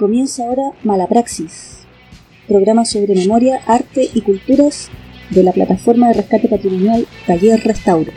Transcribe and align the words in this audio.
Comienza 0.00 0.44
ahora 0.44 0.72
Malapraxis, 0.82 1.86
programa 2.48 2.86
sobre 2.86 3.14
memoria, 3.14 3.60
arte 3.66 4.08
y 4.14 4.22
culturas 4.22 4.90
de 5.28 5.42
la 5.42 5.52
plataforma 5.52 6.08
de 6.08 6.14
rescate 6.14 6.48
patrimonial 6.48 7.06
Taller 7.26 7.60
Restauro. 7.60 8.10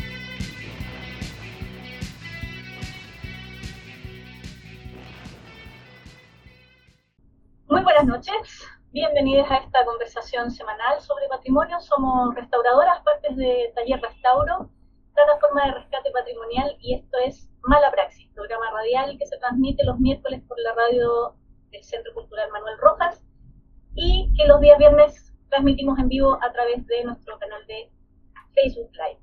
Muy 7.68 7.84
buenas 7.84 8.06
noches, 8.06 8.66
bienvenidos 8.94 9.52
a 9.52 9.58
esta 9.58 9.84
conversación 9.84 10.52
semanal 10.52 11.02
sobre 11.02 11.28
patrimonio. 11.28 11.82
Somos 11.82 12.34
restauradoras, 12.34 13.02
partes 13.04 13.36
de 13.36 13.74
Taller 13.76 14.00
Restauro, 14.00 14.70
plataforma 15.14 15.66
de 15.66 15.72
rescate 15.74 16.12
patrimonial, 16.12 16.78
y 16.80 16.96
esto 16.96 17.18
es 17.26 17.50
Mala 17.64 17.92
Praxis, 17.92 18.30
programa 18.34 18.72
radial 18.72 19.18
que 19.20 19.26
se 19.26 19.38
transmite 19.40 19.84
los 19.84 20.00
miércoles 20.00 20.42
por 20.48 20.58
la 20.62 20.74
radio 20.76 21.43
del 21.74 21.84
Centro 21.84 22.14
Cultural 22.14 22.52
Manuel 22.52 22.78
Rojas 22.78 23.22
y 23.96 24.32
que 24.38 24.48
los 24.48 24.62
días 24.62 24.78
viernes 24.78 25.34
transmitimos 25.50 25.98
en 26.00 26.08
vivo 26.08 26.38
a 26.42 26.52
través 26.54 26.86
de 26.86 27.04
nuestro 27.04 27.38
canal 27.40 27.66
de 27.66 27.92
Facebook 28.54 28.92
Live. 28.94 29.20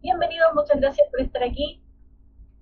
Bienvenidos, 0.00 0.52
muchas 0.54 0.80
gracias 0.80 1.08
por 1.10 1.20
estar 1.20 1.42
aquí. 1.44 1.80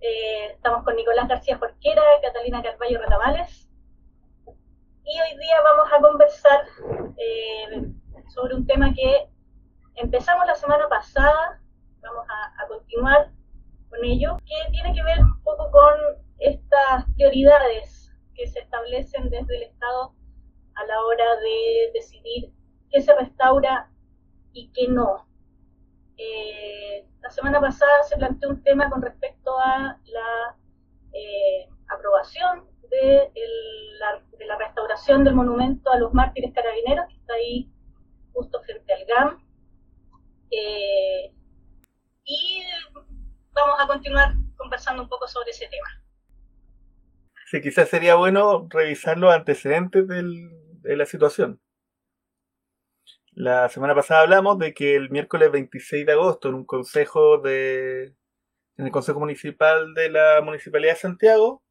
Eh, 0.02 0.52
estamos 0.52 0.84
con 0.84 0.96
Nicolás 0.96 1.28
García 1.28 1.56
Jorquera, 1.58 2.02
Catalina 2.22 2.62
Carballo 2.62 3.00
Retamales. 3.00 3.70
Y 4.46 5.20
hoy 5.20 5.38
día 5.38 5.56
vamos 5.64 5.92
a 5.92 6.00
conversar 6.00 6.60
eh, 7.16 7.92
sobre 8.28 8.54
un 8.54 8.66
tema 8.66 8.92
que 8.92 9.30
empezamos 9.94 10.46
la 10.46 10.54
semana 10.54 10.88
pasada, 10.90 11.58
vamos 12.02 12.26
a, 12.28 12.62
a 12.62 12.68
continuar 12.68 13.30
con 13.88 14.04
ello, 14.04 14.36
que 14.44 14.70
tiene 14.72 14.94
que 14.94 15.02
ver 15.02 15.20
un 15.20 15.42
poco 15.42 15.70
con 15.70 15.94
estas 16.38 17.06
prioridades 17.14 17.99
que 18.40 18.48
se 18.48 18.60
establecen 18.60 19.28
desde 19.28 19.56
el 19.56 19.62
Estado 19.64 20.14
a 20.74 20.84
la 20.86 21.00
hora 21.04 21.36
de 21.40 21.90
decidir 21.92 22.50
qué 22.90 23.02
se 23.02 23.14
restaura 23.14 23.90
y 24.54 24.72
qué 24.72 24.88
no. 24.88 25.28
Eh, 26.16 27.06
la 27.20 27.30
semana 27.30 27.60
pasada 27.60 28.02
se 28.04 28.16
planteó 28.16 28.48
un 28.48 28.62
tema 28.62 28.88
con 28.88 29.02
respecto 29.02 29.58
a 29.58 29.98
la 30.04 30.56
eh, 31.12 31.68
aprobación 31.88 32.66
de, 32.90 33.30
la, 33.98 34.56
restauración 34.56 35.22
del 35.22 35.34
monumento 35.34 35.92
a 35.92 35.98
los 35.98 36.14
mártires 36.14 36.52
carabineros, 36.54 37.08
que 37.08 37.16
está 37.16 37.34
ahí 37.34 37.70
justo 38.32 38.62
frente 38.62 38.92
al 38.94 39.04
GAM. 39.04 39.44
Eh, 40.50 41.32
y 42.24 42.62
vamos 43.52 43.76
a 43.78 43.86
continuar 43.86 44.32
conversando 44.56 45.02
un 45.02 45.08
poco 45.10 45.28
sobre 45.28 45.50
ese 45.50 45.68
tema. 45.68 46.02
Sí, 47.50 47.60
quizás 47.60 47.88
sería 47.88 48.14
bueno 48.14 48.68
revisar 48.70 49.18
los 49.18 49.34
antecedentes 49.34 50.06
de 50.06 50.96
la 50.96 51.04
situación. 51.04 51.60
La 53.32 53.68
semana 53.68 53.92
pasada 53.94 54.20
hablamos 54.20 54.58
de 54.60 54.72
que 54.72 54.94
el 54.94 55.10
miércoles 55.10 55.50
26 55.50 56.06
de 56.06 56.12
agosto, 56.12 56.48
en 56.48 56.54
un 56.54 56.64
consejo 56.64 57.38
de. 57.38 58.14
en 58.76 58.86
el 58.86 58.92
Consejo 58.92 59.20
Municipal 59.20 59.94
de 59.94 60.10
la 60.10 60.40
Municipalidad 60.42 60.92
de 60.94 61.00
Santiago, 61.00 61.64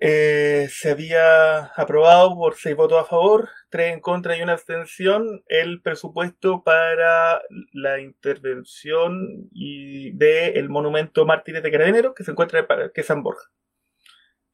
eh, 0.00 0.66
se 0.70 0.90
había 0.90 1.66
aprobado 1.76 2.34
por 2.34 2.56
seis 2.56 2.74
votos 2.76 3.00
a 3.00 3.04
favor, 3.04 3.48
tres 3.70 3.92
en 3.94 4.00
contra 4.00 4.36
y 4.36 4.42
una 4.42 4.54
abstención 4.54 5.44
el 5.46 5.80
presupuesto 5.82 6.64
para 6.64 7.40
la 7.72 8.00
intervención 8.00 9.48
y 9.52 10.12
del 10.16 10.68
monumento 10.70 11.24
Mártires 11.24 11.62
de 11.62 11.70
Carabineros 11.70 12.14
que 12.14 12.24
se 12.24 12.32
encuentra 12.32 12.66
en 12.94 13.04
San 13.04 13.22
Borja 13.22 13.48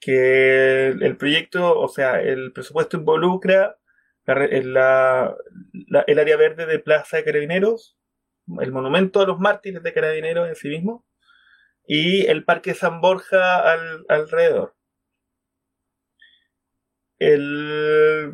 que 0.03 0.89
el 0.89 1.17
proyecto, 1.17 1.79
o 1.79 1.89
sea, 1.89 2.21
el 2.21 2.53
presupuesto 2.53 2.97
involucra 2.97 3.79
el 4.27 4.77
área 4.77 6.37
verde 6.37 6.67
de 6.67 6.81
Plaza 6.81 7.19
de 7.19 7.25
Carabineros, 7.25 7.97
el 8.61 8.73
monumento 8.73 9.21
a 9.21 9.27
los 9.27 9.39
mártires 9.39 9.81
de 9.81 9.93
Carabineros 9.93 10.49
en 10.49 10.57
sí 10.57 10.69
mismo, 10.69 11.07
y 11.87 12.27
el 12.27 12.45
Parque 12.45 12.75
San 12.75 13.01
Borja 13.01 13.63
alrededor. 14.09 14.75
El, 17.21 18.33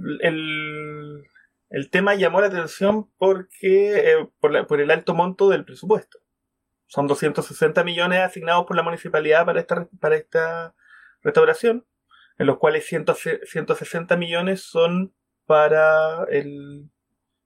tema 1.90 2.14
llamó 2.14 2.40
la 2.40 2.46
atención 2.46 3.10
porque 3.18 4.12
eh, 4.12 4.28
por, 4.40 4.80
el 4.80 4.90
alto 4.90 5.14
monto 5.14 5.50
del 5.50 5.66
presupuesto. 5.66 6.18
Son 6.86 7.06
260 7.06 7.84
millones 7.84 8.20
asignados 8.20 8.64
por 8.64 8.74
la 8.74 8.82
municipalidad 8.82 9.44
para 9.44 9.60
esta, 9.60 9.86
para 10.00 10.16
esta 10.16 10.74
restauración, 11.22 11.86
en 12.38 12.46
los 12.46 12.58
cuales 12.58 12.86
160 12.86 14.16
millones 14.16 14.62
son 14.62 15.14
para, 15.46 16.24
el, 16.30 16.90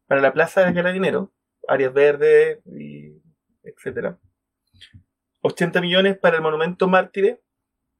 para 0.06 0.20
la 0.20 0.32
plaza 0.32 0.64
de 0.64 0.74
Carabinero, 0.74 1.32
áreas 1.68 1.92
verdes, 1.92 2.58
etcétera. 3.62 4.18
80 5.40 5.80
millones 5.80 6.18
para 6.18 6.36
el 6.36 6.42
monumento 6.42 6.88
Mártires, 6.88 7.38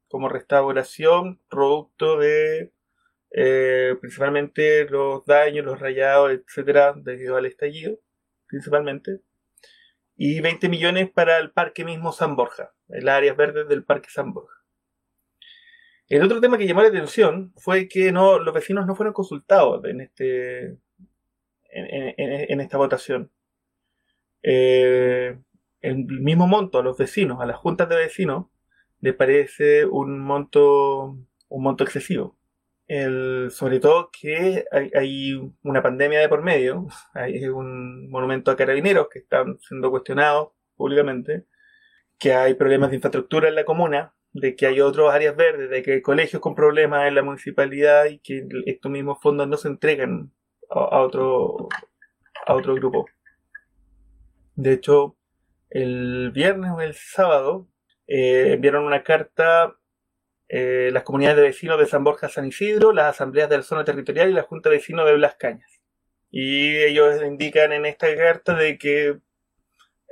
como 0.09 0.29
restauración, 0.29 1.41
producto 1.49 2.19
de 2.19 2.73
eh, 3.35 3.97
principalmente 4.01 4.87
los 4.91 5.25
daños, 5.25 5.65
los 5.65 5.81
rayados, 5.81 6.33
etcétera, 6.33 6.95
debido 6.95 7.37
al 7.37 7.47
estallido, 7.47 7.99
principalmente. 8.47 9.21
Y 10.15 10.41
20 10.41 10.69
millones 10.69 11.11
para 11.11 11.39
el 11.39 11.51
parque 11.51 11.85
mismo 11.85 12.13
San 12.13 12.37
Borja, 12.37 12.73
el 12.89 13.09
área 13.09 13.33
verde 13.33 13.65
del 13.65 13.85
parque 13.85 14.11
San 14.11 14.33
Borja. 14.35 14.62
El 16.13 16.23
otro 16.23 16.43
tema 16.43 16.59
que 16.59 16.67
llamó 16.67 16.83
la 16.83 16.89
atención 16.89 17.55
fue 17.57 17.89
que 17.89 18.13
los 18.13 18.53
vecinos 18.53 18.87
no 18.87 18.95
fueron 18.95 19.15
consultados 19.15 19.83
en, 19.87 20.03
este, 20.03 20.77
esta 21.71 22.77
votación. 22.77 23.31
Eh, 24.43 25.39
el 25.81 26.05
mismo 26.05 26.47
monto 26.47 26.79
a 26.79 26.83
los 26.83 26.99
vecinos, 26.99 27.41
a 27.41 27.47
las 27.47 27.57
juntas 27.57 27.89
de 27.89 27.97
vecinos, 27.97 28.49
le 29.01 29.15
parece 29.15 29.87
un 29.87 30.21
monto, 30.21 31.17
excesivo. 31.79 32.37
Sobre 33.49 33.81
todo 33.81 34.11
que 34.13 34.67
hay, 34.93 35.33
una 35.63 35.83
pandemia 35.83 36.21
de 36.21 36.29
por 36.29 36.43
medio, 36.43 36.89
hay 37.15 37.47
un 37.49 38.11
monumento 38.11 38.51
a 38.51 38.57
carabineros 38.57 39.09
que 39.11 39.21
están 39.21 39.59
siendo 39.61 39.91
cuestionados 39.91 40.51
públicamente, 40.77 41.47
que 42.19 42.35
hay 42.35 42.53
problemas 42.53 42.91
de 42.91 42.97
infraestructura 42.97 43.49
en 43.49 43.55
la 43.55 43.65
comuna, 43.65 44.15
de 44.33 44.57
que 44.57 44.67
hay 44.67 44.81
otras 44.81 45.13
áreas 45.13 45.37
verdes, 45.37 45.71
de 45.71 45.83
que 45.83 45.93
hay 45.95 46.03
colegios 46.03 46.41
con 46.41 46.55
problemas 46.55 47.07
en 47.07 47.15
la 47.15 47.23
municipalidad 47.23 48.07
y 48.07 48.19
que 48.19 48.47
estos 48.67 48.91
mismos 48.91 49.19
fondos 49.21 49.49
no 49.49 49.57
se 49.57 49.69
entregan 49.69 50.33
a, 50.71 51.01
otro, 51.01 51.69
a 52.47 52.55
otro 52.55 52.75
grupo. 52.75 53.07
De 54.55 54.73
hecho, 54.73 55.17
el 55.71 56.31
viernes 56.33 56.71
o 56.71 56.81
el 56.81 56.95
sábado 56.95 57.69
eh, 58.07 58.53
enviaron 58.53 58.85
una 58.85 59.03
carta 59.03 59.77
eh, 60.55 60.91
las 60.93 61.03
comunidades 61.03 61.39
de 61.39 61.45
vecinos 61.45 61.79
de 61.79 61.87
San 61.87 62.05
Borja 62.05 62.29
San 62.29 62.47
Isidro, 62.47 62.93
las 62.93 63.15
asambleas 63.15 63.49
de 63.49 63.57
la 63.57 63.63
zona 63.63 63.85
territorial 63.85 64.29
y 64.29 64.35
la 64.35 64.43
Junta 64.43 64.69
de 64.69 64.77
Vecinos 64.77 65.07
de 65.07 65.15
Blas 65.15 65.37
Cañas. 65.37 65.81
Y 66.31 66.77
ellos 66.77 67.23
indican 67.23 67.73
en 67.73 67.87
esta 67.87 68.15
carta 68.15 68.55
de 68.55 68.77
que 68.77 69.19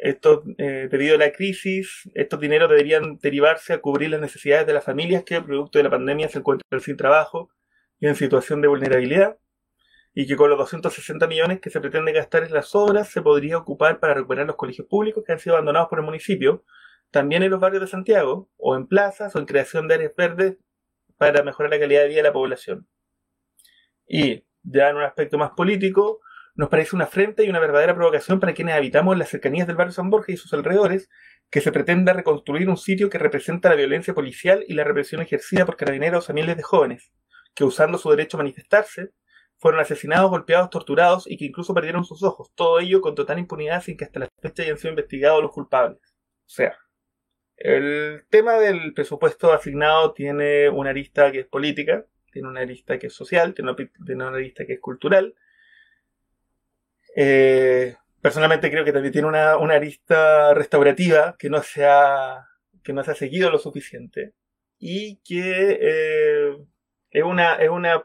esto, 0.02 0.42
eh, 0.56 0.88
debido 0.90 1.14
a 1.14 1.18
la 1.18 1.30
crisis, 1.30 2.08
estos 2.14 2.40
dineros 2.40 2.70
deberían 2.70 3.18
derivarse 3.18 3.74
a 3.74 3.80
cubrir 3.80 4.10
las 4.10 4.20
necesidades 4.20 4.66
de 4.66 4.72
las 4.72 4.84
familias 4.84 5.24
que, 5.24 5.40
producto 5.42 5.78
de 5.78 5.84
la 5.84 5.90
pandemia, 5.90 6.28
se 6.28 6.38
encuentran 6.38 6.80
sin 6.80 6.96
trabajo 6.96 7.50
y 7.98 8.06
en 8.06 8.14
situación 8.14 8.62
de 8.62 8.68
vulnerabilidad, 8.68 9.38
y 10.14 10.26
que 10.26 10.36
con 10.36 10.48
los 10.48 10.58
260 10.58 11.26
millones 11.26 11.60
que 11.60 11.70
se 11.70 11.80
pretende 11.80 12.12
gastar 12.12 12.44
en 12.44 12.54
las 12.54 12.74
obras 12.74 13.08
se 13.10 13.20
podría 13.20 13.58
ocupar 13.58 14.00
para 14.00 14.14
recuperar 14.14 14.46
los 14.46 14.56
colegios 14.56 14.88
públicos 14.88 15.22
que 15.24 15.32
han 15.32 15.38
sido 15.38 15.54
abandonados 15.54 15.88
por 15.88 15.98
el 15.98 16.04
municipio, 16.06 16.64
también 17.10 17.42
en 17.42 17.50
los 17.50 17.60
barrios 17.60 17.82
de 17.82 17.86
Santiago, 17.86 18.48
o 18.56 18.76
en 18.76 18.86
plazas, 18.86 19.36
o 19.36 19.38
en 19.38 19.44
creación 19.44 19.86
de 19.86 19.94
áreas 19.94 20.12
verdes 20.16 20.56
para 21.18 21.42
mejorar 21.42 21.70
la 21.70 21.78
calidad 21.78 22.02
de 22.02 22.08
vida 22.08 22.18
de 22.18 22.22
la 22.22 22.32
población. 22.32 22.88
Y 24.06 24.44
ya 24.62 24.88
en 24.88 24.96
un 24.96 25.02
aspecto 25.02 25.36
más 25.36 25.50
político, 25.50 26.20
nos 26.54 26.68
parece 26.68 26.96
una 26.96 27.04
afrenta 27.04 27.42
y 27.42 27.50
una 27.50 27.60
verdadera 27.60 27.94
provocación 27.94 28.40
para 28.40 28.54
quienes 28.54 28.74
habitamos 28.74 29.16
las 29.16 29.28
cercanías 29.28 29.66
del 29.66 29.76
barrio 29.76 29.92
San 29.92 30.10
Borja 30.10 30.32
y 30.32 30.36
sus 30.36 30.52
alrededores, 30.52 31.08
que 31.50 31.60
se 31.60 31.72
pretenda 31.72 32.12
reconstruir 32.12 32.68
un 32.68 32.76
sitio 32.76 33.10
que 33.10 33.18
representa 33.18 33.68
la 33.68 33.74
violencia 33.74 34.14
policial 34.14 34.64
y 34.68 34.74
la 34.74 34.84
represión 34.84 35.20
ejercida 35.20 35.66
por 35.66 35.76
carabineros 35.76 36.30
a 36.30 36.32
miles 36.32 36.56
de 36.56 36.62
jóvenes, 36.62 37.12
que 37.54 37.64
usando 37.64 37.98
su 37.98 38.10
derecho 38.10 38.36
a 38.36 38.42
manifestarse, 38.42 39.10
fueron 39.58 39.80
asesinados, 39.80 40.30
golpeados, 40.30 40.70
torturados 40.70 41.30
y 41.30 41.36
que 41.36 41.44
incluso 41.44 41.74
perdieron 41.74 42.04
sus 42.04 42.22
ojos. 42.22 42.50
Todo 42.54 42.80
ello 42.80 43.00
con 43.00 43.14
total 43.14 43.38
impunidad 43.38 43.82
sin 43.82 43.96
que 43.96 44.04
hasta 44.04 44.20
la 44.20 44.28
fecha 44.40 44.62
hayan 44.62 44.78
sido 44.78 44.90
investigados 44.90 45.42
los 45.42 45.52
culpables. 45.52 46.00
O 46.02 46.52
sea, 46.52 46.76
el 47.56 48.24
tema 48.30 48.54
del 48.54 48.94
presupuesto 48.94 49.52
asignado 49.52 50.14
tiene 50.14 50.70
una 50.70 50.90
arista 50.90 51.30
que 51.30 51.40
es 51.40 51.46
política, 51.46 52.06
tiene 52.32 52.48
una 52.48 52.60
arista 52.60 52.98
que 52.98 53.08
es 53.08 53.14
social, 53.14 53.52
tiene 53.52 53.74
una 54.14 54.28
arista 54.28 54.64
que 54.64 54.74
es 54.74 54.80
cultural, 54.80 55.34
eh, 57.16 57.96
personalmente 58.20 58.70
creo 58.70 58.84
que 58.84 58.92
también 58.92 59.12
tiene 59.12 59.28
una, 59.28 59.52
arista 59.52 60.54
restaurativa 60.54 61.36
que 61.38 61.50
no, 61.50 61.62
se 61.62 61.86
ha, 61.86 62.48
que 62.82 62.92
no 62.92 63.02
se 63.04 63.12
ha 63.12 63.14
seguido 63.14 63.50
lo 63.50 63.58
suficiente 63.58 64.34
y 64.78 65.20
que, 65.22 65.78
eh, 65.80 66.56
es 67.10 67.24
una, 67.24 67.56
es 67.56 67.68
una 67.68 68.04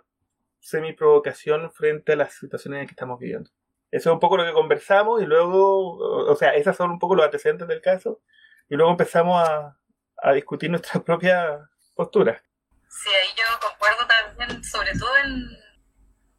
semi-provocación 0.59 1.71
frente 1.71 2.13
a 2.13 2.15
las 2.15 2.33
situaciones 2.33 2.81
en 2.81 2.87
que 2.87 2.93
estamos 2.93 3.19
viviendo. 3.19 3.51
Eso 3.91 4.09
es 4.09 4.13
un 4.13 4.19
poco 4.19 4.37
lo 4.37 4.45
que 4.45 4.51
conversamos 4.51 5.21
y 5.21 5.25
luego, 5.25 5.97
o 5.97 6.35
sea, 6.35 6.55
esas 6.55 6.75
son 6.75 6.91
un 6.91 6.99
poco 6.99 7.15
los 7.15 7.25
antecedentes 7.25 7.67
del 7.67 7.81
caso 7.81 8.21
y 8.67 8.75
luego 8.75 8.91
empezamos 8.91 9.47
a, 9.47 9.77
a 10.17 10.33
discutir 10.33 10.69
nuestras 10.69 11.03
propias 11.05 11.59
posturas. 11.93 12.41
Sí, 12.89 13.09
ahí 13.09 13.29
yo 13.37 13.69
concuerdo 13.69 14.07
también, 14.07 14.63
sobre 14.63 14.93
todo 14.97 15.15
en, 15.17 15.33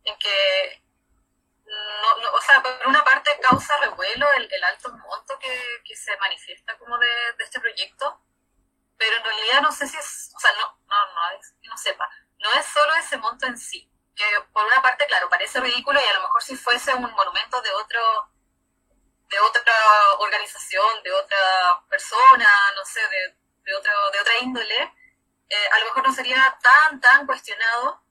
en 0.05 0.15
que, 0.19 0.86
no, 2.21 2.31
o 2.33 2.41
sea, 2.41 2.63
por 2.63 2.87
una 2.87 3.05
parte 3.05 3.39
causa 3.41 3.77
revuelo 3.79 4.27
el, 4.33 4.49
el 4.51 4.65
alto 4.65 4.91
monto 4.91 5.39
que, 5.39 5.83
que, 5.85 5.97
se 5.97 6.17
manifiesta 6.19 6.77
como 6.79 6.99
de, 6.99 7.09
de, 7.39 7.45
este 7.45 7.61
proyecto, 7.61 8.21
pero 8.97 9.17
en 9.17 9.25
realidad 9.25 9.61
no 9.63 9.73
sé 9.73 9.87
si 9.87 9.97
es, 9.97 10.33
o 10.35 10.39
sea, 10.39 10.53
no, 10.53 10.79
no, 10.87 11.15
no, 11.15 11.39
es, 11.39 11.55
no 11.63 11.77
sepa, 11.77 12.09
no 12.39 12.53
es 12.53 12.67
solo 12.67 12.95
ese 12.95 13.17
monto 13.19 13.47
en 13.47 13.59
sí, 13.59 13.91
que 14.15 14.25
por 14.53 14.65
una 14.65 14.83
parte, 14.83 15.07
claro, 15.07 15.29
parece 15.29 15.61
ridículo 15.61 16.01
y 16.01 16.05
a 16.05 16.15
lo 16.15 16.23
mejor 16.23 16.43
si 16.43 16.57
fuese 16.57 16.95
un 16.95 17.11
monumento 17.13 17.61
de 17.63 17.71
otro 17.71 18.31
de 19.29 19.41
otra 19.41 19.75
organización, 20.19 21.03
de 21.03 21.13
otra 21.13 21.83
persona, 21.89 22.49
no 22.77 22.85
sé, 22.85 23.01
de, 23.09 23.37
de, 23.65 23.75
otro, 23.75 23.93
de 24.13 24.21
otra 24.21 24.39
índole, 24.41 24.95
eh, 25.49 25.69
a 25.73 25.79
lo 25.81 25.87
mejor 25.87 26.07
no 26.07 26.15
sería 26.15 26.57
tan, 26.63 27.01
tan 27.01 27.27
cuestionado 27.27 28.07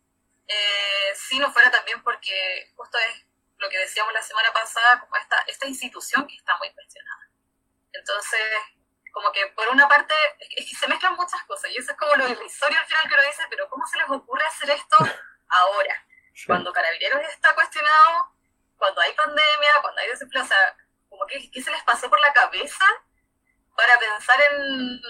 eh, 0.48 1.16
si 1.16 1.40
no 1.40 1.52
fuera 1.52 1.72
también 1.72 2.04
porque 2.04 2.72
justo 2.76 2.98
es 3.00 3.25
lo 3.58 3.70
que 3.70 3.78
decíamos 3.80 4.14
la 4.14 4.22
semana 4.22 4.52
pasada, 4.54 5.00
como 5.00 5.16
esta, 5.16 5.38
esta 5.48 5.68
institución 5.68 6.28
que 6.28 6.36
está 6.36 6.58
muy 6.58 6.72
cuestionada. 6.74 7.30
Entonces, 7.94 8.42
como 9.12 9.32
que 9.32 9.48
por 9.48 9.68
una 9.70 9.88
parte, 9.88 10.14
es 10.58 10.70
que 10.70 10.76
se 10.76 10.88
mezclan 10.88 11.16
muchas 11.16 11.42
cosas 11.44 11.72
y 11.72 11.78
eso 11.78 11.92
es 11.92 11.98
como 11.98 12.16
lo 12.16 12.28
irrisorio 12.28 12.78
al 12.78 12.86
final 12.86 13.08
que 13.08 13.14
uno 13.14 13.24
dice, 13.24 13.44
pero 13.50 13.70
¿cómo 13.70 13.86
se 13.88 13.98
les 13.98 14.10
ocurre 14.10 14.46
hacer 14.46 14.70
esto 14.72 14.98
ahora? 15.48 16.06
Cuando 16.46 16.74
Carabineros 16.74 17.22
está 17.30 17.56
cuestionado, 17.56 18.36
cuando 18.78 19.00
hay 19.00 19.14
pandemia, 19.14 19.72
cuando 19.82 20.02
hay 20.02 20.10
desempleo, 20.10 20.44
o 20.44 20.48
sea, 20.48 20.78
como 21.08 21.26
que, 21.28 21.50
¿qué 21.50 21.62
se 21.62 21.72
les 21.72 21.82
pasó 21.84 22.10
por 22.10 22.20
la 22.20 22.34
cabeza 22.34 22.86
para 23.76 23.98
pensar 24.00 24.42
en, 24.52 25.02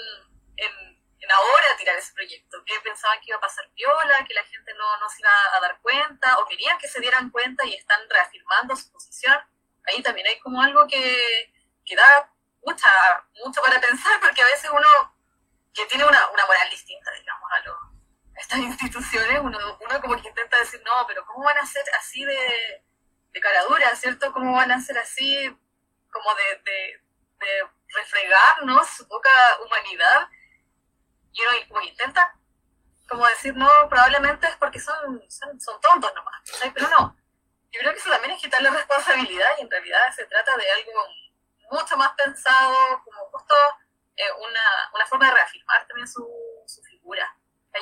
en, 0.58 0.95
ahora 1.32 1.78
tirar 1.78 1.96
ese 1.98 2.14
proyecto? 2.14 2.64
¿Qué 2.66 2.74
pensaban 2.84 3.20
que 3.20 3.28
iba 3.28 3.38
a 3.38 3.42
pasar 3.42 3.70
viola, 3.74 4.26
que 4.28 4.34
la 4.34 4.44
gente 4.44 4.74
no, 4.74 4.98
no 4.98 5.10
se 5.10 5.22
iba 5.22 5.32
a 5.56 5.60
dar 5.60 5.80
cuenta, 5.82 6.38
o 6.40 6.46
querían 6.48 6.78
que 6.78 6.88
se 6.88 7.00
dieran 7.00 7.30
cuenta 7.30 7.66
y 7.66 7.76
están 7.76 8.00
reafirmando 8.10 8.76
su 8.76 8.92
posición? 8.92 9.36
Ahí 9.88 10.02
también 10.02 10.28
hay 10.28 10.40
como 10.40 10.62
algo 10.62 10.88
que, 10.88 11.54
que 11.86 11.96
da 11.96 12.32
mucha, 12.64 12.90
mucho 13.44 13.62
para 13.62 13.80
pensar, 13.80 14.20
porque 14.20 14.42
a 14.42 14.46
veces 14.46 14.70
uno 14.72 15.16
que 15.74 15.86
tiene 15.86 16.06
una, 16.06 16.30
una 16.30 16.46
moral 16.46 16.70
distinta, 16.70 17.12
digamos, 17.12 17.52
a, 17.52 17.60
lo, 17.60 17.78
estas 18.38 18.60
instituciones, 18.60 19.40
uno, 19.42 19.78
uno 19.80 20.02
como 20.02 20.22
que 20.22 20.28
intenta 20.28 20.58
decir, 20.60 20.82
no, 20.84 21.06
pero 21.08 21.26
¿cómo 21.26 21.46
van 21.46 21.58
a 21.58 21.66
ser 21.66 21.84
así 22.00 22.24
de, 22.24 22.84
de 23.32 23.42
cara 23.42 23.64
dura, 23.64 23.96
¿cierto? 23.96 24.32
¿Cómo 24.32 24.54
van 24.54 24.72
a 24.72 24.82
ser 24.82 24.98
así 24.98 25.56
como 26.12 26.36
de, 26.36 26.62
de, 26.64 27.02
de 27.40 27.70
refregarnos 27.94 28.88
su 28.90 29.08
poca 29.08 29.30
humanidad? 29.66 30.30
Y 31.36 31.42
uno 31.42 31.52
como 31.68 31.82
intenta 31.82 32.34
como 33.08 33.28
decir, 33.28 33.56
no, 33.56 33.70
probablemente 33.88 34.48
es 34.48 34.56
porque 34.58 34.80
son, 34.80 35.24
son, 35.30 35.60
son 35.62 35.80
tontos 35.82 36.14
nomás, 36.16 36.42
pero 36.74 36.90
no. 36.90 37.16
Yo 37.72 37.80
creo 37.80 37.92
que 37.92 38.00
eso 38.00 38.10
también 38.10 38.34
es 38.34 38.42
quitarle 38.42 38.70
responsabilidad 38.70 39.50
y 39.58 39.62
en 39.62 39.70
realidad 39.70 40.12
se 40.16 40.26
trata 40.26 40.58
de 40.58 40.72
algo 40.72 40.92
mucho 41.72 41.98
más 41.98 42.14
pensado, 42.14 43.04
como 43.04 43.26
justo 43.32 43.56
eh, 44.16 44.32
una, 44.32 44.92
una, 44.94 45.06
forma 45.06 45.28
de 45.28 45.36
reafirmar 45.36 45.86
también 45.88 46.08
su, 46.08 46.28
su 46.66 46.82
figura. 46.84 47.36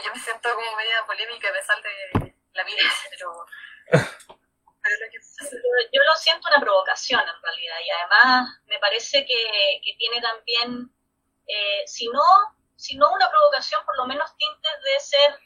Yo 0.04 0.12
me 0.12 0.20
siento 0.20 0.54
como 0.56 0.76
media 0.76 1.06
polémica 1.06 1.52
me 1.52 1.62
salte 1.62 1.90
la 2.54 2.64
vida, 2.64 2.82
pero... 3.12 3.46
yo 5.94 6.04
lo 6.04 6.16
siento 6.16 6.50
una 6.50 6.60
provocación 6.60 7.22
en 7.22 7.42
realidad 7.42 7.78
y 7.86 7.90
además 7.92 8.60
me 8.66 8.80
parece 8.80 9.26
que, 9.26 9.80
que 9.84 9.96
tiene 9.98 10.20
también, 10.20 10.92
eh, 11.48 11.84
si, 11.86 12.10
no, 12.10 12.22
si 12.84 12.98
no 12.98 13.10
una 13.14 13.30
provocación, 13.30 13.82
por 13.86 13.96
lo 13.96 14.06
menos 14.08 14.36
tintes 14.36 14.74
de 14.84 15.00
ser 15.00 15.40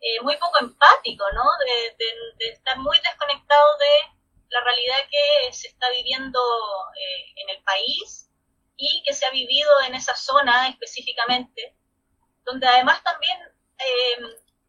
eh, 0.00 0.20
muy 0.22 0.36
poco 0.38 0.58
empático, 0.60 1.24
¿no? 1.32 1.44
De, 1.64 2.50
estar 2.50 2.76
muy 2.78 2.98
desconectado 2.98 3.78
de 3.78 4.18
la 4.48 4.60
realidad 4.62 4.96
que 5.08 5.52
se 5.52 5.68
está 5.68 5.88
viviendo 5.90 6.40
eh, 6.96 7.32
en 7.36 7.50
el 7.50 7.62
país 7.62 8.28
y 8.76 9.04
que 9.04 9.14
se 9.14 9.24
ha 9.24 9.30
vivido 9.30 9.70
en 9.86 9.94
esa 9.94 10.16
zona 10.16 10.68
específicamente, 10.68 11.76
donde 12.44 12.66
además 12.66 13.00
también 13.04 13.38
eh, 13.78 14.16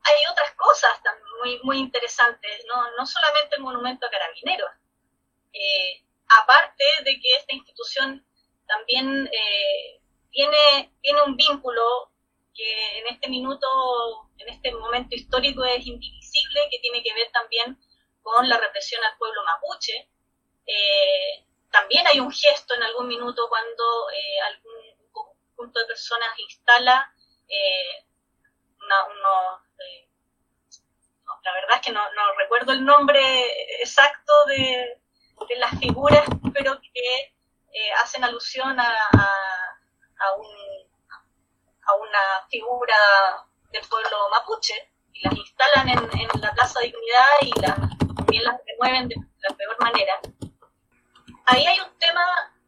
hay 0.04 0.26
otras 0.32 0.52
cosas 0.52 0.92
muy, 1.40 1.60
muy 1.64 1.80
interesantes, 1.80 2.64
¿no? 2.68 2.92
no 2.98 3.06
solamente 3.08 3.56
el 3.56 3.64
monumento 3.64 4.06
a 4.06 4.12
carabineros. 4.12 4.70
Eh, 5.54 6.04
aparte 6.40 6.84
de 7.04 7.20
que 7.20 7.36
esta 7.38 7.56
institución 7.56 8.24
también 8.68 9.28
tiene, 10.30 10.94
tiene 11.02 11.22
un 11.24 11.36
vínculo 11.36 12.11
que 12.54 13.00
en 13.00 13.08
este 13.08 13.30
minuto, 13.30 13.68
en 14.38 14.50
este 14.50 14.72
momento 14.72 15.16
histórico 15.16 15.64
es 15.64 15.86
indivisible, 15.86 16.68
que 16.70 16.80
tiene 16.80 17.04
que 17.04 17.14
ver 17.14 17.32
también 17.32 17.78
con 18.22 18.48
la 18.48 18.58
represión 18.58 19.04
al 19.04 19.18
pueblo 19.18 19.44
mapuche. 19.44 20.10
Eh, 20.66 21.46
también 21.72 22.06
hay 22.08 22.20
un 22.20 22.32
gesto 22.32 22.76
en 22.76 22.84
algún 22.84 23.08
minuto 23.08 23.48
cuando 23.50 24.10
eh, 24.12 24.42
algún 24.42 24.74
conjunto 25.12 25.80
de 25.80 25.86
personas 25.86 26.38
instala 26.40 27.14
eh, 27.52 28.06
una, 28.80 29.06
uno, 29.06 29.62
eh, 29.78 30.08
no, 31.26 31.40
la 31.44 31.54
verdad 31.54 31.76
es 31.76 31.82
que 31.82 31.92
no, 31.92 32.02
no, 32.14 32.34
recuerdo 32.38 32.72
el 32.72 32.86
nombre 32.86 33.20
exacto 33.82 34.32
de, 34.48 35.02
de 35.50 35.56
las 35.58 35.78
figuras, 35.78 36.26
pero 36.54 36.80
que 36.80 37.34
eh, 37.74 37.92
hacen 38.02 38.24
alusión 38.24 38.80
a, 38.80 38.90
a, 38.90 39.80
a, 40.20 40.34
un, 40.38 40.48
a 41.92 41.96
una 41.96 42.48
figura 42.50 42.96
del 43.72 43.86
pueblo 43.88 44.30
mapuche 44.30 44.74
y 45.14 45.24
las 45.24 45.36
instalan 45.36 45.90
en, 45.90 46.20
en 46.20 46.42
la 46.42 46.54
Plaza 46.54 46.80
Dignidad 46.80 47.28
y 47.42 47.52
también 47.52 48.44
las 48.44 48.56
remueven 48.66 49.10
de 49.10 49.16
la 49.16 49.56
peor 49.56 49.78
manera. 49.80 50.20
Ahí 51.46 51.66
hay 51.66 51.80
un 51.80 51.98
tema 52.00 52.24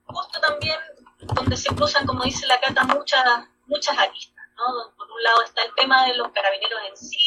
justo 0.06 0.40
también 0.42 0.78
donde 1.20 1.56
se 1.56 1.74
cruzan, 1.74 2.06
como 2.06 2.24
dice 2.24 2.46
la 2.48 2.60
Cata, 2.60 2.84
muchas, 2.84 3.24
muchas 3.68 3.98
aristas. 3.98 4.46
¿no? 4.58 4.94
Por 4.96 5.10
un 5.10 5.24
lado 5.24 5.42
está 5.44 5.64
el 5.64 5.74
tema 5.76 6.06
de 6.06 6.16
los 6.16 6.30
carabineros 6.32 6.82
en 6.90 6.98
sí, 6.98 7.26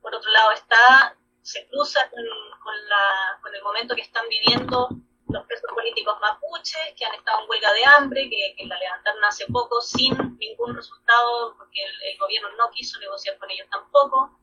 por 0.00 0.14
otro 0.14 0.30
lado 0.30 0.52
está, 0.52 1.16
se 1.42 1.66
cruza 1.68 2.08
con, 2.10 2.22
con, 2.62 2.88
la, 2.88 3.38
con 3.42 3.54
el 3.54 3.62
momento 3.62 3.94
que 3.94 4.02
están 4.02 4.24
viviendo 4.28 4.88
los 5.28 5.46
presos 5.46 5.70
políticos 5.74 6.16
mapuches 6.20 6.94
que 6.96 7.04
han 7.04 7.14
estado 7.14 7.42
en 7.42 7.50
huelga 7.50 7.72
de 7.72 7.84
hambre, 7.84 8.30
que, 8.30 8.66
la 8.66 8.78
levantaron 8.78 9.24
hace 9.24 9.46
poco 9.46 9.80
sin 9.80 10.16
ningún 10.38 10.74
resultado 10.74 11.54
porque 11.56 11.82
el, 11.84 12.12
el 12.12 12.18
gobierno 12.18 12.48
no 12.56 12.70
quiso 12.70 12.98
negociar 13.00 13.38
con 13.38 13.50
ellos 13.50 13.66
tampoco. 13.70 14.38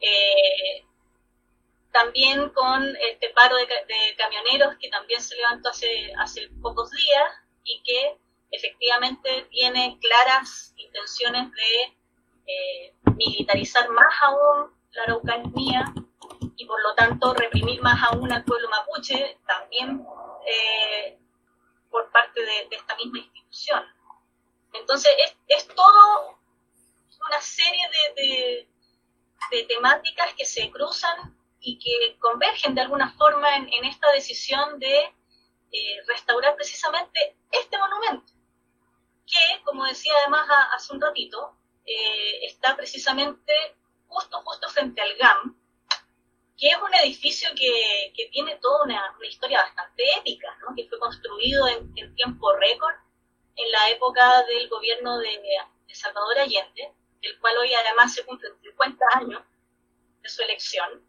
Eh, 0.00 0.84
también 1.92 2.50
con 2.50 2.96
este 2.96 3.30
paro 3.30 3.56
de, 3.56 3.66
de, 3.66 4.16
camioneros 4.18 4.74
que 4.80 4.88
también 4.88 5.20
se 5.20 5.36
levantó 5.36 5.68
hace, 5.70 6.12
hace 6.18 6.48
pocos 6.60 6.90
días 6.90 7.32
y 7.62 7.80
que 7.82 8.18
efectivamente 8.50 9.46
tiene 9.50 9.98
claras 10.00 10.74
intenciones 10.76 11.52
de 11.52 11.96
eh, 12.46 12.94
militarizar 13.16 13.88
más 13.90 14.12
aún 14.22 14.74
la 14.92 15.02
Araucanía 15.04 15.84
y 16.64 16.66
por 16.66 16.82
lo 16.82 16.94
tanto 16.94 17.34
reprimir 17.34 17.82
más 17.82 18.02
aún 18.10 18.32
al 18.32 18.42
pueblo 18.42 18.70
mapuche 18.70 19.38
también 19.46 20.02
eh, 20.46 21.18
por 21.90 22.10
parte 22.10 22.40
de, 22.40 22.68
esta 22.70 22.96
misma 22.96 23.18
institución. 23.18 23.84
Entonces 24.72 25.12
es, 25.26 25.36
es 25.48 25.68
todo 25.68 26.38
una 27.26 27.40
serie 27.40 27.86
de, 28.16 28.68
de, 29.50 29.64
temáticas 29.64 30.32
que 30.34 30.46
se 30.46 30.70
cruzan 30.70 31.36
y 31.60 31.78
que 31.78 32.18
convergen 32.18 32.74
de 32.74 32.80
alguna 32.80 33.12
forma 33.12 33.56
en, 33.56 33.84
esta 33.84 34.10
decisión 34.12 34.78
de 34.78 35.00
eh, 35.72 35.96
restaurar 36.06 36.56
precisamente 36.56 37.36
este 37.50 37.78
monumento, 37.78 38.32
que, 39.26 39.62
como 39.64 39.84
decía 39.84 40.12
además 40.22 40.48
hace 40.74 40.94
un 40.94 41.00
ratito, 41.00 41.56
eh, 41.84 42.46
está 42.46 42.74
precisamente 42.74 43.52
justo, 44.08 44.40
justo 44.42 44.68
frente 44.70 45.00
al 45.02 45.14
GAM, 45.16 45.63
que 46.58 46.68
es 46.68 46.76
un 46.76 46.94
edificio 46.94 47.48
que, 47.56 48.12
que 48.16 48.28
tiene 48.28 48.56
toda 48.56 48.84
una, 48.84 49.14
una, 49.16 49.26
historia 49.26 49.62
bastante 49.62 50.04
épica, 50.18 50.56
¿no? 50.60 50.74
que 50.74 50.86
fue 50.88 50.98
construido 50.98 51.66
en, 51.68 51.92
en, 51.96 52.14
tiempo 52.14 52.52
récord 52.56 52.94
en 53.56 53.72
la 53.72 53.90
época 53.90 54.42
del 54.44 54.68
gobierno 54.68 55.18
de, 55.18 55.40
de 55.88 55.94
Salvador 55.94 56.38
Allende, 56.38 56.92
el 57.22 57.38
cual 57.40 57.56
hoy 57.58 57.74
además 57.74 58.14
se 58.14 58.24
cumplen 58.24 58.52
50 58.62 59.04
años 59.14 59.42
de 60.22 60.28
su 60.28 60.42
elección 60.42 61.02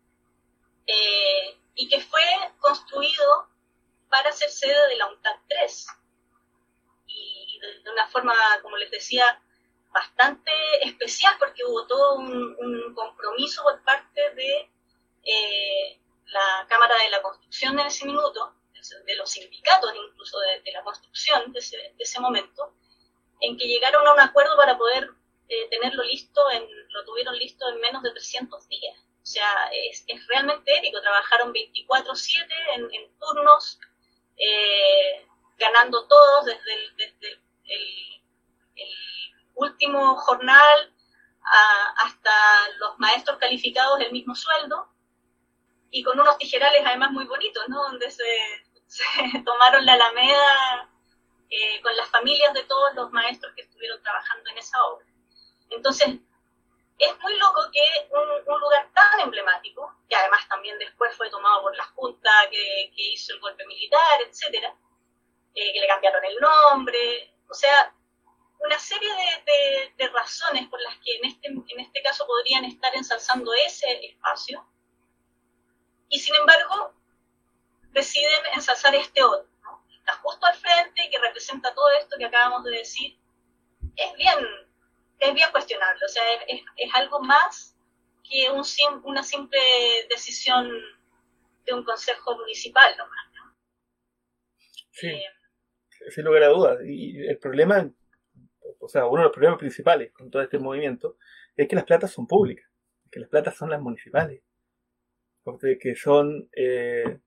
eh, 0.88 1.58
y 1.76 1.88
que 1.90 2.02
fue 2.02 2.24
construido 2.60 3.48
para 4.10 4.32
ser 4.32 4.50
sede 4.50 4.88
de 4.90 4.96
la 4.96 5.08
UNTAD 5.08 5.36
3. 5.48 5.88
Y 7.08 7.60
de, 7.60 7.92
una 7.92 8.08
forma, 8.08 8.34
como 8.62 8.78
les 8.78 8.92
decía, 8.92 9.42
bastante 9.92 10.52
especial, 10.84 11.36
porque 11.40 11.56
que 11.56 11.66
hubo 11.66 11.86
todo 11.88 12.16
un, 12.16 12.94
compromiso 12.94 13.64
por 13.64 13.84
parte 13.84 14.22
de 14.36 14.70
eh, 15.26 16.00
la 16.28 16.66
Cámara 16.70 16.96
de 16.98 17.10
la 17.10 17.22
Construcción 17.22 17.80
en 17.80 17.88
ese 17.88 18.06
minuto, 18.06 18.54
de 19.06 19.16
los 19.16 19.32
sindicatos 19.32 19.92
incluso 19.96 20.38
de, 20.40 20.72
la 20.72 20.84
construcción 20.84 21.52
de 21.52 21.60
ese, 21.98 22.20
momento, 22.20 22.74
en 23.42 23.58
que 23.58 23.68
llegaron 23.68 24.06
a 24.08 24.14
un 24.14 24.20
acuerdo 24.20 24.56
para 24.56 24.78
poder 24.78 25.10
eh, 25.50 25.68
tenerlo 25.70 26.04
listo, 26.04 26.42
en, 26.52 26.68
lo 26.90 27.04
tuvieron 27.04 27.36
listo 27.36 27.68
en 27.70 27.80
menos 27.82 28.04
de 28.04 28.12
300 28.12 28.68
días. 28.70 28.98
O 29.24 29.26
sea, 29.26 29.70
es, 29.74 30.06
realmente 30.28 30.78
épico. 30.78 31.02
Trabajaron 31.02 31.52
24/7 31.52 32.46
en, 32.76 33.18
turnos, 33.18 33.80
eh, 34.38 35.26
ganando 35.58 36.08
todos 36.08 36.46
desde 36.46 36.74
el, 36.74 38.22
último 39.56 40.18
jornal 40.18 40.94
hasta 41.98 42.70
los 42.78 43.00
maestros 43.00 43.38
calificados 43.38 44.02
el 44.02 44.12
mismo 44.12 44.36
sueldo 44.36 44.90
y 45.96 46.04
con 46.04 46.20
unos 46.20 46.38
tijerales 46.38 46.82
además 46.86 47.12
muy 47.12 47.24
bonitos, 47.26 47.64
¿no? 47.70 47.82
Donde 47.84 48.12
se, 48.12 48.26
tomaron 49.46 49.86
la 49.86 49.94
Alameda 49.94 50.90
eh, 51.50 51.82
con 51.82 51.96
las 51.96 52.10
familias 52.10 52.54
de 52.54 52.64
todos 52.64 52.94
los 52.96 53.12
maestros 53.12 53.54
que 53.56 53.62
estuvieron 53.62 54.04
trabajando 54.04 54.50
en 54.50 54.58
esa 54.58 54.84
obra. 54.88 55.06
Entonces, 55.70 56.08
es 57.00 57.20
muy 57.22 57.38
loco 57.38 57.62
que 57.72 58.10
un, 58.12 58.60
lugar 58.60 58.90
tan 58.94 59.22
emblemático, 59.22 59.96
que 60.10 60.18
además 60.18 60.46
también 60.50 60.78
después 60.80 61.16
fue 61.16 61.30
tomado 61.30 61.62
por 61.62 61.78
la 61.78 61.86
Junta 61.86 62.30
que, 62.52 62.92
hizo 62.94 63.34
el 63.34 63.40
golpe 63.40 63.66
militar, 63.66 64.22
etcétera, 64.28 64.76
eh, 65.54 65.74
que 65.74 65.80
le 65.80 65.88
cambiaron 65.88 66.26
el 66.26 66.36
nombre, 66.42 67.34
o 67.48 67.54
sea, 67.54 67.96
una 68.60 68.78
serie 68.80 69.10
de, 69.98 70.08
razones 70.10 70.68
por 70.68 70.82
las 70.82 70.98
que 70.98 71.16
en 71.18 71.26
este, 71.26 71.48
en 71.48 71.80
este 71.80 72.02
caso 72.02 72.28
podrían 72.28 72.66
estar 72.66 72.94
ensalzando 72.96 73.54
ese 73.54 74.06
espacio, 74.06 74.66
y 76.10 76.20
sin 76.20 76.36
embargo 76.36 76.94
deciden 77.92 78.46
ensalzar 78.54 78.94
este 78.96 79.24
otro, 79.24 79.50
¿no? 79.64 79.84
está 79.98 80.14
justo 80.18 80.46
al 80.46 80.56
frente, 80.56 81.10
que 81.10 81.20
representa 81.20 81.74
todo 81.74 81.90
esto 82.00 82.18
que 82.18 82.26
acabamos 82.26 82.64
de 82.64 82.72
decir, 82.72 83.18
es 83.96 84.14
bien 84.16 84.38
es 85.20 85.34
bien 85.34 85.50
cuestionable, 85.52 86.02
o 86.06 86.10
sea, 86.10 86.24
es, 86.48 86.62
es, 86.76 86.92
algo 86.94 87.22
más 87.22 87.76
que 88.24 88.50
un, 88.50 88.64
una 89.04 89.24
simple 89.24 89.60
decisión 90.10 90.70
de 91.66 91.74
un 91.74 91.84
consejo 91.84 92.38
municipal 92.38 92.96
nomás, 92.98 93.32
¿no? 93.34 93.56
Sí, 94.92 95.08
eh, 95.08 96.12
sin 96.12 96.26
lugar 96.26 96.44
a 96.44 96.48
dudas. 96.50 96.80
Y 96.86 97.26
el 97.26 97.38
problema, 97.38 97.90
o 98.80 98.88
sea, 98.88 99.06
uno 99.06 99.22
de 99.22 99.24
los 99.26 99.34
problemas 99.34 99.60
principales 99.60 100.12
con 100.12 100.30
todo 100.30 100.42
este 100.42 100.60
movimiento 100.60 101.18
es 101.56 101.68
que 101.68 101.76
las 101.76 101.86
platas 101.86 102.12
son 102.12 102.28
públicas, 102.28 102.70
que 103.12 103.20
las 103.20 103.30
platas 103.30 103.56
son 103.56 103.70
las 103.70 103.82
municipales, 103.82 104.42
que 105.80 105.96
son... 105.96 106.50
Eh, 106.56 107.20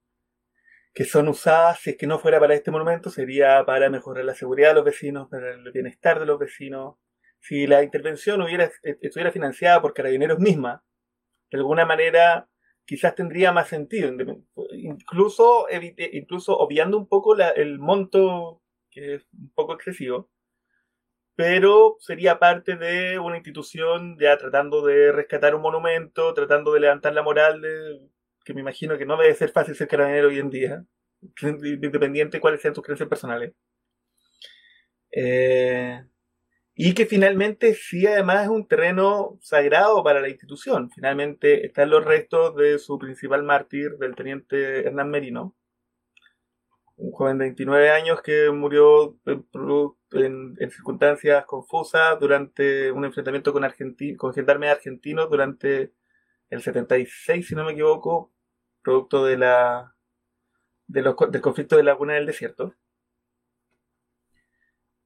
que 0.95 1.05
son 1.05 1.29
usadas, 1.29 1.79
si 1.79 1.91
es 1.91 1.97
que 1.97 2.09
no 2.09 2.19
fuera 2.19 2.41
para 2.41 2.55
este 2.55 2.73
monumento, 2.73 3.09
sería 3.09 3.65
para 3.65 3.89
mejorar 3.89 4.25
la 4.25 4.35
seguridad 4.35 4.71
de 4.71 4.75
los 4.75 4.85
vecinos, 4.85 5.29
para 5.31 5.55
el 5.55 5.71
bienestar 5.71 6.19
de 6.19 6.27
los 6.27 6.41
vecinos, 6.41 6.97
si 7.39 7.69
la 7.69 7.85
intervención 7.85 8.43
hubiera, 8.43 8.69
estuviera 8.83 9.31
financiada 9.31 9.81
por 9.81 9.95
Carabineros 9.95 10.41
misma, 10.41 10.83
de 11.53 11.59
alguna 11.59 11.87
manera 11.87 12.49
quizás 12.85 13.15
tendría 13.15 13.53
más 13.53 13.69
sentido, 13.69 14.11
incluso, 14.73 15.67
incluso 16.13 16.57
obviando 16.57 16.99
un 16.99 17.07
poco 17.07 17.37
el 17.37 17.79
monto, 17.79 18.63
que 18.91 19.17
es 19.17 19.29
un 19.33 19.53
poco 19.55 19.75
excesivo, 19.75 20.31
pero 21.38 21.99
sería 22.00 22.40
parte 22.40 22.75
de 22.75 23.16
una 23.21 23.37
institución 23.37 24.16
ya 24.18 24.37
tratando 24.37 24.85
de 24.85 25.12
rescatar 25.12 25.54
un 25.54 25.62
monumento, 25.62 26.35
tratando 26.35 26.73
de 26.73 26.80
levantar 26.80 27.14
la 27.14 27.23
moral, 27.23 27.62
que 28.45 28.54
me 28.54 28.61
imagino 28.61 28.99
que 28.99 29.07
no 29.07 29.16
debe 29.16 29.37
ser 29.37 29.50
fácil 29.50 29.76
ser 29.76 29.87
carabinero 29.87 30.30
hoy 30.30 30.40
en 30.40 30.50
día, 30.50 30.85
independiente 31.40 32.38
de 32.38 32.40
cuáles 32.40 32.61
sean 32.61 32.75
sus 32.75 32.83
creencias 32.83 33.09
personales. 33.09 33.52
Eh, 35.12 36.02
y 36.75 36.95
que 36.95 37.07
finalmente 37.07 37.73
sí 37.75 38.04
además 38.04 38.42
es 38.42 38.49
un 38.49 38.66
terreno 38.66 39.38
sagrado 39.40 40.02
para 40.02 40.21
la 40.21 40.30
institución. 40.30 40.90
Finalmente 40.90 41.64
están 41.66 41.90
los 41.90 42.04
restos 42.04 42.57
de 42.57 42.80
su 42.80 42.99
principal 42.99 43.45
mártir, 43.45 43.92
del 43.99 44.16
teniente 44.16 44.88
Hernán 44.88 45.11
Merino, 45.11 45.54
un 46.99 47.12
joven 47.12 47.38
de 47.38 47.47
29 47.47 47.90
años 47.90 48.21
que 48.23 48.50
murió 48.50 49.19
en, 50.12 50.57
circunstancias 50.71 51.45
confusas 51.47 52.19
durante 52.19 52.90
un 52.93 53.05
enfrentamiento 53.05 53.52
con, 53.52 53.64
con 54.17 54.35
gendarmes 54.35 54.71
argentinos 54.71 55.31
durante 55.31 55.95
el 56.50 56.62
76, 56.62 57.47
si 57.47 57.55
no 57.55 57.64
me 57.64 57.73
equivoco, 57.73 58.33
producto 58.83 59.25
de 59.25 59.38
la, 59.38 59.95
de 60.87 61.02
los, 61.02 61.14
del 61.31 61.40
conflicto 61.40 61.76
de 61.76 61.85
Laguna 61.85 62.14
del 62.14 62.26
Desierto. 62.26 62.75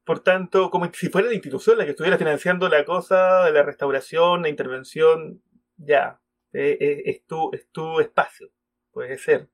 Por 0.04 0.20
tanto, 0.20 0.70
como 0.70 0.90
si 0.92 1.08
fuera 1.10 1.28
la 1.28 1.34
institución 1.34 1.78
la 1.78 1.84
que 1.84 1.90
estuviera 1.90 2.18
financiando 2.18 2.68
la 2.68 2.84
cosa 2.84 3.48
la 3.50 3.62
restauración, 3.62 4.42
la 4.42 4.48
intervención, 4.48 5.42
ya, 5.76 6.20
eh, 6.52 6.76
eh, 6.80 7.02
es, 7.06 7.26
tu, 7.26 7.50
es 7.52 7.68
tu 7.70 8.00
espacio, 8.00 8.50
puede 8.90 9.18
ser, 9.18 9.50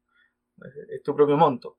es 0.91 1.03
tu 1.03 1.15
propio 1.15 1.37
monto. 1.37 1.78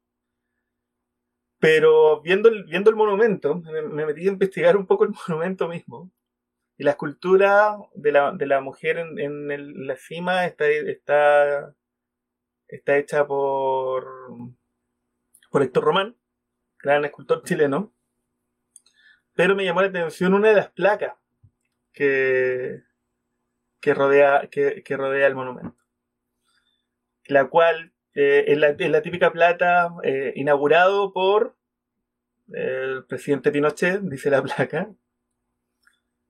Pero 1.60 2.22
viendo 2.22 2.50
el, 2.50 2.64
viendo 2.66 2.90
el 2.90 2.96
monumento, 2.96 3.56
me, 3.56 4.06
metí 4.06 4.28
a 4.28 4.32
investigar 4.32 4.78
un 4.78 4.86
poco 4.86 5.04
el 5.04 5.12
monumento 5.28 5.68
mismo. 5.68 6.12
Y 6.78 6.84
la 6.84 6.92
escultura 6.92 7.78
de 7.94 8.12
la, 8.12 8.32
de 8.32 8.46
la 8.46 8.62
mujer 8.62 8.98
en, 8.98 9.20
en 9.20 9.88
la 9.88 9.98
cima 9.98 10.46
está, 10.46 10.68
está, 10.68 11.76
está 12.68 12.98
hecha 12.98 13.28
por, 13.28 14.06
por 15.52 15.62
Héctor 15.62 15.84
Román, 15.84 16.16
gran 16.82 17.04
escultor 17.04 17.44
chileno 17.44 17.94
pero 19.40 19.56
me 19.56 19.64
llamó 19.64 19.82
la 19.82 19.88
atención 19.88 20.34
una 20.34 20.50
de 20.50 20.56
las 20.56 20.70
placas 20.72 21.14
que, 21.94 22.84
que, 23.80 23.94
rodea, 23.94 24.50
que, 24.52 24.84
rodea 24.98 25.28
el 25.28 25.36
monumento. 25.36 25.78
La 27.24 27.48
cual 27.48 27.94
eh, 28.16 28.46
es, 28.48 28.58
la, 28.58 29.02
típica 29.02 29.32
plata 29.32 29.94
eh, 30.04 30.34
inaugurado 30.36 31.14
por 31.14 31.56
el 32.52 33.06
presidente 33.06 33.52
Pinochet, 33.52 34.02
dice 34.02 34.30
la 34.30 34.42
placa, 34.44 34.92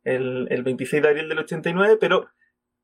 el, 0.04 0.64
26 0.64 1.02
de 1.02 1.10
abril 1.10 1.30
del 1.30 1.40
89, 1.40 1.98
pero 2.00 2.30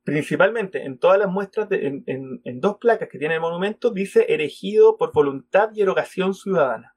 principalmente 0.04 0.84
en 0.84 0.98
todas 0.98 1.18
las 1.18 1.28
muestras, 1.28 1.68
en, 1.72 2.04
en, 2.06 2.60
dos 2.60 2.78
placas 2.78 3.08
que 3.08 3.18
tiene 3.18 3.34
el 3.34 3.40
monumento, 3.40 3.90
dice 3.90 4.26
erigido 4.28 4.96
por 4.96 5.12
voluntad 5.12 5.70
y 5.74 5.82
erogación 5.82 6.32
ciudadana. 6.34 6.96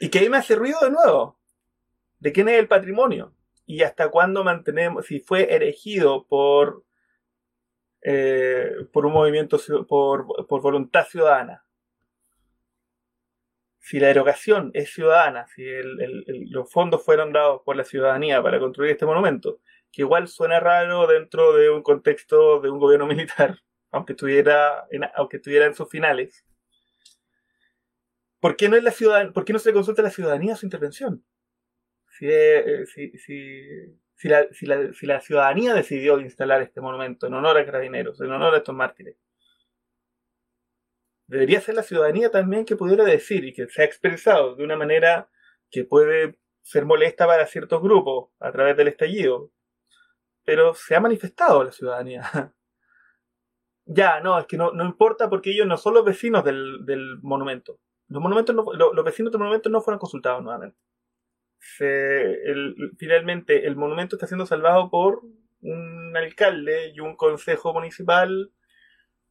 Y, 0.00 0.08
que 0.08 0.18
ahí 0.18 0.28
me 0.28 0.38
hace 0.38 0.54
ruido 0.54 0.80
de 0.80 0.90
nuevo. 0.90 1.38
¿De 2.18 2.32
quién 2.32 2.48
es 2.48 2.58
el 2.58 2.68
patrimonio? 2.68 3.34
Y 3.66 3.82
hasta 3.82 4.10
cuándo 4.10 4.44
mantenemos, 4.44 5.06
si 5.06 5.20
fue 5.20 5.54
erigido 5.54 6.26
por, 6.26 6.84
eh, 8.02 8.70
por 8.92 9.06
un 9.06 9.12
movimiento, 9.12 9.58
por, 9.88 10.26
voluntad 10.48 11.06
ciudadana. 11.06 11.64
Si 13.78 13.98
la 13.98 14.10
erogación 14.10 14.70
es 14.74 14.92
ciudadana, 14.92 15.46
si 15.46 15.64
los 16.50 16.70
fondos 16.70 17.04
fueron 17.04 17.32
dados 17.32 17.62
por 17.64 17.76
la 17.76 17.84
ciudadanía 17.84 18.42
para 18.42 18.58
construir 18.58 18.90
este 18.92 19.06
monumento, 19.06 19.60
que 19.90 20.02
igual 20.02 20.28
suena 20.28 20.60
raro 20.60 21.06
dentro 21.06 21.54
de 21.54 21.70
un 21.70 21.82
contexto 21.82 22.60
de 22.60 22.70
un 22.70 22.78
gobierno 22.78 23.06
militar, 23.08 23.58
aunque 23.90 24.12
estuviera 24.12 24.86
aunque 25.14 25.38
estuviera 25.38 25.66
en 25.66 25.74
sus 25.74 25.88
finales, 25.88 26.44
¿Por 28.40 28.56
qué 28.56 28.68
no, 28.68 28.76
es 28.76 28.84
la 28.84 29.32
¿por 29.32 29.44
qué 29.44 29.52
no 29.52 29.58
se 29.58 29.70
le 29.70 29.74
consulta 29.74 30.02
a 30.02 30.04
la 30.04 30.10
ciudadanía 30.10 30.56
su 30.56 30.66
intervención? 30.66 31.24
Si, 32.18 32.26
eh, 32.28 32.84
si, 32.86 33.10
si, 33.18 33.62
si, 34.18 34.66
la, 35.06 35.20
ciudadanía 35.20 35.74
decidió 35.74 36.18
instalar 36.18 36.60
este 36.60 36.80
monumento 36.80 37.28
en 37.28 37.34
honor 37.34 37.56
a 37.56 37.64
carabineros, 37.64 38.20
en 38.20 38.32
honor 38.32 38.52
a 38.52 38.58
estos 38.58 38.74
mártires, 38.74 39.16
debería 41.28 41.60
ser 41.60 41.76
la 41.76 41.84
ciudadanía 41.84 42.28
también 42.30 42.64
que 42.64 42.74
pudiera 42.74 43.04
decir 43.04 43.44
y 43.44 43.52
que 43.52 43.68
se 43.68 43.82
ha 43.82 43.84
expresado 43.84 44.56
de 44.56 44.64
una 44.64 44.76
manera 44.76 45.30
que 45.70 45.84
puede 45.84 46.36
ser 46.62 46.84
molesta 46.84 47.26
para 47.28 47.46
ciertos 47.46 47.80
grupos 47.80 48.30
a 48.40 48.50
través 48.50 48.76
del 48.76 48.88
estallido, 48.88 49.52
pero 50.44 50.74
se 50.74 50.96
ha 50.96 51.00
manifestado 51.00 51.62
la 51.62 51.70
ciudadanía. 51.70 52.22
ya, 53.84 54.18
no, 54.18 54.36
es 54.40 54.46
que 54.46 54.56
no, 54.56 54.72
no 54.72 54.84
importa 54.84 55.30
porque 55.30 55.50
ellos 55.50 55.66
no 55.68 55.76
son 55.76 55.94
los 55.94 56.04
vecinos 56.04 56.42
del, 56.44 56.84
del 56.84 57.18
monumento. 57.22 57.78
Los, 58.08 58.20
monumentos 58.20 58.56
los 58.56 59.04
vecinos 59.04 59.30
del 59.30 59.38
monumento 59.38 59.68
no 59.68 59.80
fueron 59.80 60.00
consultados 60.00 60.42
nuevamente. 60.42 60.76
Finalmente, 61.58 63.66
el 63.66 63.76
monumento 63.76 64.16
está 64.16 64.26
siendo 64.26 64.46
salvado 64.46 64.90
por 64.90 65.22
un 65.60 66.16
alcalde 66.16 66.92
y 66.94 67.00
un 67.00 67.16
consejo 67.16 67.72
municipal 67.72 68.52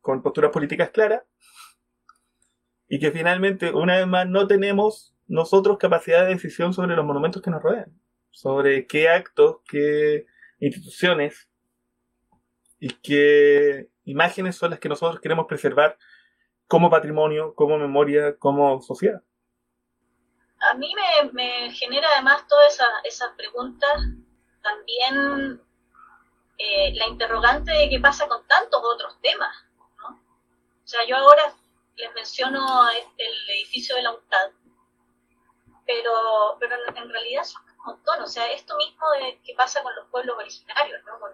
con 0.01 0.21
posturas 0.21 0.51
políticas 0.51 0.91
claras. 0.91 1.23
Y 2.87 2.99
que 2.99 3.11
finalmente, 3.11 3.71
una 3.71 3.97
vez 3.97 4.07
más, 4.07 4.27
no 4.27 4.47
tenemos 4.47 5.15
nosotros 5.27 5.77
capacidad 5.77 6.23
de 6.23 6.33
decisión 6.33 6.73
sobre 6.73 6.95
los 6.95 7.05
monumentos 7.05 7.41
que 7.41 7.51
nos 7.51 7.61
rodean, 7.61 7.99
sobre 8.31 8.87
qué 8.87 9.09
actos, 9.09 9.57
qué 9.67 10.25
instituciones 10.59 11.49
y 12.79 12.89
qué 12.89 13.89
imágenes 14.05 14.55
son 14.55 14.71
las 14.71 14.79
que 14.79 14.89
nosotros 14.89 15.19
queremos 15.19 15.47
preservar 15.47 15.97
como 16.67 16.89
patrimonio, 16.89 17.53
como 17.55 17.77
memoria, 17.77 18.37
como 18.37 18.81
sociedad. 18.81 19.21
A 20.59 20.73
mí 20.73 20.93
me, 21.33 21.71
genera 21.71 22.07
además 22.13 22.47
todas 22.47 22.79
esas 23.03 23.31
preguntas 23.35 24.01
también 24.61 25.61
eh, 26.57 26.93
la 26.95 27.07
interrogante 27.07 27.71
de 27.71 27.89
qué 27.89 27.99
pasa 27.99 28.27
con 28.27 28.45
tantos 28.47 28.81
otros 28.83 29.17
temas. 29.21 29.55
¿no? 29.99 30.09
O 30.09 30.87
sea, 30.87 31.05
yo 31.05 31.15
ahora 31.17 31.53
les 31.95 32.13
menciono 32.13 32.89
el 33.17 33.49
edificio 33.49 33.95
de 33.95 34.03
la 34.03 34.13
UNTAD, 34.13 34.51
pero, 35.85 36.57
pero 36.59 36.75
en 36.95 37.09
realidad 37.09 37.43
son 37.43 37.61
un 37.69 37.85
montón. 37.85 38.21
O 38.21 38.27
sea, 38.27 38.51
esto 38.51 38.75
mismo 38.77 39.09
de 39.11 39.39
que 39.43 39.53
pasa 39.53 39.81
con 39.83 39.95
los 39.95 40.07
pueblos 40.09 40.37
originarios, 40.37 41.03
¿no? 41.05 41.19
con, 41.19 41.31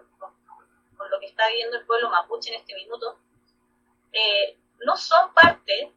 lo 1.10 1.20
que 1.20 1.26
está 1.26 1.48
viviendo 1.48 1.76
el 1.76 1.86
pueblo 1.86 2.08
mapuche 2.08 2.50
en 2.54 2.60
este 2.60 2.74
minuto, 2.74 3.18
eh, 4.12 4.56
no 4.86 4.96
son 4.96 5.34
parte 5.34 5.92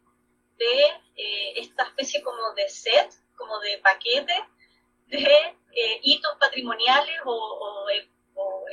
de 0.58 0.86
eh, 1.16 1.54
esta 1.58 1.84
especie 1.84 2.22
como 2.24 2.54
de 2.54 2.68
set, 2.70 3.12
como 3.36 3.60
de 3.60 3.78
paquete 3.80 4.34
de 5.08 5.56
hitos 6.02 6.36
patrimoniales 6.40 7.16
o, 7.26 7.86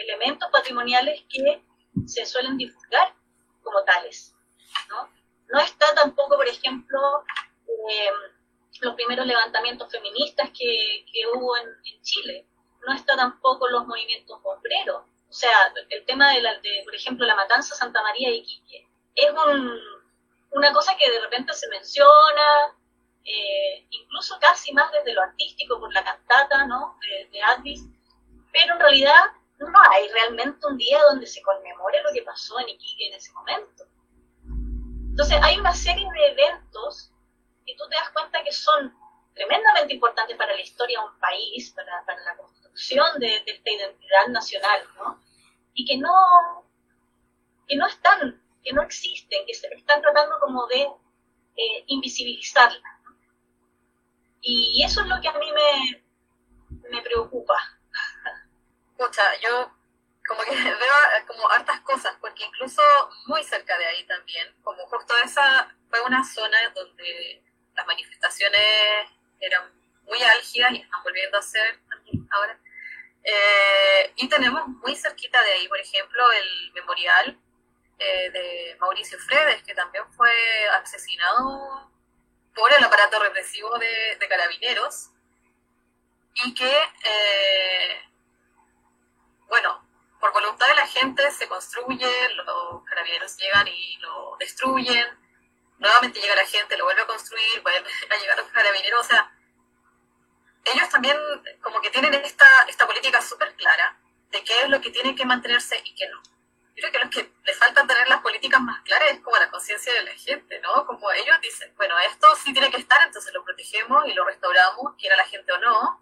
elementos 0.01 0.51
patrimoniales 0.51 1.23
que 1.29 1.63
se 2.07 2.27
suelen 2.27 2.57
divulgar 2.57 3.15
como 3.63 3.83
tales. 3.85 4.35
¿no? 4.89 5.09
no 5.55 5.61
está 5.61 5.95
tampoco, 5.95 6.37
por 6.37 6.49
ejemplo, 6.49 7.25
eh, 7.69 8.11
los 8.81 8.95
primeros 8.95 9.27
levantamientos 9.27 9.91
feministas 9.91 10.51
que, 10.51 11.05
hubo 11.35 11.57
en, 11.57 12.03
Chile, 12.03 12.47
no 12.87 12.93
está 12.93 13.17
tampoco 13.17 13.69
los 13.69 13.87
movimientos 13.87 14.39
obreros. 14.43 15.05
O 15.29 15.33
sea, 15.33 15.73
el 15.89 16.05
tema 16.05 16.33
de, 16.35 16.43
la, 16.43 16.59
de 16.61 16.83
por 16.85 16.95
ejemplo, 16.95 17.27
la 17.27 17.35
matanza 17.35 17.75
Santa 17.75 18.03
María 18.03 18.31
y 18.31 18.43
Quique 18.43 18.87
es 19.15 19.33
una 20.55 20.73
cosa 20.73 20.97
que 20.97 21.11
de 21.11 21.21
repente 21.21 21.53
se 21.53 21.69
menciona, 21.69 22.77
eh, 23.25 23.87
incluso 23.91 24.39
casi 24.41 24.73
más 24.73 24.91
desde 24.93 25.13
lo 25.13 25.23
artístico, 25.23 25.79
por 25.81 25.93
la 25.93 26.05
cantata 26.05 26.67
¿no? 26.67 26.97
de, 27.01 27.29
de 27.31 27.41
pero 28.53 28.75
en 28.75 28.81
realidad 28.81 29.25
no 29.59 29.73
hay 29.91 30.09
realmente 30.09 30.67
un 30.67 30.77
día 30.77 31.01
donde 31.11 31.27
se 31.27 31.43
conmemore 31.43 32.03
lo 32.03 32.13
que 32.13 32.23
pasó 32.23 32.59
en 32.61 32.69
Iquique 32.69 33.09
en 33.09 33.15
ese 33.15 33.33
momento. 33.33 33.85
Entonces 35.11 35.39
hay 35.43 35.59
una 35.59 35.75
serie 35.75 36.07
de 36.13 36.27
eventos 36.29 37.11
que 37.67 37.75
tú 37.77 37.89
te 37.89 37.97
das 37.97 38.11
cuenta 38.11 38.43
que 38.43 38.53
son 38.53 38.95
tremendamente 39.35 39.95
importantes 39.95 40.37
para 40.37 40.55
la 40.55 40.61
historia 40.61 41.01
de 41.01 41.07
un 41.07 41.19
país, 41.19 41.73
para, 41.73 42.05
la 42.25 42.37
construcción 42.37 43.19
de, 43.19 43.43
esta 43.47 43.71
identidad 43.71 44.27
nacional, 44.29 44.83
¿no? 44.97 45.21
Y 45.75 45.85
que 45.85 45.97
no, 45.97 46.65
que 47.67 47.77
no 47.77 47.87
están, 47.87 48.43
que 48.65 48.73
no 48.73 48.83
existen, 48.83 49.47
que 49.47 49.55
se 49.55 49.69
están 49.75 50.01
tratando 50.01 50.39
como 50.41 50.67
de 50.69 50.83
eh, 51.57 51.85
invisibilizarla. 51.87 53.01
Y 54.41 54.83
eso 54.85 55.01
es 55.01 55.07
lo 55.07 55.21
que 55.21 55.29
a 55.29 55.39
mí 55.39 55.51
me, 55.53 56.05
me 56.91 57.03
preocupa. 57.03 57.55
Escucha, 58.91 59.23
yo 59.41 59.73
como 60.27 60.43
que 60.43 60.51
veo 60.55 61.27
como 61.27 61.49
hartas 61.51 61.81
cosas, 61.81 62.17
porque 62.21 62.45
incluso 62.45 62.83
muy 63.27 63.43
cerca 63.43 63.77
de 63.79 63.87
ahí 63.87 64.05
también, 64.07 64.55
como 64.63 64.87
justo 64.87 65.15
esa 65.25 65.75
fue 65.89 66.01
una 66.03 66.25
zona 66.25 66.57
donde 66.75 67.43
las 67.75 67.87
manifestaciones 67.87 69.09
eran 69.41 69.73
muy 70.05 70.23
álgidas 70.23 70.73
y 70.73 70.81
están 70.81 71.03
volviendo 71.03 71.39
a 71.39 71.43
ser 71.43 71.81
ahora. 72.31 72.59
Eh, 73.23 74.13
y 74.17 74.29
tenemos 74.29 74.67
muy 74.69 74.95
cerquita 74.95 75.43
de 75.43 75.53
ahí, 75.53 75.69
por 75.69 75.81
ejemplo, 75.81 76.31
el 76.33 76.73
memorial 76.73 77.39
de 78.31 78.77
Mauricio 78.81 79.19
Fredes, 79.19 79.63
que 79.63 79.75
también 79.75 80.05
fue 80.13 80.31
asesinado 80.83 81.91
por 82.55 82.73
el 82.73 82.85
aparato 82.85 83.19
represivo 83.19 83.77
de, 83.79 84.27
carabineros 84.29 85.11
y 86.35 86.55
que, 86.55 86.83
eh, 87.05 88.03
bueno, 89.49 89.87
por 90.21 90.33
voluntad 90.33 90.67
de 90.69 90.75
la 90.75 90.87
gente 90.87 91.31
se 91.31 91.47
construye, 91.49 92.09
los 92.35 92.83
carabineros 92.85 93.37
llegan 93.37 93.69
y 93.69 93.97
lo 93.99 94.37
destruyen, 94.39 95.07
nuevamente 95.79 96.21
llega 96.21 96.35
la 96.35 96.47
gente, 96.47 96.77
lo 96.77 96.85
vuelve 96.85 97.03
a 97.03 97.07
construir, 97.07 97.61
vuelve 97.63 97.89
a 98.11 98.17
llegar 98.17 98.39
los 98.39 98.49
carabineros, 98.49 99.01
o 99.01 99.05
sea, 99.05 99.31
ellos 100.65 100.89
también 100.89 101.17
como 101.61 101.81
que 101.81 101.91
tienen 101.91 102.15
esta, 102.15 102.47
esta 102.69 102.87
política 102.87 103.21
súper 103.21 103.55
clara 103.55 103.99
de 104.31 104.43
qué 104.43 104.63
es 104.63 104.69
lo 104.69 104.81
que 104.81 104.91
tiene 104.91 105.15
que 105.15 105.27
mantenerse 105.27 105.81
y 105.85 105.95
qué 105.95 106.09
no 106.09 106.34
creo 106.75 106.93
que 106.93 106.99
lo 106.99 107.11
que 107.11 107.33
le 107.45 107.55
falta 107.55 107.87
tener 107.87 108.09
las 108.09 108.21
políticas 108.21 108.61
más 108.61 108.83
claras 108.83 109.13
es 109.13 109.21
como 109.21 109.37
la 109.37 109.51
conciencia 109.51 109.93
de 109.93 110.03
la 110.03 110.13
gente, 110.13 110.61
¿no? 110.61 110.87
Como 110.87 111.11
ellos 111.13 111.37
dicen, 111.41 111.73
bueno, 111.77 111.99
esto 112.01 112.27
sí 112.37 112.53
tiene 112.53 112.71
que 112.71 112.79
estar, 112.79 113.01
entonces 113.07 113.33
lo 113.33 113.45
protegemos 113.45 114.07
y 114.07 114.15
lo 114.15 114.25
restauramos, 114.25 114.95
quiera 114.99 115.17
la 115.17 115.27
gente 115.27 115.53
o 115.53 115.59
no. 115.59 116.01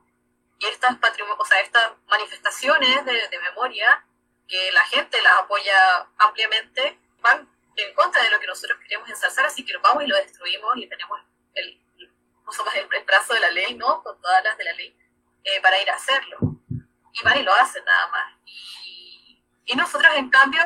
Y 0.58 0.66
estas, 0.66 0.96
o 1.38 1.44
sea, 1.44 1.60
estas 1.60 1.92
manifestaciones 2.08 3.04
de, 3.04 3.28
de 3.28 3.38
memoria, 3.40 4.04
que 4.48 4.70
la 4.72 4.84
gente 4.86 5.20
las 5.22 5.40
apoya 5.40 6.08
ampliamente, 6.18 6.98
van 7.20 7.48
en 7.76 7.94
contra 7.94 8.22
de 8.22 8.30
lo 8.30 8.38
que 8.38 8.46
nosotros 8.46 8.78
queremos 8.80 9.08
ensalzar, 9.08 9.46
así 9.46 9.64
que 9.64 9.72
lo 9.72 9.80
vamos 9.80 10.04
y 10.04 10.06
lo 10.06 10.16
destruimos 10.16 10.76
y 10.76 10.86
tenemos 10.88 11.20
el, 11.54 11.80
el, 12.74 12.88
el 12.92 13.04
brazo 13.04 13.34
de 13.34 13.40
la 13.40 13.50
ley, 13.50 13.74
¿no? 13.74 14.02
Con 14.02 14.20
todas 14.20 14.44
las 14.44 14.56
de 14.56 14.64
la 14.64 14.72
ley, 14.74 14.96
eh, 15.44 15.60
para 15.60 15.80
ir 15.80 15.90
a 15.90 15.94
hacerlo. 15.94 16.38
Y 17.14 17.22
van 17.24 17.38
y 17.38 17.42
lo 17.42 17.52
hacen 17.54 17.84
nada 17.84 18.08
más. 18.08 18.32
Y 18.44 18.91
nosotros, 19.76 20.12
en 20.16 20.28
cambio, 20.30 20.62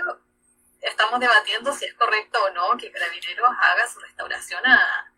estamos 0.81 1.21
debatiendo 1.21 1.73
si 1.73 1.85
es 1.85 1.95
correcto 1.95 2.43
o 2.45 2.51
no 2.51 2.77
que 2.77 2.91
Carabineros 2.91 3.51
haga 3.61 3.87
su 3.89 3.99
restauración 4.01 4.65
a, 4.67 5.13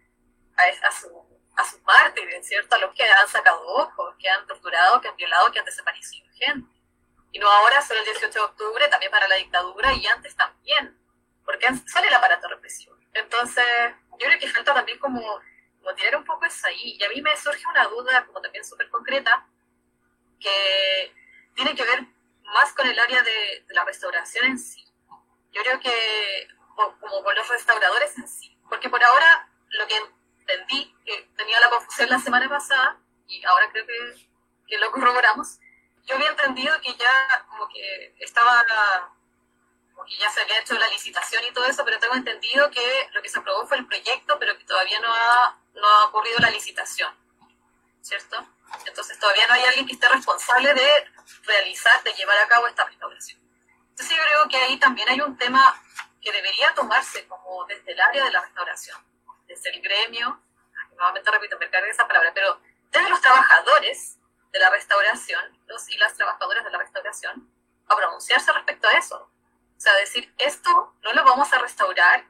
a, 0.56 0.90
su, 0.90 1.08
a 1.56 1.64
sus 1.64 1.80
mártires, 1.82 2.46
¿cierto? 2.46 2.74
A 2.74 2.78
los 2.78 2.94
que 2.94 3.04
han 3.04 3.28
sacado 3.28 3.62
ojos, 3.66 4.14
que 4.18 4.28
han 4.28 4.46
torturado, 4.46 5.00
que 5.00 5.08
han 5.08 5.16
violado, 5.16 5.50
que 5.52 5.58
han 5.58 5.64
desaparecido 5.64 6.28
gente. 6.34 6.70
Y 7.32 7.38
no 7.38 7.50
ahora, 7.50 7.82
solo 7.82 8.00
el 8.00 8.06
18 8.06 8.32
de 8.32 8.40
octubre, 8.40 8.88
también 8.88 9.12
para 9.12 9.28
la 9.28 9.36
dictadura 9.36 9.92
y 9.92 10.06
antes 10.06 10.34
también, 10.34 10.98
porque 11.44 11.66
sale 11.86 12.08
el 12.08 12.14
aparato 12.14 12.48
represivo. 12.48 12.96
Entonces, 13.12 13.64
yo 14.12 14.26
creo 14.26 14.38
que 14.38 14.48
falta 14.48 14.74
también 14.74 14.98
como, 14.98 15.20
como 15.78 15.94
tirar 15.94 16.16
un 16.16 16.24
poco 16.24 16.46
eso 16.46 16.66
ahí. 16.66 16.96
Y 16.98 17.04
a 17.04 17.08
mí 17.08 17.20
me 17.20 17.36
surge 17.36 17.62
una 17.68 17.84
duda, 17.86 18.24
como 18.26 18.40
también 18.40 18.64
súper 18.64 18.88
concreta, 18.88 19.46
que 20.40 21.12
tiene 21.54 21.74
que 21.74 21.84
ver 21.84 22.06
más 22.54 22.72
con 22.72 22.86
el 22.86 22.98
área 22.98 23.22
de, 23.22 23.64
la 23.68 23.84
restauración 23.84 24.46
en 24.46 24.58
sí. 24.58 24.84
Yo 25.52 25.62
creo 25.62 25.80
que, 25.80 26.48
como 26.74 27.22
con 27.22 27.34
los 27.34 27.48
restauradores 27.48 28.16
en 28.18 28.28
sí, 28.28 28.56
porque 28.68 28.88
por 28.88 29.02
ahora 29.02 29.48
lo 29.70 29.86
que 29.86 29.96
entendí, 30.40 30.94
que 31.04 31.30
tenía 31.36 31.60
la 31.60 31.70
confusión 31.70 32.08
la 32.10 32.18
semana 32.18 32.48
pasada, 32.48 33.00
y 33.26 33.44
ahora 33.44 33.70
creo 33.72 33.86
que, 33.86 34.28
que 34.66 34.78
lo 34.78 34.90
corroboramos, 34.90 35.58
yo 36.04 36.14
había 36.14 36.30
entendido 36.30 36.80
que 36.80 36.94
ya 36.94 37.46
como 37.48 37.68
que 37.68 38.14
estaba, 38.20 38.64
ya 40.18 40.30
se 40.30 40.40
había 40.40 40.60
hecho 40.60 40.74
la 40.78 40.88
licitación 40.88 41.44
y 41.44 41.52
todo 41.52 41.66
eso, 41.66 41.84
pero 41.84 41.98
tengo 41.98 42.14
entendido 42.14 42.70
que 42.70 43.10
lo 43.12 43.20
que 43.20 43.28
se 43.28 43.38
aprobó 43.38 43.66
fue 43.66 43.76
el 43.76 43.86
proyecto, 43.86 44.38
pero 44.38 44.56
que 44.56 44.64
todavía 44.64 45.00
no 45.00 45.12
ha, 45.12 45.58
no 45.74 45.86
ha 45.86 46.04
ocurrido 46.06 46.38
la 46.38 46.50
licitación, 46.50 47.14
¿cierto? 48.00 48.46
Entonces 48.86 49.18
todavía 49.18 49.46
no 49.46 49.54
hay 49.54 49.64
alguien 49.64 49.86
que 49.86 49.92
esté 49.92 50.08
responsable 50.08 50.74
de 50.74 51.06
realizar, 51.44 52.02
de 52.02 52.12
llevar 52.12 52.38
a 52.38 52.48
cabo 52.48 52.66
esta 52.66 52.84
restauración. 52.84 53.40
Entonces 53.90 54.16
yo 54.16 54.22
creo 54.22 54.48
que 54.48 54.56
ahí 54.56 54.78
también 54.78 55.08
hay 55.08 55.20
un 55.20 55.36
tema 55.36 55.82
que 56.20 56.32
debería 56.32 56.74
tomarse 56.74 57.26
como 57.26 57.64
desde 57.66 57.92
el 57.92 58.00
área 58.00 58.24
de 58.24 58.30
la 58.30 58.40
restauración, 58.40 58.98
desde 59.46 59.70
el 59.70 59.82
gremio, 59.82 60.40
nuevamente 60.96 61.30
repito, 61.30 61.58
me 61.58 61.70
cargué 61.70 61.90
esa 61.90 62.06
palabra, 62.06 62.32
pero 62.34 62.60
desde 62.90 63.08
los 63.08 63.20
trabajadores 63.20 64.18
de 64.52 64.58
la 64.58 64.70
restauración, 64.70 65.58
los 65.66 65.88
y 65.90 65.96
las 65.96 66.14
trabajadoras 66.14 66.64
de 66.64 66.70
la 66.70 66.78
restauración, 66.78 67.48
a 67.88 67.96
pronunciarse 67.96 68.52
respecto 68.52 68.88
a 68.88 68.92
eso. 68.92 69.16
O 69.16 69.80
sea, 69.80 69.94
decir, 69.94 70.32
esto 70.38 70.94
no 71.02 71.12
lo 71.12 71.24
vamos 71.24 71.52
a 71.52 71.58
restaurar 71.58 72.24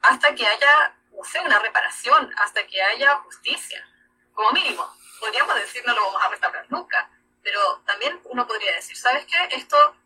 hasta 0.00 0.34
que 0.34 0.46
haya, 0.46 0.96
no 1.12 1.42
una 1.44 1.58
reparación, 1.58 2.32
hasta 2.38 2.66
que 2.66 2.82
haya 2.82 3.16
justicia, 3.16 3.86
como 4.32 4.52
mínimo 4.52 5.01
podríamos 5.22 5.54
decir 5.54 5.82
no 5.86 5.94
lo 5.94 6.02
vamos 6.02 6.22
a 6.22 6.28
restaurar 6.28 6.66
nunca, 6.68 7.08
pero 7.42 7.80
también 7.86 8.20
uno 8.24 8.44
podría 8.44 8.74
decir, 8.74 8.96
¿sabes 8.96 9.24
qué? 9.26 9.56
Esto 9.56 9.96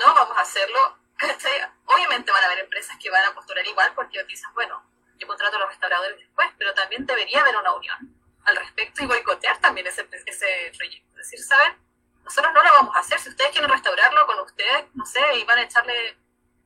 no 0.00 0.14
vamos 0.14 0.36
a 0.36 0.40
hacerlo. 0.40 0.96
Obviamente 1.84 2.32
van 2.32 2.42
a 2.42 2.46
haber 2.46 2.60
empresas 2.60 2.96
que 2.98 3.10
van 3.10 3.24
a 3.24 3.34
postular 3.34 3.66
igual 3.66 3.92
porque 3.94 4.24
dicen, 4.24 4.48
bueno, 4.54 4.82
yo 5.18 5.26
contrato 5.26 5.56
a 5.56 5.60
los 5.60 5.68
restauradores 5.68 6.18
después, 6.18 6.48
pero 6.58 6.72
también 6.72 7.04
debería 7.04 7.40
haber 7.40 7.56
una 7.56 7.72
unión 7.74 7.96
al 8.44 8.56
respecto 8.56 9.02
y 9.04 9.06
boicotear 9.06 9.58
también 9.58 9.86
ese, 9.86 10.08
ese 10.24 10.72
proyecto. 10.76 11.10
Es 11.20 11.30
decir, 11.30 11.44
¿saben? 11.44 11.76
Nosotros 12.24 12.52
no 12.54 12.62
lo 12.62 12.72
vamos 12.72 12.96
a 12.96 13.00
hacer. 13.00 13.18
Si 13.20 13.28
ustedes 13.28 13.50
quieren 13.50 13.70
restaurarlo 13.70 14.26
con 14.26 14.40
ustedes, 14.40 14.86
no 14.94 15.04
sé, 15.04 15.20
y 15.36 15.44
van 15.44 15.58
a 15.58 15.62
echarle 15.62 16.16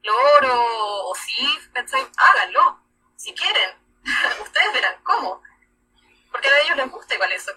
cloro 0.01 1.09
o 1.09 1.15
SIF, 1.15 1.71
háganlo. 2.17 2.81
Si 3.17 3.35
quieren. 3.35 3.77
ustedes 4.43 4.73
verán 4.73 5.03
cómo 5.03 5.43
porque 6.31 6.49
a 6.49 6.61
ellos 6.61 6.77
les 6.77 6.91
gusta 6.91 7.15
igual 7.15 7.33
eso. 7.33 7.53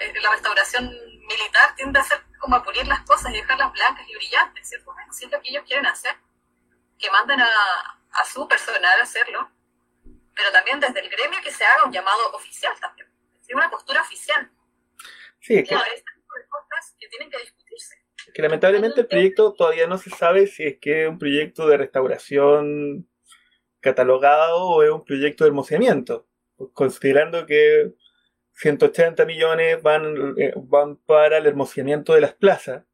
Eh, 0.00 0.12
la 0.20 0.30
restauración 0.30 0.84
militar 1.28 1.74
tiende 1.76 1.98
a 1.98 2.04
ser 2.04 2.18
como 2.38 2.56
a 2.56 2.62
pulir 2.62 2.86
las 2.86 3.00
cosas 3.02 3.32
y 3.32 3.36
dejarlas 3.36 3.72
blancas 3.72 4.06
y 4.08 4.14
brillantes, 4.14 4.68
¿cierto? 4.68 4.92
Bueno, 4.92 5.12
si 5.12 5.24
es 5.24 5.30
lo 5.30 5.40
que 5.40 5.50
ellos 5.50 5.64
quieren 5.66 5.86
hacer, 5.86 6.14
que 6.98 7.10
manden 7.10 7.40
a, 7.40 7.48
a 8.12 8.24
su 8.24 8.46
personal 8.48 9.00
a 9.00 9.02
hacerlo, 9.02 9.50
pero 10.34 10.52
también 10.52 10.80
desde 10.80 11.00
el 11.00 11.08
gremio 11.08 11.40
que 11.42 11.50
se 11.50 11.64
haga 11.64 11.84
un 11.84 11.92
llamado 11.92 12.32
oficial 12.32 12.74
también, 12.80 13.08
una 13.54 13.70
postura 13.70 14.02
oficial. 14.02 14.50
Sí, 15.40 15.54
es 15.54 15.68
que, 15.68 15.74
cosas 15.74 16.96
que 16.98 17.08
tienen 17.08 17.30
que 17.30 17.38
discutirse. 17.38 17.94
que 18.34 18.42
lamentablemente 18.42 19.00
el 19.00 19.06
proyecto 19.06 19.54
todavía 19.54 19.86
no 19.86 19.96
se 19.98 20.10
sabe 20.10 20.46
si 20.46 20.64
es 20.64 20.78
que 20.80 21.04
es 21.04 21.08
un 21.08 21.18
proyecto 21.18 21.66
de 21.66 21.76
restauración 21.78 23.08
catalogado 23.80 24.66
o 24.66 24.82
es 24.82 24.90
un 24.90 25.04
proyecto 25.04 25.44
de 25.44 25.48
hermoseamiento, 25.48 26.26
considerando 26.72 27.46
que 27.46 27.94
180 28.56 29.26
millones 29.26 29.82
van, 29.82 30.34
eh, 30.38 30.52
van 30.56 30.96
para 30.96 31.38
el 31.38 31.46
hermoseamiento 31.46 32.14
de 32.14 32.22
las 32.22 32.34
plazas 32.34 32.84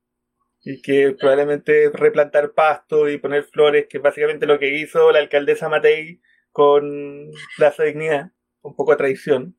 y 0.65 0.83
que 0.83 1.13
probablemente 1.19 1.91
replantar 1.93 2.53
pasto 2.53 3.09
y 3.09 3.19
poner 3.19 3.45
flores, 3.45 3.87
que 3.89 3.99
es 3.99 4.03
básicamente 4.03 4.47
lo 4.47 4.59
que 4.59 4.77
hizo 4.79 5.11
la 5.13 5.21
alcaldesa 5.21 5.69
Matei 5.69 6.21
con 6.51 7.31
Plaza 7.57 7.85
Dignidad, 7.85 8.31
un 8.61 8.77
poco 8.77 8.93
de 8.93 8.99
tradición. 8.99 9.59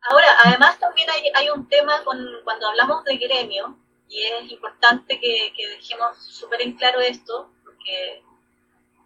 Ahora, 0.00 0.26
además 0.44 0.78
también 0.80 1.08
hay, 1.10 1.30
hay 1.34 1.50
un 1.50 1.68
tema 1.68 2.02
con, 2.04 2.18
cuando 2.44 2.68
hablamos 2.68 3.04
de 3.04 3.18
gremio, 3.18 3.78
y 4.08 4.22
es 4.22 4.50
importante 4.50 5.18
que, 5.20 5.52
que 5.56 5.68
dejemos 5.68 6.18
súper 6.18 6.62
en 6.62 6.76
claro 6.76 7.00
esto, 7.00 7.52
porque 7.64 8.22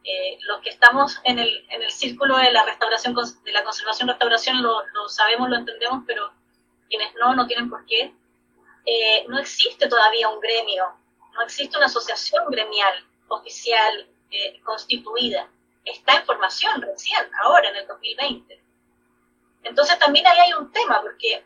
eh, 0.09 0.39
los 0.43 0.61
que 0.61 0.71
estamos 0.71 1.21
en 1.25 1.41
el, 1.41 1.67
en 1.69 1.83
el 1.83 1.91
círculo 1.91 2.37
de 2.37 2.53
la 2.53 2.65
restauración, 2.65 3.13
de 3.15 3.53
la 3.53 3.65
conservación 3.65 4.09
restauración 4.09 4.63
lo, 4.63 4.87
lo 4.95 5.09
sabemos, 5.09 5.51
lo 5.51 5.57
entendemos, 5.57 6.05
pero 6.07 6.31
quienes 6.89 7.13
no, 7.17 7.35
no 7.35 7.45
tienen 7.49 7.69
por 7.69 7.85
qué. 7.87 8.15
Eh, 8.85 9.25
no 9.27 9.37
existe 9.41 9.89
todavía 9.89 10.29
un 10.29 10.39
gremio, 10.39 10.95
no 11.35 11.43
existe 11.43 11.77
una 11.77 11.87
asociación 11.87 12.45
gremial 12.51 13.05
oficial 13.27 14.09
eh, 14.31 14.61
constituida. 14.63 15.51
Está 15.85 16.19
en 16.19 16.25
formación 16.25 16.83
recién, 16.83 17.29
ahora, 17.43 17.69
en 17.71 17.77
el 17.77 17.87
2020. 17.89 18.63
Entonces 19.65 19.99
también 19.99 20.25
ahí 20.29 20.39
hay 20.39 20.53
un 20.53 20.71
tema, 20.71 21.03
porque 21.03 21.45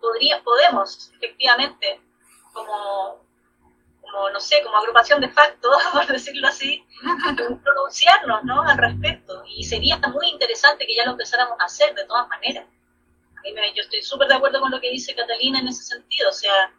podría, 0.00 0.40
podemos, 0.44 1.10
efectivamente, 1.16 2.00
como 2.52 3.24
como, 4.12 4.30
no 4.30 4.40
sé, 4.40 4.62
como 4.62 4.76
agrupación 4.76 5.20
de 5.20 5.28
facto, 5.30 5.70
por 5.92 6.06
decirlo 6.06 6.46
así, 6.46 6.84
pronunciarnos 7.64 8.44
¿no? 8.44 8.62
al 8.62 8.76
respecto. 8.76 9.42
Y 9.46 9.64
sería 9.64 9.96
muy 9.98 10.28
interesante 10.28 10.86
que 10.86 10.94
ya 10.94 11.04
lo 11.04 11.12
empezáramos 11.12 11.58
a 11.58 11.64
hacer 11.64 11.94
de 11.94 12.04
todas 12.04 12.28
maneras. 12.28 12.66
A 13.36 13.40
mí 13.42 13.52
me, 13.52 13.72
yo 13.74 13.82
estoy 13.82 14.02
súper 14.02 14.28
de 14.28 14.34
acuerdo 14.34 14.60
con 14.60 14.70
lo 14.70 14.80
que 14.80 14.90
dice 14.90 15.14
Catalina 15.14 15.58
en 15.58 15.68
ese 15.68 15.82
sentido. 15.82 16.28
O 16.28 16.32
sea, 16.32 16.72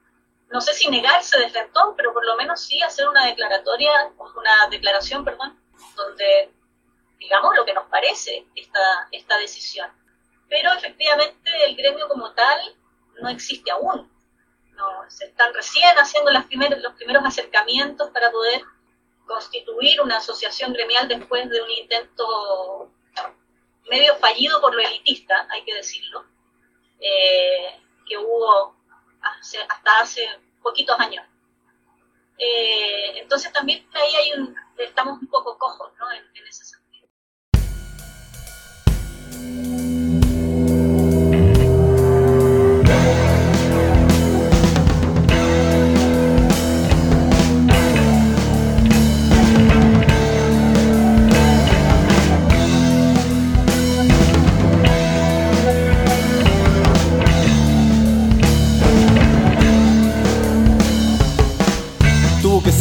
no 0.51 0.61
sé 0.61 0.73
si 0.73 0.89
negarse 0.89 1.37
de 1.39 1.49
frente, 1.49 1.71
pero 1.97 2.13
por 2.13 2.25
lo 2.25 2.37
menos 2.37 2.61
sí 2.61 2.81
hacer 2.81 3.07
una 3.09 3.25
declaratoria, 3.25 3.91
una 4.17 4.67
declaración, 4.69 5.25
perdón, 5.25 5.59
donde 5.95 6.51
digamos 7.19 7.55
lo 7.55 7.65
que 7.65 7.73
nos 7.73 7.85
parece 7.87 8.45
esta, 8.55 9.07
esta 9.11 9.37
decisión. 9.39 9.89
Pero 10.47 10.71
efectivamente 10.73 11.49
el 11.65 11.75
gremio 11.75 12.07
como 12.07 12.31
tal 12.33 12.59
no 13.21 13.29
existe 13.29 13.71
aún 13.71 14.12
no, 14.75 15.09
se 15.09 15.25
están 15.25 15.53
recién 15.53 15.97
haciendo 15.97 16.31
las 16.31 16.45
primeros, 16.45 16.81
los 16.81 16.93
primeros 16.93 17.23
acercamientos 17.25 18.09
para 18.11 18.31
poder 18.31 18.61
constituir 19.25 20.01
una 20.01 20.17
asociación 20.17 20.73
gremial 20.73 21.07
después 21.07 21.49
de 21.49 21.61
un 21.61 21.69
intento 21.71 22.91
medio 23.89 24.15
fallido 24.15 24.59
por 24.61 24.73
lo 24.73 24.81
elitista, 24.81 25.47
hay 25.49 25.63
que 25.63 25.75
decirlo, 25.75 26.25
eh, 26.99 27.81
que 28.07 28.17
hubo 28.17 28.75
hasta 29.21 29.99
hace 29.99 30.27
poquitos 30.61 30.99
años. 30.99 31.25
Eh, 32.37 33.19
entonces 33.19 33.51
también 33.53 33.87
ahí 33.93 34.15
hay 34.15 34.39
un, 34.39 34.55
estamos 34.77 35.21
un 35.21 35.27
poco 35.27 35.57
cojos 35.57 35.91
¿no? 35.99 36.11
en, 36.11 36.23
en 36.35 36.47
ese. 36.47 36.82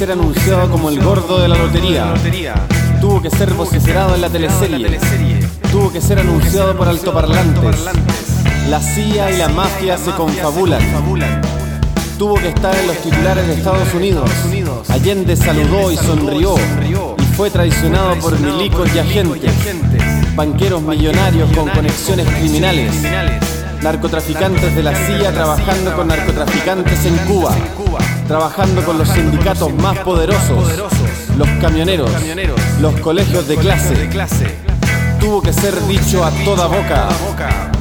Ser 0.03 0.11
anunciado 0.11 0.69
como 0.69 0.89
el 0.89 1.01
gordo 1.01 1.39
de 1.39 1.47
la 1.47 1.57
lotería. 1.57 2.13
Tuvo 3.01 3.23
que 3.23 3.31
ser 3.31 3.55
vociferado 3.55 4.17
en 4.17 4.21
la 4.23 4.29
teleserie. 4.29 4.99
Tuvo 5.71 5.93
que 5.93 6.01
ser 6.01 6.19
anunciado 6.19 6.77
por 6.77 6.89
altoparlantes. 6.89 7.85
La 8.69 8.81
CIA 8.81 9.31
y 9.31 9.37
la 9.37 9.49
mafia 9.49 9.97
se 9.97 10.11
confabulan. 10.11 10.83
Tuvo 12.19 12.35
que 12.35 12.49
estar 12.49 12.75
en 12.75 12.89
los 12.89 12.97
titulares 12.97 13.47
de 13.47 13.55
Estados 13.55 13.95
Unidos. 13.95 14.29
Allende 14.89 15.37
saludó 15.37 15.93
y 15.93 15.97
sonrió 15.97 16.57
y 17.17 17.35
fue 17.37 17.51
traicionado 17.51 18.17
por 18.17 18.37
milicos 18.41 18.93
y 18.97 18.99
agentes. 18.99 19.55
Banqueros 20.35 20.83
millonarios 20.83 21.49
con 21.53 21.69
conexiones 21.69 22.27
criminales. 22.27 22.93
Narcotraficantes 23.81 24.75
de 24.75 24.83
la 24.83 24.97
CIA 24.97 25.33
trabajando 25.33 25.95
con 25.95 26.09
narcotraficantes 26.09 27.05
en 27.07 27.17
Cuba 27.19 27.55
trabajando 28.27 28.85
con 28.85 28.99
los 28.99 29.09
sindicatos 29.09 29.73
más 29.75 29.99
poderosos, 29.99 30.79
los 31.37 31.49
camioneros, 31.61 32.11
los 32.81 33.01
colegios 33.01 33.49
de 33.49 33.57
clase. 33.57 34.59
Tuvo 35.21 35.43
que 35.43 35.53
ser 35.53 35.75
dicho 35.87 36.25
a 36.25 36.31
toda 36.45 36.67
boca. 36.67 37.72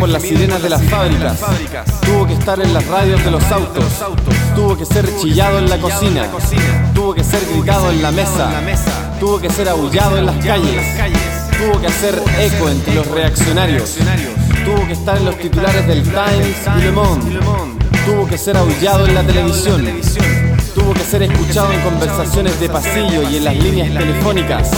Por 0.00 0.08
las 0.08 0.22
sirenas 0.22 0.62
de 0.62 0.70
las 0.70 0.82
fábricas. 0.84 1.38
Tuvo 2.00 2.26
que 2.26 2.32
estar 2.32 2.58
en 2.58 2.72
las 2.72 2.86
radios 2.86 3.22
de 3.22 3.30
los 3.30 3.44
autos. 3.52 3.84
Tuvo 4.56 4.76
que 4.76 4.86
ser 4.86 5.06
chillado 5.20 5.58
en 5.58 5.68
la 5.68 5.76
cocina. 5.76 6.26
Tuvo 6.94 7.14
que 7.14 7.22
ser 7.22 7.40
gritado 7.52 7.90
en 7.90 8.00
la 8.00 8.10
mesa. 8.10 8.48
Tuvo 9.20 9.38
que 9.38 9.50
ser 9.50 9.68
aullado 9.68 10.16
en 10.16 10.24
las 10.24 10.36
calles. 10.42 10.82
Tuvo 11.58 11.78
que 11.78 11.86
hacer 11.86 12.20
eco 12.40 12.70
entre 12.70 12.94
los 12.94 13.06
reaccionarios. 13.08 13.98
Tuvo 14.64 14.86
que 14.86 14.94
estar 14.94 15.18
en 15.18 15.26
los 15.26 15.38
titulares 15.38 15.86
del 15.86 16.02
Times 16.02 16.56
y 16.78 16.80
Le 16.80 16.92
Monde. 16.92 17.38
Tuvo 18.06 18.26
que 18.26 18.38
ser 18.38 18.56
aullado 18.56 19.06
en 19.06 19.14
la 19.14 19.22
televisión. 19.22 19.86
Tuvo 20.74 20.94
que 20.94 21.00
ser 21.00 21.24
escuchado 21.24 21.72
en 21.74 21.80
conversaciones 21.82 22.58
de 22.58 22.70
pasillo 22.70 23.28
y 23.28 23.36
en 23.36 23.44
las 23.44 23.56
líneas 23.56 23.88
telefónicas 23.92 24.70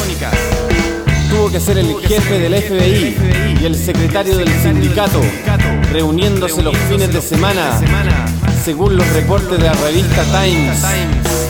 tuvo 1.43 1.51
que 1.51 1.61
ser 1.61 1.77
el 1.77 1.97
jefe 2.07 2.39
del 2.39 2.55
FBI 2.55 3.57
y 3.61 3.65
el 3.65 3.75
secretario 3.75 4.37
del 4.37 4.49
sindicato, 4.61 5.21
reuniéndose 5.91 6.63
los 6.63 6.77
fines 6.89 7.13
de 7.13 7.21
semana, 7.21 7.81
según 8.63 8.97
los 8.97 9.09
reportes 9.13 9.59
de 9.59 9.65
la 9.65 9.73
revista 9.73 10.23
Times. 10.27 11.42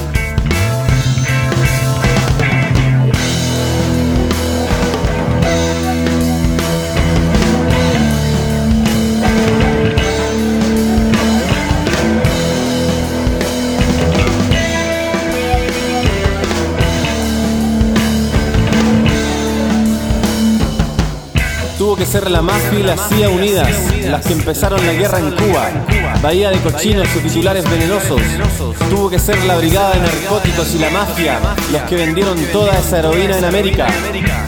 Ser 22.13 22.31
la 22.31 22.43
mafia 22.43 22.79
y 22.79 22.83
la 22.83 22.95
CIA 23.09 23.31
unidas, 23.31 23.71
las 24.05 24.27
que 24.27 24.35
empezaron 24.35 24.85
la 24.87 24.93
guerra 24.93 25.19
en 25.19 25.31
Cuba. 25.31 25.71
Bahía 26.21 26.51
de 26.51 26.59
cochinos 26.59 27.09
y 27.17 27.21
titulares 27.21 27.65
venenosos. 27.71 28.21
Tuvo 28.91 29.09
que 29.09 29.19
ser 29.19 29.43
la 29.45 29.57
brigada 29.57 29.95
de 29.95 30.01
narcóticos 30.01 30.75
y 30.75 30.79
la 30.79 30.91
mafia, 30.91 31.39
los 31.73 31.81
que 31.85 31.97
vendieron 31.97 32.37
toda 32.53 32.79
esa 32.79 32.99
heroína 32.99 33.39
en 33.39 33.47
América. 33.47 33.87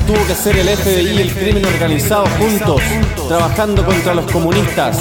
Tuvo 0.06 0.26
que 0.26 0.34
ser 0.34 0.58
el 0.58 0.68
FBI 0.68 1.08
y 1.08 1.22
el 1.22 1.32
crimen 1.32 1.64
organizado 1.64 2.26
juntos, 2.38 2.82
trabajando 3.28 3.82
contra 3.82 4.12
los 4.12 4.30
comunistas. 4.30 4.98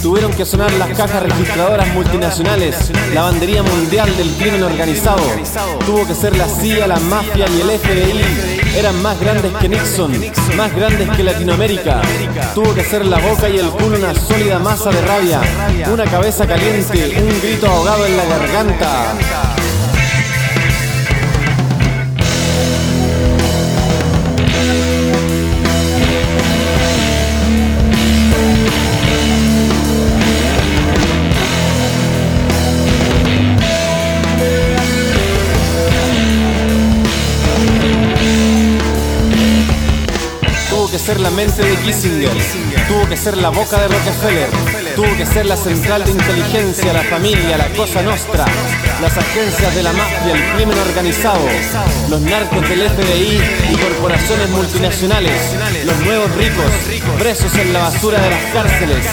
Tuvieron 0.00 0.32
que 0.34 0.44
sonar 0.44 0.72
las 0.74 0.96
cajas 0.96 1.20
registradoras 1.20 1.92
multinacionales, 1.94 2.92
la 3.12 3.22
bandería 3.22 3.64
mundial 3.64 4.16
del 4.16 4.30
crimen 4.34 4.62
organizado. 4.62 5.24
Tuvo 5.84 6.06
que 6.06 6.14
ser 6.14 6.36
la 6.36 6.46
CIA, 6.46 6.86
la 6.86 7.00
mafia 7.00 7.46
y 7.48 7.60
el 7.60 7.70
FBI. 7.80 8.63
Eran 8.76 9.00
más 9.02 9.20
grandes 9.20 9.52
que 9.60 9.68
Nixon, 9.68 10.12
más 10.56 10.74
grandes 10.74 11.08
que 11.10 11.22
Latinoamérica. 11.22 12.02
Tuvo 12.54 12.74
que 12.74 12.82
ser 12.82 13.06
la 13.06 13.18
boca 13.18 13.48
y 13.48 13.58
el 13.58 13.68
culo 13.70 13.96
una 13.96 14.14
sólida 14.14 14.58
masa 14.58 14.90
de 14.90 15.00
rabia, 15.02 15.40
una 15.92 16.04
cabeza 16.04 16.46
caliente, 16.46 17.16
un 17.20 17.40
grito 17.40 17.68
ahogado 17.68 18.04
en 18.06 18.16
la 18.16 18.24
garganta. 18.24 19.63
De 41.34 41.76
Kissinger, 41.84 42.30
tuvo 42.86 43.08
que 43.08 43.16
ser 43.16 43.36
la 43.36 43.48
boca 43.48 43.80
de 43.80 43.88
Rockefeller, 43.88 44.48
tuvo 44.94 45.16
que 45.16 45.26
ser 45.26 45.46
la 45.46 45.56
central 45.56 46.04
de 46.04 46.12
inteligencia, 46.12 46.92
la 46.92 47.02
familia, 47.02 47.58
la 47.58 47.68
cosa 47.70 48.02
nostra, 48.02 48.44
las 49.02 49.16
agencias 49.16 49.74
de 49.74 49.82
la 49.82 49.92
mafia, 49.92 50.32
el 50.32 50.54
crimen 50.54 50.78
organizado, 50.78 51.44
los 52.08 52.20
narcos 52.20 52.68
del 52.68 52.88
FBI 52.88 53.40
y 53.68 53.76
corporaciones 53.76 54.48
multinacionales, 54.50 55.56
los 55.84 55.98
nuevos 56.04 56.30
ricos, 56.36 56.70
presos 57.18 57.52
en 57.56 57.72
la 57.72 57.80
basura 57.80 58.20
de 58.20 58.30
las 58.30 58.44
cárceles. 58.52 59.04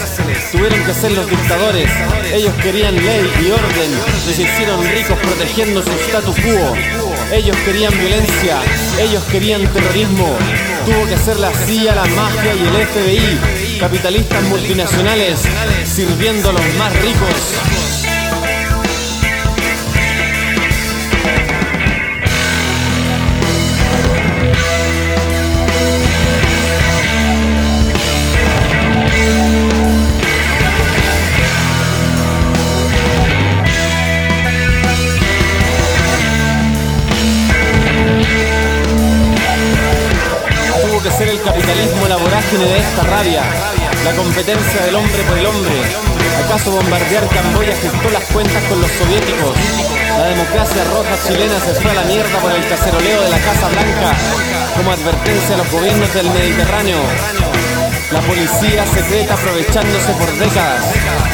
Tuvieron 0.52 0.84
que 0.84 0.94
ser 0.94 1.10
los 1.10 1.28
dictadores, 1.28 1.90
ellos 2.32 2.54
querían 2.62 2.94
ley 2.94 3.28
y 3.44 3.50
orden 3.50 3.90
y 4.30 4.32
se 4.32 4.42
hicieron 4.42 4.80
ricos 4.84 5.18
protegiendo 5.18 5.82
su 5.82 5.90
status 5.90 6.36
quo. 6.36 7.11
Ellos 7.32 7.56
querían 7.64 7.98
violencia, 7.98 8.60
ellos 9.00 9.24
querían 9.24 9.66
terrorismo. 9.72 10.36
Tuvo 10.84 11.06
que 11.06 11.16
ser 11.16 11.38
la 11.40 11.50
CIA, 11.50 11.94
la 11.94 12.04
mafia 12.04 12.54
y 12.54 12.60
el 12.60 12.86
FBI, 12.86 13.78
capitalistas 13.80 14.42
multinacionales, 14.42 15.40
sirviendo 15.84 16.50
a 16.50 16.52
los 16.52 16.74
más 16.74 16.94
ricos. 17.00 17.81
Competencia 44.16 44.82
del 44.86 44.94
hombre 44.94 45.22
por 45.22 45.38
el 45.38 45.46
hombre. 45.46 45.74
¿Acaso 46.44 46.70
bombardear 46.70 47.28
Camboya 47.28 47.74
gestó 47.76 48.10
las 48.10 48.24
cuentas 48.24 48.62
con 48.64 48.80
los 48.80 48.90
soviéticos? 48.90 49.56
La 50.18 50.26
democracia 50.28 50.84
roja 50.84 51.16
chilena 51.26 51.58
se 51.60 51.74
fue 51.80 51.90
a 51.90 51.94
la 51.94 52.04
mierda 52.04 52.38
por 52.40 52.52
el 52.52 52.66
caceroleo 52.68 53.22
de 53.22 53.30
la 53.30 53.38
Casa 53.38 53.68
Blanca 53.68 54.16
como 54.76 54.92
advertencia 54.92 55.54
a 55.54 55.58
los 55.58 55.70
gobiernos 55.70 56.12
del 56.14 56.30
Mediterráneo. 56.30 56.98
La 58.10 58.20
policía 58.20 58.86
secreta 58.86 59.34
aprovechándose 59.34 60.12
por 60.12 60.30
décadas. 60.36 60.84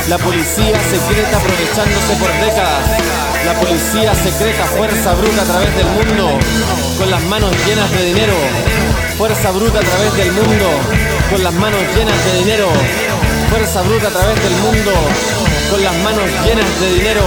La 0.09 0.19
policía 0.19 0.79
secreta 0.91 1.37
aprovechándose 1.37 2.15
por 2.19 2.33
décadas. 2.45 2.85
La 3.45 3.55
policía 3.55 4.15
secreta 4.15 4.65
fuerza 4.67 5.15
bruta 5.15 5.43
a 5.43 5.45
través 5.45 5.77
del 5.77 5.87
mundo, 5.87 6.39
con 6.99 7.11
las 7.11 7.23
manos 7.25 7.51
llenas 7.67 7.91
de 7.93 8.05
dinero. 8.05 8.35
Fuerza 9.19 9.51
bruta 9.51 9.81
a 9.81 9.83
través 9.83 10.15
del 10.17 10.31
mundo, 10.31 10.71
con 11.29 11.43
las 11.43 11.53
manos 11.53 11.81
llenas 11.97 12.25
de 12.25 12.39
dinero. 12.39 12.69
Fuerza 13.51 13.83
bruta 13.83 14.07
a 14.07 14.11
través 14.13 14.41
del 14.41 14.53
mundo, 14.63 14.93
con 15.73 15.83
las 15.83 15.97
manos 16.05 16.31
llenas 16.47 16.81
de 16.81 16.95
dinero. 16.95 17.23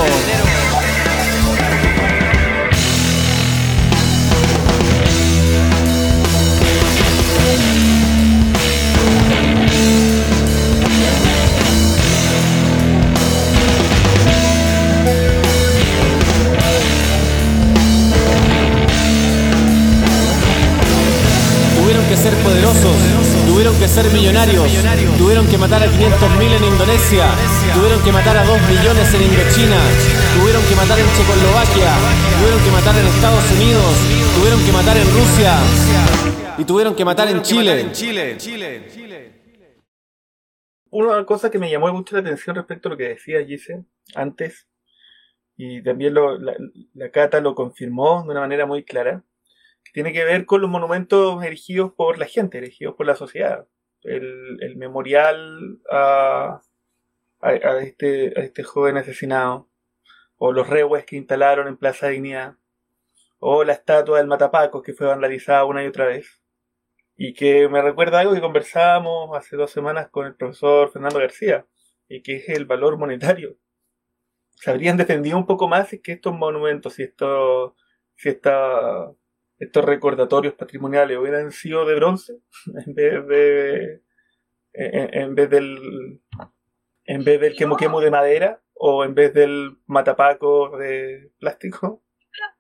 Millonarios, 24.14 24.66
tuvieron 25.18 25.48
que 25.48 25.58
matar 25.58 25.82
a 25.84 25.88
500.000 25.88 26.52
en 26.58 26.64
Indonesia, 26.64 27.26
tuvieron 27.74 28.02
que 28.04 28.12
matar 28.12 28.38
a 28.38 28.44
2 28.46 28.62
millones 28.70 29.14
en 29.14 29.22
Indochina, 29.24 29.80
tuvieron 30.40 30.64
que 30.68 30.76
matar 30.76 31.00
en 31.00 31.06
Checoslovaquia, 31.16 31.92
tuvieron 32.40 32.64
que 32.64 32.72
matar 32.72 32.96
en 32.98 33.08
Estados 33.08 33.52
Unidos, 33.52 33.92
tuvieron 34.38 34.66
que 34.66 34.72
matar 34.72 34.98
en 34.98 35.08
Rusia. 35.14 35.58
Y 36.58 36.64
tuvieron 36.66 36.96
que 36.96 37.06
matar 37.06 37.28
en 37.30 37.42
Chile. 37.42 37.90
Una 40.90 41.26
cosa 41.26 41.50
que 41.50 41.58
me 41.58 41.72
llamó 41.72 41.92
mucho 41.94 42.16
la 42.16 42.22
atención 42.22 42.56
respecto 42.56 42.90
a 42.90 42.92
lo 42.92 42.98
que 42.98 43.08
decía 43.10 43.44
Gise 43.46 43.86
antes, 44.14 44.68
y 45.56 45.82
también 45.82 46.14
lo- 46.14 46.38
la, 46.38 46.54
la 46.94 47.10
Cata 47.10 47.40
lo 47.40 47.56
confirmó 47.56 48.24
de 48.24 48.32
una 48.32 48.42
manera 48.42 48.66
muy 48.66 48.84
clara, 48.84 49.24
tiene 49.94 50.12
que 50.14 50.24
ver 50.26 50.46
con 50.46 50.62
los 50.62 50.70
monumentos 50.70 51.42
erigidos 51.44 51.94
por 51.96 52.18
la 52.18 52.26
gente, 52.26 52.58
erigidos 52.58 52.96
por 52.96 53.06
la 53.06 53.16
sociedad. 53.16 53.66
El, 54.04 54.58
el 54.62 54.76
memorial 54.78 55.80
a, 55.90 56.62
a, 57.42 57.78
este, 57.80 58.34
a 58.40 58.44
este 58.44 58.64
joven 58.64 58.98
asesinado, 58.98 59.70
o 60.38 60.52
los 60.52 60.68
rehues 60.70 61.06
que 61.06 61.18
instalaron 61.18 61.68
en 61.68 61.78
Plaza 61.78 62.08
Dignidad, 62.08 62.56
o 63.40 63.64
la 63.64 63.74
estatua 63.74 64.18
del 64.18 64.28
Matapacos 64.28 64.84
que 64.84 64.94
fue 64.94 65.08
vandalizada 65.08 65.66
una 65.66 65.84
y 65.84 65.88
otra 65.88 66.06
vez. 66.06 66.42
Y 67.16 67.34
que 67.34 67.70
me 67.70 67.82
recuerda 67.82 68.20
algo 68.20 68.34
que 68.34 68.42
conversábamos 68.42 69.38
hace 69.38 69.56
dos 69.56 69.72
semanas 69.72 70.10
con 70.10 70.26
el 70.26 70.36
profesor 70.36 70.92
Fernando 70.92 71.20
García, 71.20 71.66
y 72.08 72.22
que 72.22 72.38
es 72.38 72.50
el 72.50 72.66
valor 72.66 72.98
monetario. 72.98 73.58
Se 74.56 74.70
habrían 74.72 74.98
defendido 74.98 75.38
un 75.38 75.46
poco 75.46 75.68
más 75.68 75.90
si 75.90 76.00
que 76.02 76.14
estos 76.14 76.34
monumentos, 76.34 76.94
si 76.94 77.04
estos, 77.04 77.74
si 78.16 78.30
esta, 78.30 79.12
estos 79.62 79.86
recordatorios 79.86 80.56
patrimoniales 80.56 81.18
hubieran 81.18 81.52
sido 81.52 81.86
de 81.86 81.96
bronce, 81.96 82.34
en 82.86 82.94
vez 82.96 83.28
de, 83.28 84.02
en, 84.74 85.36
vez 85.36 85.50
del, 85.50 86.22
en 87.06 87.24
vez 87.24 87.40
del 87.40 87.56
quemo 87.56 87.78
quemo 87.78 88.02
de 88.02 88.12
madera, 88.12 88.62
o 88.74 89.04
en 89.06 89.14
vez 89.14 89.34
del 89.34 89.78
matapaco 89.86 90.76
de 90.78 91.32
plástico. 91.40 92.04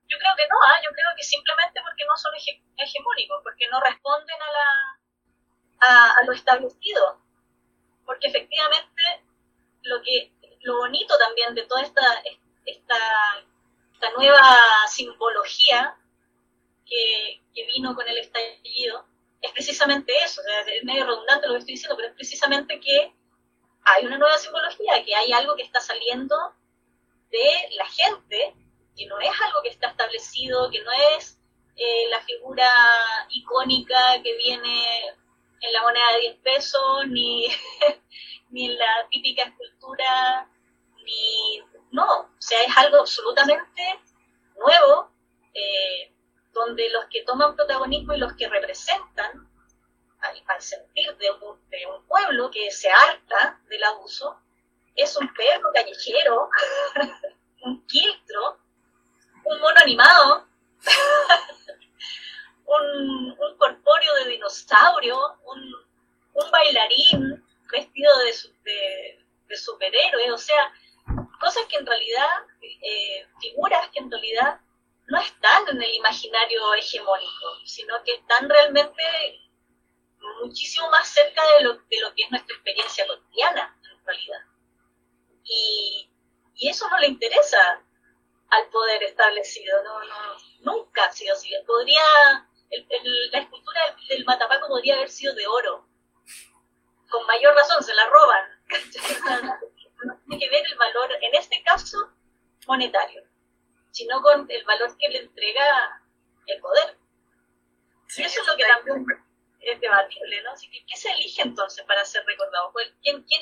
Yo 0.07 0.17
creo 0.19 0.35
que 0.37 0.47
no, 0.47 0.55
¿ah? 0.67 0.77
yo 0.83 0.91
creo 0.91 1.09
que 1.17 1.23
simplemente 1.23 1.79
porque 1.83 2.03
no 2.05 2.15
son 2.17 2.33
hege- 2.33 2.63
hegemónicos, 2.77 3.41
porque 3.43 3.65
no 3.71 3.79
responden 3.81 4.37
a, 4.39 4.51
la, 4.51 5.87
a, 5.87 6.19
a 6.19 6.25
lo 6.25 6.33
establecido. 6.33 7.19
Porque 8.05 8.27
efectivamente 8.27 9.01
lo 9.83 10.01
que 10.03 10.31
lo 10.61 10.77
bonito 10.77 11.17
también 11.17 11.55
de 11.55 11.65
toda 11.65 11.81
esta, 11.81 12.01
esta, 12.65 12.97
esta 13.93 14.11
nueva 14.15 14.41
simbología 14.87 15.95
que, 16.91 17.65
vino 17.73 17.95
con 17.95 18.07
el 18.07 18.17
estallido 18.17 19.05
es 19.41 19.51
precisamente 19.51 20.13
eso. 20.23 20.41
O 20.41 20.43
sea, 20.43 20.61
es 20.61 20.83
medio 20.83 21.05
redundante 21.05 21.47
lo 21.47 21.53
que 21.53 21.59
estoy 21.59 21.73
diciendo, 21.75 21.95
pero 21.95 22.09
es 22.09 22.15
precisamente 22.15 22.79
que 22.79 23.13
hay 23.83 24.05
una 24.05 24.17
nueva 24.17 24.37
simbología, 24.37 25.03
que 25.03 25.15
hay 25.15 25.31
algo 25.31 25.55
que 25.55 25.63
está 25.63 25.79
saliendo 25.79 26.35
de 27.31 27.75
la 27.75 27.85
gente 27.85 28.53
que 28.95 29.05
no 29.05 29.19
es 29.19 29.31
algo 29.41 29.61
que 29.63 29.69
está 29.69 29.87
establecido, 29.87 30.69
que 30.69 30.81
no 30.81 30.91
es 31.15 31.39
eh, 31.77 32.07
la 32.09 32.21
figura 32.21 32.69
icónica 33.29 34.21
que 34.21 34.35
viene 34.35 34.85
en 35.61 35.73
la 35.73 35.81
moneda 35.81 36.11
de 36.13 36.21
10 36.21 36.35
pesos, 36.37 37.07
ni, 37.07 37.47
ni 38.49 38.65
en 38.65 38.77
la 38.77 39.07
típica 39.09 39.43
escultura, 39.43 40.49
ni... 41.05 41.61
No, 41.91 42.21
o 42.21 42.29
sea, 42.41 42.61
es 42.63 42.77
algo 42.77 42.97
absolutamente 42.99 43.99
nuevo, 44.57 45.11
eh, 45.53 45.90
donde 46.65 46.89
los 46.89 47.05
que 47.05 47.23
toman 47.23 47.55
protagonismo 47.55 48.13
y 48.13 48.19
los 48.19 48.33
que 48.33 48.47
representan 48.47 49.47
al, 50.19 50.61
sentir 50.61 51.15
de 51.17 51.31
un, 51.31 51.69
de 51.69 51.85
un, 51.87 52.05
pueblo 52.05 52.51
que 52.51 52.69
se 52.71 52.89
harta 52.89 53.59
del 53.67 53.83
abuso, 53.83 54.39
es 54.95 55.15
un 55.17 55.33
perro 55.33 55.71
callejero, 55.73 56.49
un 57.61 57.85
quiltro, 57.87 58.59
un 59.43 59.59
mono 59.59 59.79
animado, 59.81 60.47
un, 62.65 63.31
un, 63.31 63.57
corpóreo 63.57 64.13
de 64.15 64.29
dinosaurio, 64.29 65.17
un, 65.45 65.75
bailarín 66.51 67.43
vestido 67.71 68.11
de, 68.19 69.57
superhéroe, 69.57 70.31
o 70.31 70.37
sea, 70.37 70.73
cosas 71.39 71.65
que 71.65 71.77
en 71.77 71.85
realidad, 71.85 72.29
eh, 72.61 73.27
figuras 73.39 73.89
que 73.89 73.99
en 73.99 74.11
realidad 74.11 74.59
no 75.11 75.19
están 75.19 75.67
en 75.67 75.83
el 75.83 75.93
imaginario 75.95 76.73
hegemónico, 76.73 77.65
sino 77.65 78.01
que 78.03 78.13
están 78.13 78.49
realmente 78.49 79.03
muchísimo 80.41 80.89
más 80.89 81.05
cerca 81.09 81.41
de 81.57 81.65
lo, 81.65 81.73
de 81.73 81.99
lo 81.99 82.15
que 82.15 82.23
es 82.23 82.31
nuestra 82.31 82.55
experiencia 82.55 83.05
cotidiana, 83.05 83.77
en 83.91 84.05
realidad. 84.05 84.39
Y, 85.43 86.09
y 86.55 86.69
eso 86.69 86.89
no 86.89 86.97
le 86.99 87.07
interesa 87.07 87.83
al 88.51 88.69
poder 88.69 89.03
establecido, 89.03 89.83
no, 89.83 89.99
no, 90.05 90.15
nunca 90.61 91.03
ha 91.03 91.11
sido 91.11 91.35
así. 91.35 91.51
Podría, 91.67 92.03
la 93.31 93.39
escultura 93.39 93.81
del 94.07 94.23
Matapaco 94.23 94.69
podría 94.69 94.95
haber 94.95 95.09
sido 95.09 95.35
de 95.35 95.45
oro. 95.45 95.89
Con 97.09 97.25
mayor 97.27 97.53
razón, 97.53 97.83
se 97.83 97.93
la 97.93 98.05
roban. 98.07 98.63
no 100.05 100.17
tiene 100.19 100.39
que 100.39 100.49
ver 100.49 100.65
el 100.65 100.77
valor, 100.77 101.11
en 101.21 101.35
este 101.35 101.61
caso, 101.63 101.97
monetario 102.65 103.30
sino 103.91 104.21
con 104.21 104.49
el 104.49 104.63
valor 104.65 104.97
que 104.97 105.09
le 105.09 105.19
entrega 105.19 106.01
el 106.47 106.59
poder. 106.59 106.97
y 108.17 108.21
eso 108.23 108.41
es 108.41 108.47
lo 108.47 108.57
que 108.57 108.63
también 108.63 109.05
es 109.59 109.79
debatible, 109.79 110.41
¿no? 110.43 110.51
Así 110.51 110.69
que, 110.69 110.83
¿qué 110.85 110.97
se 110.97 111.11
elige 111.11 111.41
entonces 111.43 111.85
para 111.85 112.03
ser 112.03 112.25
recordado? 112.25 112.73
¿Quién, 113.01 113.23
quién, 113.23 113.41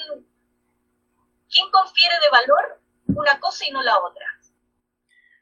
quién 1.50 1.72
confiere 1.72 2.16
de 2.16 2.30
valor 2.30 2.82
una 3.08 3.40
cosa 3.40 3.66
y 3.66 3.72
no 3.72 3.82
la 3.82 3.98
otra? 4.00 4.26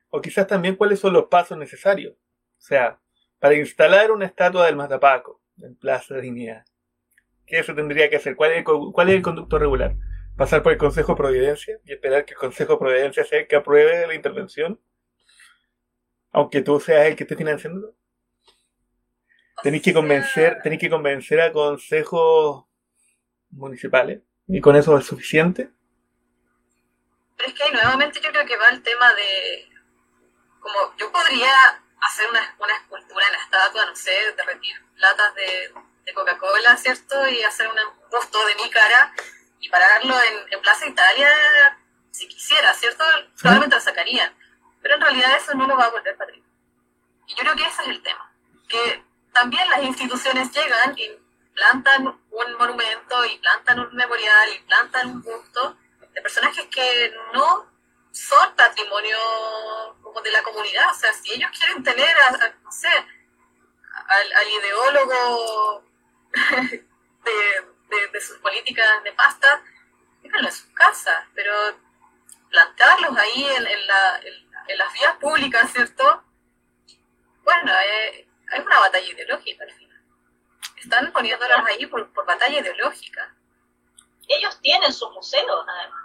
O 0.10 0.22
quizás 0.22 0.48
también 0.48 0.76
cuáles 0.76 1.00
son 1.00 1.13
los 1.13 1.26
pasos 1.26 1.58
necesarios. 1.58 2.13
O 2.13 2.62
sea, 2.62 3.00
para 3.39 3.56
instalar 3.56 4.12
una 4.12 4.26
estatua 4.26 4.65
del 4.65 4.76
Matapaco 4.76 5.41
en 5.58 5.76
Plaza 5.76 6.15
de 6.15 6.22
Dignidad, 6.22 6.65
¿qué 7.46 7.63
se 7.63 7.74
tendría 7.74 8.10
que 8.10 8.17
hacer? 8.17 8.36
¿Cuál 8.36 8.52
es, 8.52 8.58
el, 8.60 8.63
¿Cuál 8.93 9.10
es 9.10 9.15
el 9.15 9.22
conducto 9.22 9.60
regular? 9.60 9.96
¿Pasar 10.38 10.62
por 10.63 10.72
el 10.72 10.78
Consejo 10.78 11.13
de 11.13 11.17
Providencia 11.17 11.80
y 11.84 11.93
esperar 11.93 12.26
que 12.26 12.34
el 12.34 12.39
Consejo 12.39 12.74
de 12.74 12.80
Providencia 12.80 13.24
sea 13.24 13.39
el 13.39 13.48
que 13.48 13.56
apruebe 13.56 14.08
la 14.08 14.13
intervención? 14.13 14.80
Aunque 16.38 16.62
tú 16.62 16.80
seas 16.80 17.08
el 17.08 17.15
que 17.15 17.23
esté 17.23 17.36
financiando. 17.36 17.95
Tenéis 19.63 19.82
que 19.82 19.91
convencer, 19.91 20.60
tenéis 20.62 20.80
que 20.80 20.89
convencer 20.89 21.41
a 21.41 21.52
consejos 21.52 22.65
municipales 23.50 24.21
y 24.47 24.62
con 24.62 24.76
eso 24.76 24.95
es 25.00 25.06
suficiente. 25.08 25.71
Pero 27.36 27.50
es 27.50 27.56
que 27.56 27.63
ahí 27.63 27.71
nuevamente 27.71 28.21
yo 28.21 28.30
creo 28.30 28.45
que 28.45 28.56
va 28.56 28.69
el 28.69 28.84
tema 28.84 29.12
de 29.15 29.67
como 30.60 30.95
yo 30.97 31.12
podría 31.12 31.52
hacer 32.02 32.30
una, 32.30 32.56
una 32.60 32.76
escultura 32.76 33.26
en 33.26 33.32
la 33.32 33.39
estatua, 33.39 33.86
no 33.88 33.95
sé, 33.95 34.12
derretir 34.38 34.76
latas 34.97 35.34
de, 35.34 35.73
de 36.06 36.13
Coca-Cola, 36.13 36.78
¿cierto? 36.78 37.28
Y 37.30 37.41
hacer 37.41 37.67
un 37.67 37.78
busto 38.12 38.45
de 38.45 38.56
mi 38.63 38.69
cara 38.69 39.12
y 39.60 39.69
pararlo 39.69 40.13
en, 40.21 40.54
en 40.54 40.62
Plaza 40.62 40.86
Italia 40.86 41.30
si 42.12 42.28
quisiera, 42.28 42.76
¿cierto? 42.76 43.04
Probablemente 43.41 43.76
lo 43.76 43.82
sacarían 43.82 44.32
pero 44.82 44.96
en 44.96 45.02
realidad 45.02 45.38
eso 45.38 45.54
no 45.56 45.68
lo 45.68 45.78
va 45.78 45.86
a 45.86 45.90
volver 45.90 46.18
patrimonio. 46.18 46.48
Y 47.28 47.36
yo 47.36 47.38
creo 47.38 47.56
que 47.56 47.66
ese 47.66 47.82
es 47.82 47.88
el 47.90 48.02
tema, 48.02 48.32
que 48.68 49.04
también 49.34 49.70
las 49.70 49.84
instituciones 49.84 50.52
llegan 50.52 50.98
y 50.98 51.10
plantan 51.54 52.08
un 52.08 52.54
monumento 52.58 53.26
y 53.26 53.38
plantan 53.40 53.80
un 53.80 53.96
memorial 53.96 54.50
y 54.54 54.60
plantan 54.60 55.10
un 55.10 55.22
busto 55.22 55.78
de 56.13 56.22
personajes 56.22 56.66
que 56.68 57.13
no 57.34 57.70
son 58.12 58.56
patrimonio 58.56 59.18
como 60.02 60.22
de 60.22 60.32
la 60.32 60.44
comunidad. 60.44 60.90
O 60.92 60.94
sea, 60.94 61.12
si 61.13 61.34
ellos 61.34 61.52
quieren 61.58 61.84
tener, 61.84 62.16
no 62.63 62.72
sé, 62.72 62.90
al, 64.08 64.50
ideólogo 64.50 65.84
de, 67.24 68.08
de, 68.12 68.22
sus 68.22 68.38
políticas 68.38 69.04
nefastas, 69.04 69.62
déjenlo 70.22 70.48
en 70.48 70.54
su 70.54 70.74
casa, 70.74 71.28
pero 71.34 71.54
plantarlos 72.50 73.18
ahí 73.18 73.46
en, 73.58 73.68
en 73.68 73.88
la 73.88 74.20
en 74.24 74.47
las 74.76 74.94
vías 74.94 75.16
públicas, 75.18 75.72
¿cierto? 75.72 76.24
Bueno, 77.44 77.72
eh, 77.72 78.28
hay 78.52 78.62
una 78.62 78.80
batalla 78.80 79.08
ideológica 79.08 79.64
al 79.64 79.72
final. 79.72 80.02
Están 80.78 81.12
poniéndolas 81.12 81.66
ahí 81.66 81.86
por, 81.86 82.12
batalla 82.26 82.60
ideológica. 82.60 83.36
Ellos 84.28 84.60
tienen 84.62 84.92
sus 84.92 85.12
museos, 85.12 85.66
además. 85.68 86.02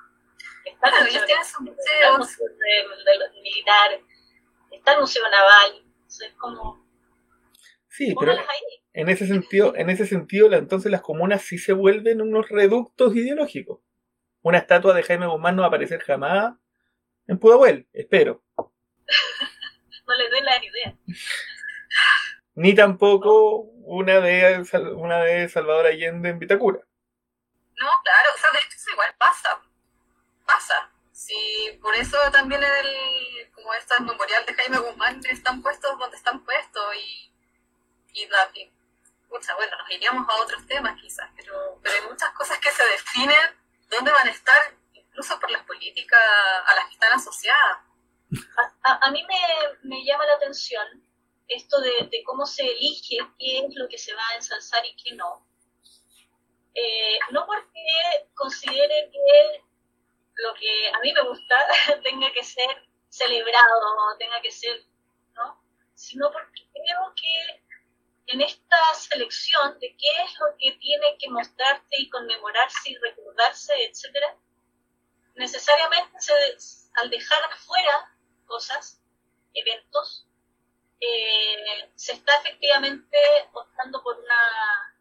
Están 0.64 1.06
ellos 1.08 1.26
tienen 1.26 1.44
sus 1.44 1.60
museos. 1.60 1.86
Está 1.86 2.08
el 2.08 2.18
museo 2.18 2.46
de, 2.48 3.42
militar, 3.42 4.00
está 4.70 4.92
el 4.94 5.00
museo 5.00 5.28
naval. 5.28 5.84
es 6.06 6.34
como... 6.38 6.82
Sí, 7.88 8.14
pero 8.18 8.34
en 8.94 9.08
ese 9.08 9.26
sentido, 9.26 9.74
en 9.76 9.90
ese 9.90 10.06
sentido, 10.06 10.50
entonces 10.52 10.90
las 10.90 11.02
comunas 11.02 11.42
sí 11.42 11.58
se 11.58 11.72
vuelven 11.72 12.22
unos 12.22 12.48
reductos 12.48 13.14
ideológicos. 13.14 13.80
Una 14.40 14.58
estatua 14.58 14.94
de 14.94 15.02
Jaime 15.02 15.26
Guzmán 15.26 15.56
no 15.56 15.62
va 15.62 15.66
a 15.66 15.68
aparecer 15.68 16.00
jamás 16.00 16.54
en 17.26 17.38
Pudahuel, 17.38 17.86
espero. 17.92 18.42
no 18.56 20.14
le 20.16 20.28
doy 20.28 20.40
la 20.42 20.64
idea. 20.64 20.96
Ni 22.54 22.74
tampoco 22.74 23.60
una 23.84 24.20
de, 24.20 24.64
una 24.96 25.20
de 25.20 25.48
Salvador 25.48 25.86
Allende 25.86 26.30
en 26.30 26.38
Vitacura. 26.38 26.78
No, 26.78 27.88
claro, 28.04 28.28
o 28.34 28.38
sea, 28.38 28.50
de 28.52 28.58
hecho 28.58 28.90
igual 28.92 29.14
pasa. 29.18 29.60
Pasa. 30.46 30.90
Sí, 31.12 31.78
por 31.80 31.94
eso 31.94 32.18
también 32.30 32.62
el, 32.62 33.50
como 33.52 33.72
estas 33.74 34.00
memorial 34.00 34.44
de 34.44 34.54
Jaime 34.54 34.78
Guzmán 34.78 35.20
están 35.30 35.62
puestos 35.62 35.98
donde 35.98 36.16
están 36.16 36.44
puestos 36.44 36.96
y, 36.96 37.32
y, 38.12 38.28
bueno, 38.28 39.76
nos 39.78 39.90
iríamos 39.90 40.28
a 40.28 40.42
otros 40.42 40.66
temas 40.66 41.00
quizás, 41.00 41.30
pero, 41.36 41.80
pero 41.82 41.94
hay 41.94 42.08
muchas 42.08 42.30
cosas 42.32 42.58
que 42.58 42.70
se 42.70 42.84
definen 42.84 43.56
dónde 43.88 44.10
van 44.10 44.28
a 44.28 44.30
estar 44.30 44.74
incluso 45.12 45.38
por 45.38 45.50
las 45.50 45.64
políticas 45.66 46.20
a 46.66 46.74
las 46.74 46.86
que 46.86 46.94
están 46.94 47.12
asociadas. 47.12 47.78
A, 48.82 49.10
mí 49.10 49.22
me, 49.24 49.88
me, 49.88 50.04
llama 50.04 50.24
la 50.24 50.34
atención 50.34 51.06
esto 51.46 51.78
de, 51.80 52.08
de, 52.10 52.22
cómo 52.24 52.46
se 52.46 52.62
elige 52.62 53.18
qué 53.38 53.58
es 53.58 53.74
lo 53.74 53.86
que 53.88 53.98
se 53.98 54.14
va 54.14 54.22
a 54.30 54.36
ensalzar 54.36 54.84
y 54.86 54.96
qué 54.96 55.14
no. 55.14 55.46
Eh, 56.74 57.18
no 57.30 57.44
porque 57.44 58.30
considere 58.34 59.10
que 59.12 59.62
lo 60.36 60.54
que 60.54 60.88
a 60.88 61.00
mí 61.00 61.12
me 61.12 61.28
gusta 61.28 61.66
tenga 62.02 62.32
que 62.32 62.42
ser 62.42 62.88
celebrado, 63.10 64.16
tenga 64.18 64.40
que 64.40 64.50
ser, 64.50 64.82
¿no? 65.34 65.62
Sino 65.94 66.32
porque 66.32 66.66
creo 66.72 67.14
que 67.14 67.62
en 68.28 68.40
esta 68.40 68.94
selección 68.94 69.78
de 69.78 69.94
qué 69.94 70.08
es 70.24 70.32
lo 70.40 70.56
que 70.58 70.72
tiene 70.78 71.18
que 71.18 71.28
mostrarse 71.28 71.96
y 71.98 72.08
conmemorarse 72.08 72.92
y 72.92 72.96
recordarse, 72.96 73.74
etcétera, 73.84 74.38
necesariamente 75.34 76.18
al 76.94 77.10
dejar 77.10 77.42
afuera 77.44 78.14
cosas, 78.46 79.00
eventos, 79.54 80.26
eh, 81.00 81.90
se 81.94 82.12
está 82.12 82.36
efectivamente 82.36 83.18
optando 83.52 84.02
por 84.02 84.18
una, 84.18 84.96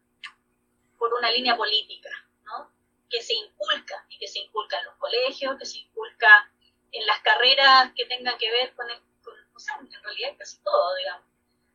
por 0.98 1.14
una 1.14 1.30
línea 1.30 1.56
política, 1.56 2.10
¿no? 2.44 2.72
que 3.08 3.22
se 3.22 3.34
inculca 3.34 4.04
y 4.08 4.18
que 4.18 4.26
se 4.26 4.40
inculca 4.40 4.78
en 4.78 4.86
los 4.86 4.96
colegios, 4.96 5.58
que 5.58 5.66
se 5.66 5.78
inculca 5.78 6.50
en 6.90 7.06
las 7.06 7.20
carreras 7.20 7.92
que 7.94 8.06
tengan 8.06 8.36
que 8.38 8.50
ver 8.50 8.74
con, 8.74 8.90
en 8.90 10.02
realidad 10.02 10.34
casi 10.38 10.58
todo, 10.62 10.96
digamos, 10.96 11.26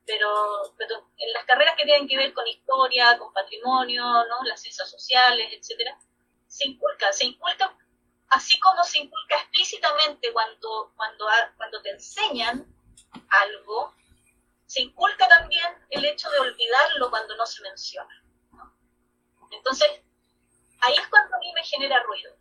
pero, 0.05 0.73
pero, 0.77 1.09
en 1.17 1.33
las 1.33 1.45
carreras 1.45 1.75
que 1.75 1.83
tienen 1.83 2.07
que 2.07 2.17
ver 2.17 2.33
con 2.33 2.47
historia, 2.47 3.17
con 3.17 3.33
patrimonio, 3.33 4.03
¿no? 4.03 4.43
las 4.45 4.61
ciencias 4.61 4.89
sociales, 4.89 5.49
etcétera, 5.51 5.97
se 6.47 6.67
inculca, 6.67 7.11
se 7.11 7.25
inculca 7.25 7.77
así 8.29 8.59
como 8.59 8.83
se 8.83 8.99
inculca 8.99 9.35
explícitamente 9.35 10.31
cuando, 10.33 10.91
cuando, 10.95 11.25
cuando 11.55 11.81
te 11.81 11.91
enseñan 11.91 12.65
algo, 13.29 13.93
se 14.65 14.81
inculca 14.81 15.27
también 15.27 15.65
el 15.89 16.05
hecho 16.05 16.29
de 16.29 16.39
olvidarlo 16.39 17.09
cuando 17.09 17.35
no 17.37 17.45
se 17.45 17.61
menciona. 17.61 18.23
Entonces, 19.51 19.89
ahí 20.81 20.93
es 20.95 21.07
cuando 21.07 21.35
a 21.35 21.39
mí 21.39 21.53
me 21.53 21.63
genera 21.63 22.03
ruido. 22.03 22.35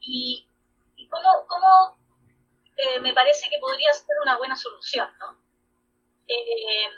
Y, 0.00 0.48
y 0.96 1.08
cómo, 1.08 1.96
eh, 2.76 3.00
me 3.00 3.14
parece 3.14 3.48
que 3.48 3.58
podría 3.58 3.92
ser 3.92 4.16
una 4.22 4.36
buena 4.36 4.56
solución, 4.56 5.08
¿no? 5.20 5.38
Eh, 6.26 6.88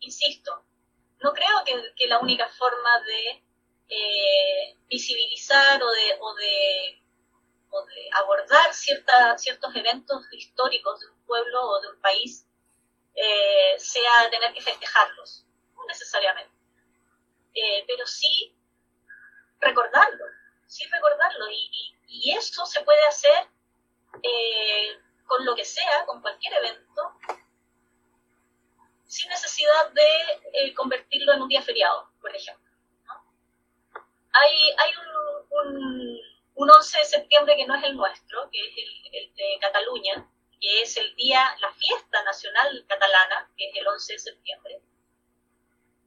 insisto, 0.00 0.64
no 1.20 1.32
creo 1.32 1.64
que, 1.96 2.06
la 2.06 2.18
única 2.18 2.48
forma 2.48 3.00
de 3.02 3.44
eh, 3.88 4.76
visibilizar 4.88 5.82
o 5.82 6.34
de 6.34 6.99
o 7.70 7.84
de 7.86 8.08
abordar 8.12 8.72
cierta, 8.74 9.38
ciertos 9.38 9.74
eventos 9.76 10.24
históricos 10.32 11.00
de 11.00 11.06
un 11.06 11.24
pueblo 11.24 11.62
o 11.62 11.80
de 11.80 11.88
un 11.88 12.00
país 12.00 12.46
eh, 13.14 13.74
sea 13.78 14.30
tener 14.30 14.52
que 14.52 14.60
festejarlos, 14.62 15.44
no 15.76 15.84
necesariamente. 15.86 16.52
eh, 17.54 17.84
pero 17.86 18.06
sí 18.06 18.54
recordarlo, 19.60 20.24
sí 20.66 20.84
recordarlo. 20.86 21.50
Y, 21.50 21.96
y, 22.08 22.32
eso 22.36 22.64
se 22.66 22.82
puede 22.82 23.02
hacer 23.06 23.48
eh, 24.22 24.98
con 25.26 25.44
lo 25.44 25.54
que 25.54 25.64
sea, 25.64 26.04
con 26.06 26.20
cualquier 26.20 26.54
evento, 26.54 27.14
sin 29.06 29.28
necesidad 29.28 29.90
de 29.92 30.74
convertirlo 30.74 31.32
en 31.32 31.42
un 31.42 31.48
día 31.48 31.62
feriado, 31.62 32.10
por 32.20 32.34
ejemplo. 32.34 32.70
Hay, 34.32 34.70
hay 34.78 34.92
un, 35.50 36.19
11 36.68 36.98
de 36.98 37.04
septiembre 37.04 37.56
que 37.56 37.66
no 37.66 37.76
es 37.76 37.84
el 37.84 37.96
nuestro, 37.96 38.50
que 38.50 38.58
es 38.60 38.76
el, 38.76 39.14
el 39.14 39.34
de 39.34 39.58
Cataluña, 39.60 40.28
que 40.60 40.82
es 40.82 40.96
el 40.96 41.14
día, 41.16 41.56
la 41.60 41.72
fiesta 41.72 42.22
nacional 42.24 42.84
catalana, 42.88 43.50
que 43.56 43.70
es 43.70 43.76
el 43.76 43.86
11 43.86 44.12
de 44.12 44.18
septiembre, 44.18 44.82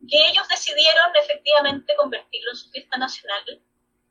que 0.07 0.27
ellos 0.27 0.47
decidieron 0.47 1.15
efectivamente 1.15 1.95
convertirlo 1.95 2.51
en 2.51 2.57
su 2.57 2.69
fiesta 2.69 2.97
nacional, 2.97 3.61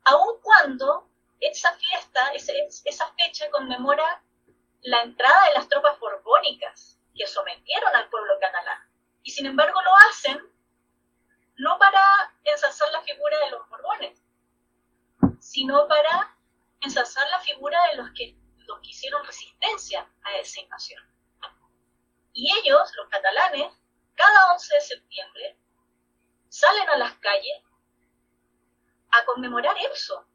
aun 0.05 0.41
cuando 0.41 1.07
esa 1.39 1.73
fiesta, 1.73 2.31
esa 2.85 3.13
fecha 3.13 3.49
conmemora 3.51 4.23
la 4.81 5.01
entrada 5.03 5.47
de 5.47 5.53
las 5.53 5.69
tropas 5.69 5.99
borbónicas 5.99 6.97
que 7.15 7.27
sometieron 7.27 7.95
al 7.95 8.09
pueblo 8.09 8.33
catalán. 8.39 8.79
Y 9.23 9.31
sin 9.31 9.45
embargo 9.45 9.79
lo 9.81 9.91
hacen 10.09 10.41
no 11.57 11.77
para 11.77 12.33
ensalzar 12.43 12.91
la 12.91 13.01
figura 13.01 13.37
de 13.39 13.51
los 13.51 13.69
borbones, 13.69 14.22
sino 15.39 15.87
para 15.87 16.37
ensalzar 16.81 17.27
la 17.29 17.39
figura 17.39 17.79
de 17.89 17.97
los 17.97 18.09
que, 18.11 18.35
los 18.65 18.79
que 18.81 18.89
hicieron 18.89 19.25
resistencia 19.25 20.07
a 20.23 20.35
esa 20.37 20.61
invasión. 20.61 21.03
Y 22.33 22.51
ellos, 22.57 22.91
los 22.97 23.09
catalanes, 23.09 23.71
cada 24.15 24.53
11 24.53 24.75
de 24.75 24.81
septiembre, 24.81 25.57
salen 26.49 26.89
a 26.89 26.97
las 26.97 27.13
calles 27.15 27.61
a 29.11 29.25
conmemorar 29.25 29.75
eso, 29.91 30.25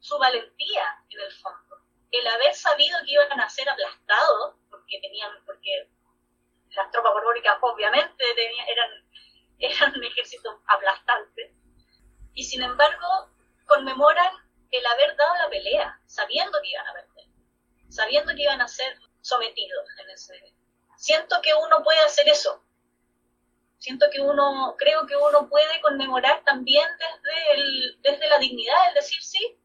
su 0.00 0.18
valentía 0.18 1.04
en 1.10 1.20
el 1.20 1.32
fondo, 1.32 1.82
el 2.10 2.26
haber 2.26 2.54
sabido 2.54 2.98
que 3.04 3.12
iban 3.12 3.40
a 3.40 3.48
ser 3.48 3.68
aplastados, 3.68 4.56
porque 4.70 5.00
tenían, 5.00 5.30
porque 5.44 5.90
las 6.70 6.90
tropas 6.90 7.12
borbónicas 7.12 7.58
obviamente 7.60 8.24
eran, 8.68 8.90
eran 9.58 9.96
un 9.96 10.04
ejército 10.04 10.62
aplastante, 10.66 11.54
y 12.34 12.44
sin 12.44 12.62
embargo 12.62 13.31
conmemoran 13.82 14.32
el 14.70 14.86
haber 14.86 15.16
dado 15.16 15.34
la 15.36 15.50
pelea, 15.50 16.00
sabiendo 16.06 16.56
que 16.62 16.70
iban 16.70 16.86
a 16.86 16.92
perder, 16.92 17.26
sabiendo 17.88 18.32
que 18.32 18.42
iban 18.42 18.60
a 18.60 18.68
ser 18.68 18.96
sometidos 19.20 19.84
en 19.98 20.10
ese. 20.10 20.54
Siento 20.96 21.40
que 21.42 21.52
uno 21.52 21.82
puede 21.82 21.98
hacer 22.00 22.28
eso, 22.28 22.62
siento 23.78 24.06
que 24.12 24.20
uno, 24.20 24.76
creo 24.78 25.04
que 25.06 25.16
uno 25.16 25.48
puede 25.48 25.80
conmemorar 25.80 26.44
también 26.44 26.88
desde, 26.96 27.52
el, 27.54 28.00
desde 28.02 28.28
la 28.28 28.38
dignidad, 28.38 28.88
es 28.88 28.94
decir, 28.94 29.20
sí, 29.20 29.58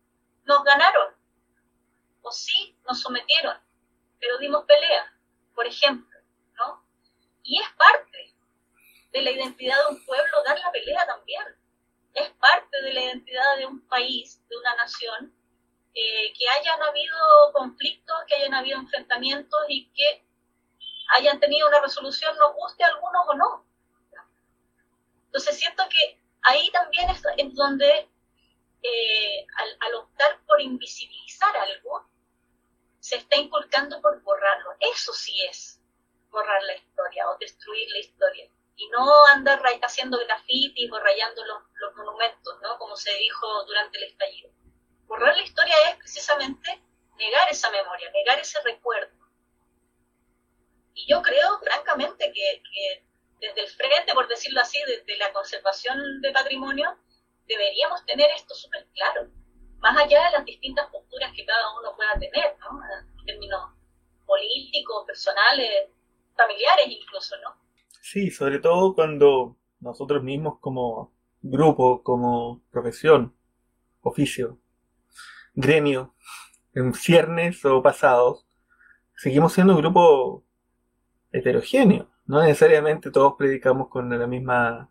nos 0.45 0.63
ganaron, 0.63 1.15
o 2.23 2.31
sí, 2.31 2.75
nos 2.87 2.99
sometieron, 2.99 3.55
pero 4.19 4.39
dimos 4.39 4.65
pelea, 4.65 5.13
por 5.53 5.67
ejemplo, 5.67 6.19
¿no? 6.55 6.83
Y 7.43 7.61
es 7.61 7.69
parte 7.77 8.33
de 9.11 9.21
la 9.21 9.29
identidad 9.29 9.77
de 9.77 9.95
un 9.95 10.05
pueblo 10.05 10.43
dar 10.43 10.59
la 10.59 10.71
pelea 10.71 11.05
también, 11.05 11.43
es 12.17 12.29
parte 12.31 12.81
de 12.81 12.93
la 12.93 13.01
identidad 13.03 13.57
de 13.57 13.65
un 13.65 13.87
país, 13.87 14.41
de 14.49 14.57
una 14.57 14.75
nación, 14.75 15.33
eh, 15.93 16.33
que 16.37 16.49
hayan 16.49 16.81
habido 16.81 17.17
conflictos, 17.53 18.15
que 18.27 18.35
hayan 18.35 18.53
habido 18.53 18.79
enfrentamientos 18.79 19.59
y 19.69 19.89
que 19.89 20.23
hayan 21.17 21.39
tenido 21.39 21.67
una 21.67 21.81
resolución, 21.81 22.37
nos 22.37 22.53
guste 22.53 22.83
a 22.83 22.87
algunos 22.87 23.27
o 23.27 23.33
no, 23.35 23.67
entonces 25.37 25.59
siento 25.59 25.83
que 25.89 26.19
ahí 26.41 26.71
también 26.71 27.09
es 27.09 27.21
en 27.37 27.53
donde 27.53 28.09
eh, 28.81 29.45
al, 29.81 29.95
optar 29.95 30.39
por 30.47 30.59
invisibilizar 30.61 31.55
algo, 31.55 32.09
se 32.99 33.17
está 33.17 33.37
inculcando 33.37 34.01
por 34.01 34.21
borrarlo. 34.23 34.71
Eso 34.79 35.13
sí 35.13 35.39
es 35.49 35.79
borrar 36.29 36.63
la 36.63 36.75
historia 36.75 37.29
o 37.29 37.37
destruir 37.37 37.87
la 37.91 37.99
historia. 37.99 38.49
Y 38.77 38.87
no 38.89 39.25
andar 39.33 39.61
haciendo 39.81 40.17
grafitis 40.19 40.91
o 40.91 40.99
rayando 40.99 41.43
los, 41.45 41.63
los 41.73 41.95
monumentos, 41.95 42.57
¿no? 42.61 42.77
Como 42.77 42.95
se 42.95 43.13
dijo 43.15 43.65
durante 43.65 43.97
el 43.97 44.05
estallido. 44.05 44.51
Borrar 45.07 45.35
la 45.35 45.43
historia 45.43 45.75
es 45.89 45.97
precisamente 45.97 46.81
negar 47.17 47.49
esa 47.49 47.69
memoria, 47.71 48.11
negar 48.11 48.39
ese 48.39 48.61
recuerdo. 48.61 49.15
Y 50.93 51.07
yo 51.07 51.21
creo, 51.21 51.59
francamente, 51.59 52.31
que, 52.33 53.03
desde 53.39 53.61
el 53.61 53.67
frente, 53.69 54.13
por 54.13 54.27
decirlo 54.27 54.61
así, 54.61 54.79
desde 54.87 55.17
la 55.17 55.31
conservación 55.31 56.21
de 56.21 56.31
patrimonio, 56.31 56.97
deberíamos 57.47 58.05
tener 58.05 58.29
esto 58.31 58.55
súper 58.55 58.87
claro, 58.93 59.29
más 59.77 59.95
allá 59.97 60.25
de 60.25 60.31
las 60.31 60.45
distintas 60.45 60.89
posturas 60.89 61.31
que 61.35 61.45
cada 61.45 61.79
uno 61.79 61.95
pueda 61.95 62.13
tener. 62.13 62.57
En 63.19 63.25
términos 63.25 63.71
políticos, 64.25 65.05
personales, 65.05 65.89
familiares 66.35 66.87
incluso, 66.87 67.37
¿no? 67.37 67.66
Sí, 68.09 68.31
sobre 68.31 68.59
todo 68.59 68.95
cuando 68.95 69.57
nosotros 69.81 70.23
mismos 70.23 70.59
como 70.61 71.13
grupo, 71.41 72.03
como 72.03 72.63
profesión, 72.71 73.35
oficio, 74.01 74.59
gremio, 75.53 76.15
en 76.73 76.93
ciernes 76.93 77.65
o 77.65 77.83
pasados, 77.83 78.47
seguimos 79.17 79.51
siendo 79.53 79.73
un 79.75 79.81
grupo 79.81 80.45
heterogéneo. 81.33 82.09
No 82.27 82.41
necesariamente 82.41 83.11
todos 83.11 83.33
predicamos 83.37 83.89
con 83.89 84.09
la 84.17 84.25
misma 84.25 84.89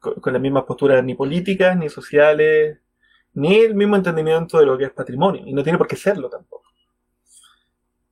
con, 0.00 0.32
las 0.32 0.42
mismas 0.42 0.64
posturas 0.64 1.04
ni 1.04 1.14
políticas, 1.14 1.76
ni 1.76 1.88
sociales, 1.88 2.80
ni 3.34 3.54
el 3.60 3.76
mismo 3.76 3.94
entendimiento 3.94 4.58
de 4.58 4.66
lo 4.66 4.76
que 4.76 4.86
es 4.86 4.92
patrimonio. 4.92 5.44
Y 5.46 5.52
no 5.52 5.62
tiene 5.62 5.78
por 5.78 5.86
qué 5.86 5.96
serlo 5.96 6.28
tampoco. 6.28 6.61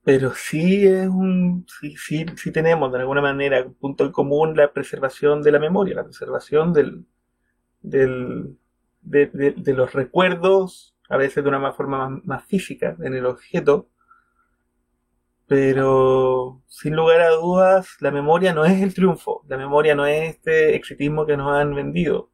Pero 0.03 0.33
sí 0.33 0.87
es 0.87 1.07
un, 1.07 1.65
sí, 1.79 1.95
sí, 1.95 2.25
sí 2.35 2.51
tenemos 2.51 2.91
de 2.91 2.99
alguna 2.99 3.21
manera 3.21 3.63
un 3.63 3.75
punto 3.75 4.05
en 4.05 4.11
común 4.11 4.55
la 4.55 4.73
preservación 4.73 5.41
de 5.43 5.51
la 5.51 5.59
memoria, 5.59 5.95
la 5.95 6.03
preservación 6.03 6.73
del, 6.73 7.05
del, 7.81 8.57
de, 9.01 9.27
de, 9.57 9.73
los 9.73 9.93
recuerdos, 9.93 10.95
a 11.09 11.17
veces 11.17 11.43
de 11.43 11.49
una 11.49 11.73
forma 11.73 12.21
más 12.23 12.45
física 12.45 12.95
en 13.01 13.13
el 13.15 13.25
objeto, 13.27 13.89
pero 15.47 16.63
sin 16.67 16.95
lugar 16.95 17.21
a 17.21 17.31
dudas, 17.31 17.97
la 17.99 18.11
memoria 18.11 18.53
no 18.53 18.65
es 18.65 18.81
el 18.81 18.93
triunfo, 18.93 19.43
la 19.49 19.57
memoria 19.57 19.95
no 19.95 20.05
es 20.05 20.35
este 20.35 20.75
exitismo 20.75 21.25
que 21.25 21.37
nos 21.37 21.53
han 21.53 21.75
vendido. 21.75 22.31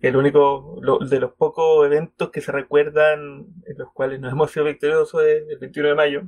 El 0.00 0.16
único, 0.16 0.78
de 1.08 1.20
los 1.20 1.32
pocos 1.34 1.86
eventos 1.86 2.30
que 2.30 2.40
se 2.42 2.52
recuerdan 2.52 3.46
en 3.66 3.78
los 3.78 3.92
cuales 3.92 4.20
nos 4.20 4.32
hemos 4.32 4.50
sido 4.50 4.66
victoriosos 4.66 5.22
es 5.24 5.48
el 5.48 5.58
21 5.58 5.88
de 5.90 5.94
mayo, 5.94 6.22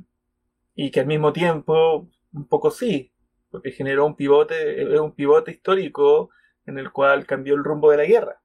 y 0.81 0.91
que 0.91 1.01
al 1.01 1.07
mismo 1.07 1.33
tiempo, 1.33 2.07
un 2.31 2.47
poco 2.47 2.71
sí, 2.71 3.11
porque 3.51 3.71
generó 3.71 4.05
un 4.05 4.15
pivote, 4.15 4.81
es 4.81 4.99
un 5.01 5.13
pivote 5.13 5.51
histórico 5.51 6.29
en 6.65 6.77
el 6.77 6.93
cual 6.93 7.25
cambió 7.25 7.55
el 7.55 7.65
rumbo 7.65 7.91
de 7.91 7.97
la 7.97 8.05
guerra, 8.05 8.41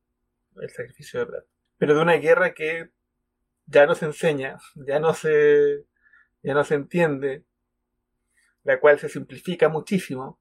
el 0.61 0.69
sacrificio 0.69 1.21
de 1.21 1.27
plata. 1.27 1.47
Pero 1.79 1.95
de 1.95 2.03
una 2.03 2.15
guerra 2.15 2.53
que 2.53 2.91
ya 3.67 3.87
no 3.87 3.95
se 3.95 4.07
enseña, 4.07 4.59
ya 4.75 4.99
no 4.99 5.15
se, 5.15 5.85
ya 6.43 6.55
no 6.55 6.65
se 6.65 6.75
entiende, 6.75 7.45
la 8.65 8.81
cual 8.81 8.99
se 8.99 9.09
simplifica 9.09 9.69
muchísimo, 9.69 10.41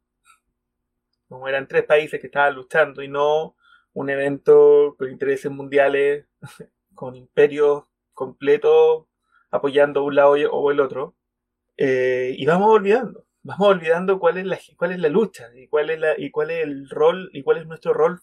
como 1.30 1.48
eran 1.48 1.68
tres 1.68 1.84
países 1.84 2.20
que 2.20 2.26
estaban 2.26 2.56
luchando 2.56 3.04
y 3.04 3.08
no 3.08 3.56
un 3.94 4.10
evento 4.10 4.96
con 4.98 5.12
intereses 5.12 5.52
mundiales, 5.52 6.26
con 6.96 7.16
imperios 7.16 7.84
completos 8.14 9.06
apoyando 9.52 10.04
un 10.04 10.16
lado 10.16 10.32
o 10.32 10.72
el 10.72 10.80
otro, 10.80 11.16
eh, 11.78 12.34
y 12.38 12.46
vamos 12.46 12.70
olvidando, 12.70 13.26
vamos 13.42 13.68
olvidando 13.68 14.20
cuál 14.20 14.38
es 14.38 14.46
la, 14.46 14.60
cuál 14.78 14.92
es 14.92 15.00
la 15.00 15.10
lucha 15.10 15.50
y 15.56 15.68
cuál 15.68 15.90
es, 15.90 16.00
la, 16.00 16.14
y 16.18 16.32
cuál 16.32 16.52
es 16.52 16.64
el 16.64 16.90
rol 16.90 17.30
y 17.34 17.44
cuál 17.44 17.58
es 17.58 17.68
nuestro 17.68 17.94
rol, 17.94 18.22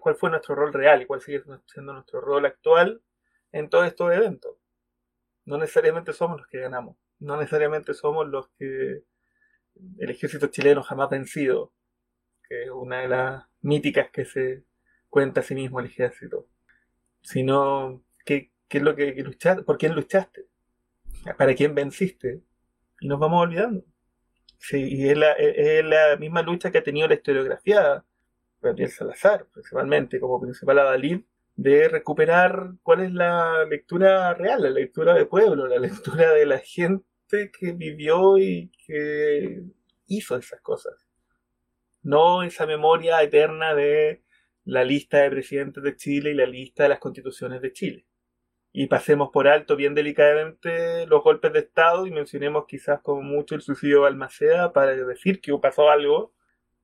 cuál 0.00 0.16
fue 0.16 0.30
nuestro 0.30 0.54
rol 0.54 0.72
real 0.72 1.02
y 1.02 1.06
cuál 1.06 1.20
sigue 1.20 1.42
siendo 1.66 1.92
nuestro 1.92 2.20
rol 2.20 2.44
actual 2.46 3.02
en 3.52 3.68
todos 3.68 3.86
estos 3.86 4.12
eventos. 4.12 4.56
No 5.44 5.58
necesariamente 5.58 6.12
somos 6.12 6.38
los 6.38 6.46
que 6.46 6.60
ganamos 6.60 6.96
no 7.22 7.36
necesariamente 7.36 7.94
somos 7.94 8.28
los 8.28 8.48
que 8.58 9.04
el 9.98 10.10
ejército 10.10 10.48
chileno 10.48 10.82
jamás 10.82 11.08
vencido, 11.08 11.72
que 12.48 12.64
es 12.64 12.70
una 12.70 13.00
de 13.00 13.08
las 13.08 13.44
míticas 13.60 14.10
que 14.10 14.24
se 14.24 14.64
cuenta 15.08 15.40
a 15.40 15.44
sí 15.44 15.54
mismo 15.54 15.80
el 15.80 15.86
ejército, 15.86 16.48
sino 17.22 18.02
qué, 18.24 18.50
qué 18.68 18.78
es 18.78 18.84
lo 18.84 18.96
que, 18.96 19.14
luchaste, 19.22 19.62
por 19.62 19.78
quién 19.78 19.94
luchaste, 19.94 20.46
para 21.36 21.54
quién 21.54 21.74
venciste, 21.74 22.42
y 23.00 23.08
nos 23.08 23.18
vamos 23.18 23.42
olvidando. 23.42 23.84
Sí, 24.58 24.78
y 24.88 25.08
es 25.08 25.18
la, 25.18 25.32
es 25.32 25.84
la 25.84 26.16
misma 26.16 26.42
lucha 26.42 26.70
que 26.70 26.78
ha 26.78 26.84
tenido 26.84 27.08
la 27.08 27.14
historiografía, 27.14 28.04
Gabriel 28.60 28.90
Salazar, 28.90 29.46
principalmente, 29.52 30.20
como 30.20 30.40
principal 30.40 30.78
adalid, 30.78 31.22
de 31.56 31.88
recuperar 31.88 32.74
cuál 32.82 33.00
es 33.00 33.12
la 33.12 33.64
lectura 33.64 34.34
real, 34.34 34.62
la 34.62 34.70
lectura 34.70 35.14
de 35.14 35.26
pueblo, 35.26 35.66
la 35.66 35.78
lectura 35.78 36.32
de 36.32 36.46
la 36.46 36.58
gente 36.58 37.50
que 37.58 37.72
vivió 37.72 38.38
y 38.38 38.70
que 38.86 39.62
hizo 40.06 40.36
esas 40.36 40.60
cosas. 40.60 40.94
No 42.02 42.42
esa 42.42 42.66
memoria 42.66 43.22
eterna 43.22 43.74
de 43.74 44.22
la 44.64 44.84
lista 44.84 45.18
de 45.18 45.30
presidentes 45.30 45.82
de 45.82 45.96
Chile 45.96 46.30
y 46.30 46.34
la 46.34 46.46
lista 46.46 46.84
de 46.84 46.90
las 46.90 46.98
constituciones 46.98 47.60
de 47.60 47.72
Chile. 47.72 48.06
Y 48.72 48.86
pasemos 48.86 49.30
por 49.30 49.48
alto 49.48 49.76
bien 49.76 49.94
delicadamente 49.94 51.06
los 51.06 51.22
golpes 51.22 51.52
de 51.52 51.60
Estado 51.60 52.06
y 52.06 52.10
mencionemos 52.10 52.64
quizás 52.66 53.00
como 53.02 53.22
mucho 53.22 53.54
el 53.54 53.60
suicidio 53.60 53.96
de 53.96 54.02
Balmaceda 54.02 54.72
para 54.72 54.94
decir 54.94 55.40
que 55.40 55.56
pasó 55.58 55.90
algo, 55.90 56.32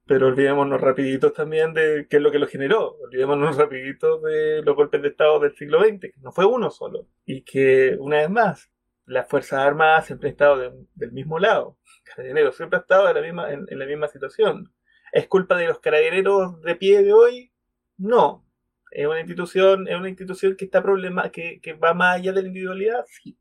pero 0.07 0.27
olvidémonos 0.27 0.81
rapiditos 0.81 1.33
también 1.33 1.73
de 1.75 2.07
qué 2.09 2.17
es 2.17 2.23
lo 2.23 2.31
que 2.31 2.39
lo 2.39 2.47
generó, 2.47 2.97
olvidémonos 2.99 3.57
rapiditos 3.59 4.23
de 4.23 4.63
los 4.63 4.77
golpes 4.77 5.01
de 5.03 5.09
Estado 5.09 5.41
del 5.41 5.57
siglo 5.57 5.81
XX, 5.81 6.01
que 6.01 6.21
no 6.21 6.33
fue 6.33 6.45
uno 6.45 6.71
solo, 6.71 7.07
y 7.25 7.43
que 7.43 7.97
una 7.99 8.19
vez 8.19 8.31
más, 8.31 8.71
las 9.07 9.29
Fuerzas 9.29 9.61
Armadas 9.61 10.07
siempre 10.07 10.29
han 10.29 10.33
estado 10.33 10.73
del 10.95 11.13
mismo 11.13 11.39
lado, 11.39 11.79
Carabineros 12.05 12.57
siempre 12.57 12.79
ha 12.79 12.81
estado 12.81 13.09
en 13.09 13.15
la 13.15 13.23
misma, 13.23 13.53
en 13.53 13.79
la 13.79 13.87
misma 13.87 14.09
situación. 14.09 14.73
¿Es 15.13 15.27
culpa 15.27 15.57
de 15.57 15.67
los 15.67 15.81
carabineros 15.81 16.61
de 16.63 16.75
pie 16.75 17.03
de 17.03 17.13
hoy? 17.13 17.53
No. 17.97 18.45
¿Es 18.91 19.07
una 19.07 19.21
institución, 19.21 19.89
es 19.89 19.97
una 19.97 20.09
institución 20.09 20.57
que 20.57 20.65
está 20.65 20.83
problema, 20.83 21.31
que, 21.31 21.61
que 21.61 21.75
va 21.75 21.95
más 21.95 22.17
allá 22.17 22.33
de 22.33 22.43
la 22.43 22.49
individualidad? 22.49 23.05
Sí. 23.09 23.37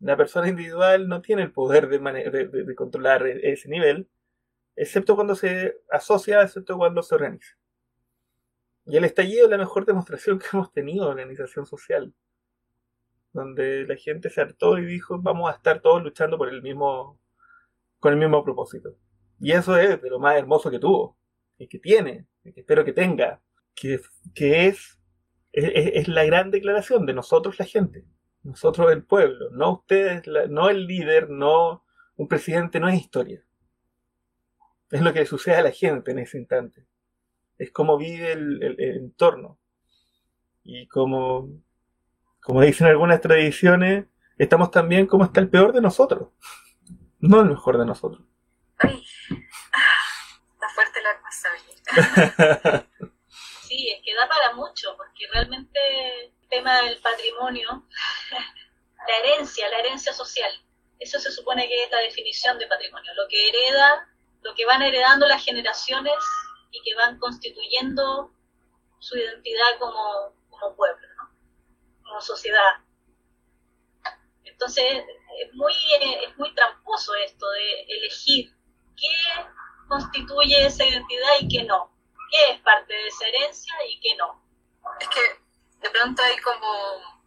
La 0.00 0.16
persona 0.16 0.48
individual 0.48 1.08
no 1.08 1.22
tiene 1.22 1.42
el 1.42 1.52
poder 1.52 1.88
de, 1.88 1.98
de, 1.98 2.64
de, 2.64 2.74
controlar 2.74 3.26
e-, 3.26 3.52
ese 3.52 3.68
nivel, 3.68 4.08
excepto 4.76 5.14
cuando 5.14 5.34
se 5.34 5.76
asocia, 5.90 6.42
excepto 6.42 6.76
cuando 6.76 7.02
se 7.02 7.14
organiza. 7.14 7.56
Y 8.86 8.96
el 8.96 9.04
estallido 9.04 9.44
es 9.44 9.50
la 9.50 9.58
mejor 9.58 9.86
demostración 9.86 10.38
que 10.38 10.46
hemos 10.52 10.72
tenido 10.72 11.04
de 11.04 11.12
organización 11.12 11.66
social, 11.66 12.12
donde 13.32 13.86
la 13.86 13.96
gente 13.96 14.28
se 14.28 14.40
hartó 14.40 14.78
y 14.78 14.84
dijo 14.84 15.18
vamos 15.20 15.50
a 15.50 15.54
estar 15.56 15.80
todos 15.80 16.02
luchando 16.02 16.36
por 16.36 16.48
el 16.48 16.62
mismo, 16.62 17.20
con 18.00 18.12
el 18.12 18.18
mismo 18.18 18.42
propósito. 18.44 18.96
Y 19.40 19.52
eso 19.52 19.76
es 19.76 20.02
de 20.02 20.10
lo 20.10 20.18
más 20.18 20.36
hermoso 20.36 20.70
que 20.70 20.78
tuvo, 20.78 21.16
y 21.58 21.68
que 21.68 21.78
tiene, 21.78 22.26
y 22.44 22.52
que 22.52 22.60
espero 22.60 22.84
que 22.84 22.92
tenga, 22.92 23.40
que, 23.74 24.00
que 24.34 24.66
es, 24.68 24.98
es, 25.52 26.08
la 26.08 26.24
gran 26.24 26.50
declaración 26.50 27.06
de 27.06 27.14
nosotros 27.14 27.58
la 27.58 27.66
gente, 27.66 28.04
nosotros 28.42 28.90
el 28.92 29.04
pueblo, 29.04 29.50
no 29.50 29.72
ustedes, 29.72 30.22
no 30.48 30.68
el 30.68 30.86
líder, 30.86 31.30
no 31.30 31.84
un 32.16 32.28
presidente, 32.28 32.80
no 32.80 32.88
es 32.88 33.00
historia. 33.00 33.42
Es 34.90 35.00
lo 35.00 35.12
que 35.12 35.24
sucede 35.26 35.56
a 35.56 35.62
la 35.62 35.70
gente 35.70 36.10
en 36.10 36.18
ese 36.18 36.38
instante. 36.38 36.86
Es 37.58 37.70
como 37.70 37.96
vive 37.96 38.32
el, 38.32 38.62
el, 38.62 38.80
entorno. 38.96 39.58
Y 40.64 40.86
como, 40.88 41.48
como 42.40 42.60
dicen 42.60 42.86
algunas 42.86 43.20
tradiciones, 43.20 44.06
estamos 44.38 44.70
también 44.70 45.06
como 45.06 45.24
está 45.24 45.40
el 45.40 45.48
peor 45.48 45.72
de 45.72 45.80
nosotros, 45.80 46.28
no 47.20 47.40
el 47.40 47.48
mejor 47.48 47.78
de 47.78 47.86
nosotros. 47.86 48.22
Ay, 48.78 49.02
está 50.52 50.68
fuerte 50.74 51.00
la 51.02 51.20
cosa. 51.22 52.88
es 53.90 54.02
que 54.02 54.14
da 54.14 54.28
para 54.28 54.52
mucho, 54.54 54.96
porque 54.96 55.26
realmente 55.32 56.24
el 56.24 56.48
tema 56.48 56.82
del 56.82 56.98
patrimonio, 56.98 57.86
la 59.08 59.18
herencia, 59.18 59.68
la 59.68 59.80
herencia 59.80 60.12
social, 60.12 60.52
eso 60.98 61.18
se 61.18 61.32
supone 61.32 61.66
que 61.68 61.84
es 61.84 61.90
la 61.90 62.00
definición 62.00 62.58
de 62.58 62.66
patrimonio, 62.66 63.12
lo 63.14 63.26
que 63.28 63.48
hereda, 63.48 64.08
lo 64.42 64.54
que 64.54 64.66
van 64.66 64.82
heredando 64.82 65.26
las 65.26 65.44
generaciones 65.44 66.14
y 66.70 66.80
que 66.82 66.94
van 66.94 67.18
constituyendo 67.18 68.32
su 68.98 69.16
identidad 69.16 69.78
como, 69.78 70.34
como 70.50 70.76
pueblo, 70.76 71.08
como 72.04 72.20
sociedad. 72.20 72.78
Entonces 74.44 74.84
es 75.40 75.54
muy, 75.54 75.72
es 76.24 76.36
muy 76.38 76.54
tramposo 76.54 77.14
esto 77.16 77.50
de 77.50 77.82
elegir 77.82 78.54
qué 78.96 79.44
constituye 79.88 80.66
esa 80.66 80.84
identidad 80.84 81.32
y 81.40 81.48
qué 81.48 81.64
no 81.64 81.92
qué 82.32 82.52
es 82.52 82.60
parte 82.60 82.92
de 82.92 83.06
esa 83.06 83.26
herencia 83.26 83.74
y 83.86 84.00
qué 84.00 84.16
no. 84.16 84.42
Es 84.98 85.08
que 85.08 85.20
de 85.80 85.90
pronto 85.90 86.22
hay 86.22 86.38
como, 86.38 87.22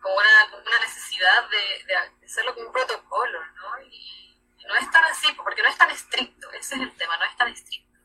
como 0.00 0.16
una, 0.16 0.78
necesidad 0.80 1.48
de, 1.50 1.94
hacerlo 2.24 2.54
como 2.54 2.66
un 2.66 2.72
protocolo, 2.72 3.38
¿no? 3.54 3.82
Y, 3.82 4.24
no 4.66 4.74
es 4.74 4.90
tan 4.90 5.02
así, 5.04 5.32
porque 5.32 5.62
no 5.62 5.68
es 5.68 5.78
tan 5.78 5.90
estricto, 5.90 6.50
ese 6.52 6.74
es 6.74 6.82
el 6.82 6.94
tema, 6.96 7.16
no 7.16 7.24
es 7.24 7.34
tan 7.38 7.48
estricto. 7.48 7.98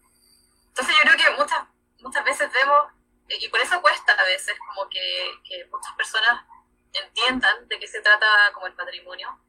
Entonces 0.70 0.96
yo 0.96 1.02
creo 1.02 1.18
que 1.18 1.42
muchas, 1.42 1.68
muchas 2.00 2.24
veces 2.24 2.50
vemos, 2.54 2.88
y 3.28 3.50
por 3.50 3.60
eso 3.60 3.82
cuesta 3.82 4.14
a 4.14 4.24
veces 4.24 4.58
como 4.60 4.88
que, 4.88 5.42
que 5.44 5.66
muchas 5.66 5.94
personas 5.96 6.46
entiendan 6.94 7.68
de 7.68 7.80
qué 7.80 7.86
se 7.86 8.00
trata 8.00 8.54
como 8.54 8.68
el 8.68 8.76
patrimonio, 8.76 9.43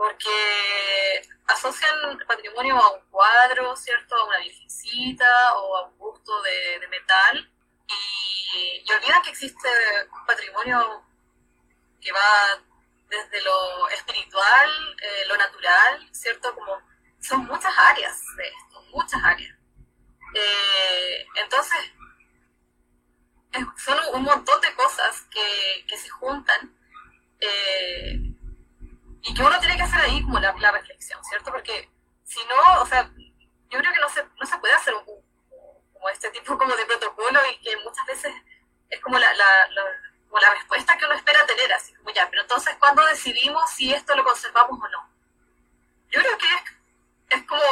porque 0.00 1.20
asocian 1.46 2.18
patrimonio 2.26 2.74
a 2.74 2.90
un 2.90 3.02
cuadro, 3.10 3.76
¿cierto? 3.76 4.14
A 4.14 4.24
una 4.24 4.38
virgencita 4.38 5.58
o 5.58 5.76
a 5.76 5.86
un 5.88 5.98
busto 5.98 6.40
de, 6.40 6.88
metal 6.88 7.52
y, 7.86 8.90
olvidan 8.90 9.20
que 9.20 9.28
existe 9.28 9.68
un 10.10 10.24
patrimonio 10.24 11.04
que 12.00 12.12
va 12.12 12.64
desde 13.10 13.42
lo 13.42 13.88
espiritual, 13.90 14.70
eh, 15.02 15.24
lo 15.28 15.36
natural, 15.36 16.08
¿cierto? 16.12 16.54
Como 16.54 16.80
son 17.20 17.44
muchas 17.44 17.76
áreas 17.76 18.24
de 18.38 18.48
esto, 18.48 18.82
muchas 18.92 19.22
áreas. 19.22 19.54
Eh, 20.34 21.26
entonces, 21.34 21.92
son 23.76 23.98
un 24.14 24.22
montón 24.22 24.60
de 24.62 24.74
cosas 24.74 25.26
que, 25.30 25.84
que 25.86 25.98
se 25.98 26.08
juntan. 26.08 26.74
Eh, 27.38 28.29
y 29.22 29.34
que 29.34 29.42
uno 29.42 29.58
tiene 29.60 29.76
que 29.76 29.82
hacer 29.82 30.00
ahí 30.00 30.22
como 30.22 30.38
la, 30.38 30.52
reflexión, 30.52 31.22
¿cierto? 31.24 31.50
Porque 31.50 31.90
si 32.24 32.40
no, 32.46 32.82
o 32.82 32.86
sea, 32.86 33.10
yo 33.70 33.78
creo 33.78 33.92
que 33.92 34.00
no 34.00 34.08
se, 34.08 34.24
no 34.24 34.46
se 34.46 34.58
puede 34.58 34.74
hacer 34.74 34.94
un, 34.94 35.04
como 35.04 36.08
este 36.10 36.30
tipo 36.30 36.56
como 36.56 36.74
de 36.74 36.86
protocolo 36.86 37.40
y 37.50 37.58
que 37.60 37.76
muchas 37.78 38.06
veces 38.06 38.34
es 38.88 39.00
como 39.00 39.18
la, 39.18 39.32
la, 39.34 39.46
como 40.28 40.40
la 40.40 40.50
respuesta 40.54 40.96
que 40.96 41.04
uno 41.04 41.14
espera 41.14 41.44
tener, 41.46 41.72
así 41.72 41.94
como 41.94 42.10
ya, 42.10 42.28
pero 42.30 42.42
entonces, 42.42 42.74
¿cuándo 42.78 43.04
decidimos 43.06 43.70
si 43.70 43.92
esto 43.92 44.14
lo 44.16 44.24
conservamos 44.24 44.78
o 44.80 44.88
no? 44.88 45.10
Yo 46.10 46.20
creo 46.20 46.38
que 46.38 46.46
es, 46.46 47.38
es 47.40 47.46
como 47.46 47.62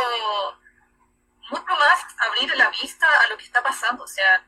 mucho 1.51 1.65
más 1.65 2.07
abrir 2.19 2.55
la 2.57 2.69
vista 2.71 3.07
a 3.23 3.29
lo 3.29 3.39
que 3.39 3.45
está 3.45 3.63
pasando, 3.63 4.05
o 4.05 4.09
sea, 4.09 4.45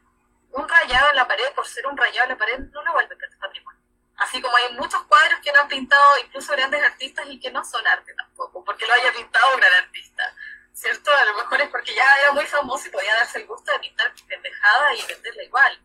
un 0.52 0.68
rayado 0.68 1.10
en 1.10 1.16
la 1.16 1.26
pared 1.26 1.52
por 1.54 1.66
ser 1.66 1.86
un 1.86 1.96
rayado 1.96 2.24
en 2.24 2.30
la 2.30 2.38
pared 2.38 2.58
no 2.58 2.82
lo 2.82 2.92
vuelve 2.92 3.16
patrimonio. 3.40 3.79
Así 4.20 4.40
como 4.42 4.54
hay 4.54 4.74
muchos 4.74 5.02
cuadros 5.04 5.40
que 5.40 5.50
no 5.50 5.60
han 5.60 5.68
pintado 5.68 6.18
incluso 6.22 6.52
grandes 6.52 6.82
artistas 6.82 7.24
y 7.30 7.40
que 7.40 7.50
no 7.50 7.64
son 7.64 7.86
arte 7.86 8.12
tampoco, 8.12 8.62
porque 8.62 8.86
lo 8.86 8.92
haya 8.92 9.10
pintado 9.14 9.54
un 9.54 9.60
gran 9.60 9.72
artista. 9.72 10.36
¿Cierto? 10.74 11.10
A 11.10 11.24
lo 11.24 11.38
mejor 11.38 11.62
es 11.62 11.70
porque 11.70 11.94
ya 11.94 12.04
era 12.18 12.32
muy 12.32 12.44
famoso 12.44 12.86
y 12.86 12.90
podía 12.90 13.14
darse 13.14 13.38
el 13.38 13.46
gusto 13.46 13.72
de 13.72 13.78
pintar 13.78 14.12
pendejada 14.28 14.94
y 14.94 15.06
venderla 15.06 15.42
igual. 15.42 15.82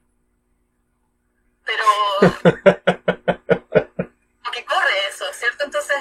Pero. 1.64 1.86
porque 4.44 4.66
corre 4.66 5.08
eso, 5.08 5.32
¿cierto? 5.32 5.64
Entonces, 5.64 5.98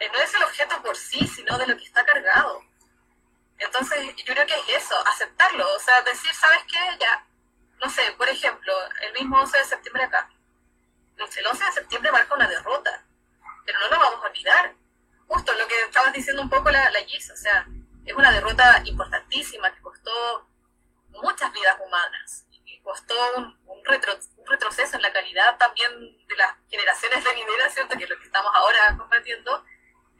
eh, 0.00 0.10
no 0.12 0.18
es 0.18 0.34
el 0.34 0.42
objeto 0.42 0.82
por 0.82 0.96
sí, 0.96 1.24
sino 1.28 1.56
de 1.56 1.68
lo 1.68 1.76
que 1.76 1.84
está 1.84 2.04
cargado. 2.04 2.64
Entonces, 3.58 4.16
yo 4.16 4.34
creo 4.34 4.44
que 4.44 4.54
es 4.54 4.82
eso, 4.82 4.96
aceptarlo. 5.06 5.72
O 5.72 5.78
sea, 5.78 6.02
decir, 6.02 6.34
¿sabes 6.34 6.64
qué? 6.64 6.80
Ya, 6.98 7.24
no 7.80 7.88
sé, 7.88 8.10
por 8.18 8.28
ejemplo, 8.28 8.74
el 9.02 9.12
mismo 9.12 9.40
11 9.40 9.56
de 9.56 9.64
septiembre 9.64 10.02
acá 10.02 10.28
el 11.18 11.46
11 11.46 11.64
de 11.64 11.72
septiembre 11.72 12.12
marca 12.12 12.34
una 12.34 12.48
derrota, 12.48 13.04
pero 13.64 13.78
no 13.80 13.88
lo 13.88 13.98
vamos 13.98 14.24
a 14.24 14.28
olvidar. 14.28 14.74
Justo 15.26 15.52
lo 15.52 15.66
que 15.66 15.80
estabas 15.82 16.12
diciendo 16.12 16.42
un 16.42 16.48
poco 16.48 16.70
la, 16.70 16.88
la 16.90 17.00
Gis, 17.00 17.30
o 17.30 17.36
sea, 17.36 17.66
es 18.04 18.14
una 18.14 18.32
derrota 18.32 18.80
importantísima 18.84 19.72
que 19.74 19.82
costó 19.82 20.48
muchas 21.10 21.52
vidas 21.52 21.76
humanas, 21.84 22.46
y 22.64 22.80
costó 22.80 23.14
un, 23.36 23.58
un, 23.66 23.84
retroceso 23.84 24.96
en 24.96 25.02
la 25.02 25.12
calidad 25.12 25.58
también 25.58 25.90
de 26.26 26.36
las 26.36 26.54
generaciones 26.70 27.24
venideras, 27.24 27.74
¿cierto? 27.74 27.96
Que 27.96 28.04
es 28.04 28.10
lo 28.10 28.18
que 28.18 28.24
estamos 28.24 28.50
ahora 28.54 28.96
combatiendo, 28.96 29.64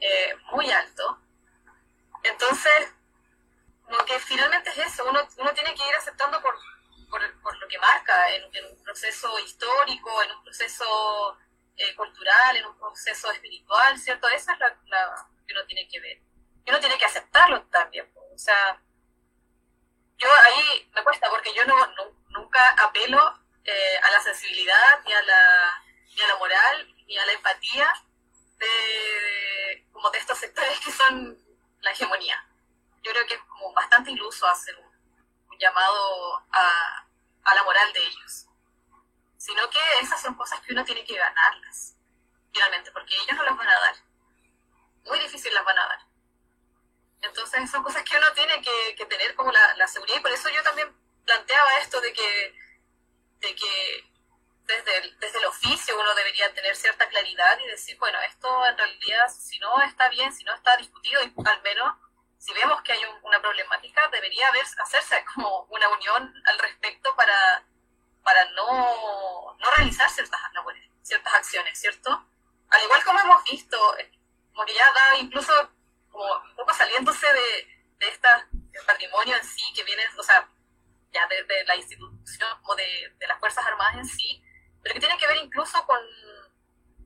eh, 0.00 0.36
muy 0.52 0.70
alto. 0.70 1.18
Entonces, 2.22 2.92
lo 3.88 4.04
que 4.04 4.18
finalmente 4.20 4.70
es 4.70 4.78
eso, 4.78 5.08
uno, 5.08 5.20
uno 5.38 5.52
tiene 5.54 5.74
que 5.74 5.88
ir 5.88 5.94
aceptando 5.94 6.40
por, 6.42 6.54
por, 7.08 7.56
lo 7.58 7.68
que 7.68 7.78
marca 7.78 8.34
en, 8.34 8.44
un 8.44 8.82
proceso 8.82 9.38
histórico, 9.40 10.22
en 10.22 10.32
un 10.32 10.44
proceso 10.44 11.38
eh, 11.76 11.94
cultural, 11.94 12.56
en 12.56 12.66
un 12.66 12.78
proceso 12.78 13.30
espiritual, 13.30 13.98
¿cierto? 13.98 14.28
Esa 14.28 14.52
es 14.52 14.58
la, 14.58 15.26
que 15.46 15.54
uno 15.54 15.64
tiene 15.66 15.88
que 15.88 16.00
ver. 16.00 16.20
Y 16.64 16.70
uno 16.70 16.80
tiene 16.80 16.98
que 16.98 17.04
aceptarlo 17.06 17.62
también. 17.66 18.10
O 18.34 18.38
sea, 18.38 18.80
yo 20.18 20.28
ahí 20.44 20.90
me 20.94 21.02
cuesta 21.02 21.30
porque 21.30 21.54
yo 21.54 21.64
no, 21.64 21.74
nunca 22.28 22.70
apelo 22.82 23.40
eh, 23.64 24.00
a 24.02 24.10
la 24.10 24.20
sensibilidad, 24.20 25.02
ni 25.04 25.12
a 25.12 25.22
la, 25.22 25.82
ni 26.14 26.22
a 26.22 26.28
la 26.28 26.36
moral, 26.36 26.94
ni 27.06 27.16
a 27.16 27.26
la 27.26 27.32
empatía 27.32 27.92
de, 28.58 29.86
como 29.92 30.10
de 30.10 30.18
estos 30.18 30.38
sectores 30.38 30.78
que 30.80 30.92
son 30.92 31.38
la 31.80 31.92
hegemonía. 31.92 32.44
Yo 33.02 33.12
creo 33.12 33.26
que 33.26 33.34
es 33.34 33.40
como 33.42 33.72
bastante 33.72 34.10
iluso 34.10 34.46
hacer 34.46 34.76
un 34.76 34.97
llamado 35.58 36.44
a, 36.52 37.04
la 37.54 37.62
moral 37.64 37.92
de 37.92 38.00
ellos, 38.00 38.46
sino 39.36 39.68
que 39.70 39.80
esas 40.00 40.20
son 40.20 40.34
cosas 40.34 40.60
que 40.60 40.72
uno 40.72 40.84
tiene 40.84 41.04
que 41.04 41.16
ganarlas, 41.16 41.96
finalmente, 42.52 42.92
porque 42.92 43.14
ellos 43.16 43.36
no 43.36 43.42
las 43.42 43.56
van 43.56 43.68
a 43.68 43.80
dar. 43.80 43.94
Muy 45.06 45.18
difícil 45.20 45.52
las 45.54 45.64
van 45.64 45.78
a 45.78 45.88
dar. 45.88 45.98
Entonces 47.22 47.70
son 47.70 47.82
cosas 47.82 48.02
que 48.02 48.16
uno 48.16 48.30
tiene 48.32 48.62
que, 48.62 49.06
tener 49.06 49.34
como 49.34 49.50
la, 49.50 49.88
seguridad 49.88 50.18
y 50.18 50.20
por 50.20 50.30
eso 50.30 50.48
yo 50.50 50.62
también 50.62 50.94
planteaba 51.24 51.78
esto 51.78 52.00
de 52.00 52.12
que 52.12 52.54
de 53.40 53.54
que 53.54 54.10
desde 54.64 54.98
el, 54.98 55.18
desde 55.18 55.38
el 55.38 55.46
oficio 55.46 55.98
uno 55.98 56.14
debería 56.14 56.52
tener 56.52 56.76
cierta 56.76 57.08
claridad 57.08 57.58
y 57.60 57.66
decir, 57.68 57.96
bueno, 57.98 58.18
esto 58.20 58.66
en 58.66 58.76
realidad, 58.76 59.28
si 59.28 59.58
no 59.58 59.80
está 59.82 60.08
bien, 60.08 60.32
si 60.32 60.44
no 60.44 60.54
está 60.54 60.76
discutido, 60.76 61.20
al 61.20 61.62
menos 61.62 61.96
si 62.38 62.52
vemos 62.54 62.80
que 62.82 62.92
hay 62.92 63.00
una 63.22 63.40
problemática, 63.40 64.08
debería 64.08 64.48
haber, 64.48 64.64
hacerse 64.78 65.24
como 65.34 65.66
una 65.70 65.88
unión 65.88 66.34
al 66.46 66.58
respecto 66.58 67.14
para, 67.16 67.64
para 68.22 68.44
no, 68.52 69.56
no 69.58 69.70
realizar 69.76 70.08
ciertas 70.10 70.40
ciertas 71.02 71.34
acciones, 71.34 71.78
¿cierto? 71.78 72.10
Al 72.68 72.82
igual 72.84 73.02
como 73.02 73.18
hemos 73.18 73.42
visto, 73.44 73.78
como 74.52 74.66
que 74.66 74.74
ya 74.74 74.92
da 74.92 75.16
incluso 75.16 75.52
como 76.10 76.24
un 76.24 76.54
poco 76.54 76.74
saliéndose 76.74 77.26
de, 77.26 77.84
de 77.98 78.08
esta, 78.08 78.46
del 78.52 78.84
patrimonio 78.84 79.36
en 79.36 79.44
sí, 79.44 79.64
que 79.74 79.84
viene, 79.84 80.02
o 80.18 80.22
sea, 80.22 80.48
ya 81.12 81.26
de 81.26 81.64
la 81.64 81.76
institución 81.76 82.50
o 82.64 82.74
de, 82.76 83.14
de, 83.18 83.26
las 83.26 83.38
Fuerzas 83.38 83.64
Armadas 83.66 83.96
en 83.96 84.04
sí, 84.04 84.44
pero 84.82 84.94
que 84.94 85.00
tiene 85.00 85.16
que 85.16 85.26
ver 85.26 85.38
incluso 85.38 85.84
con, 85.86 86.00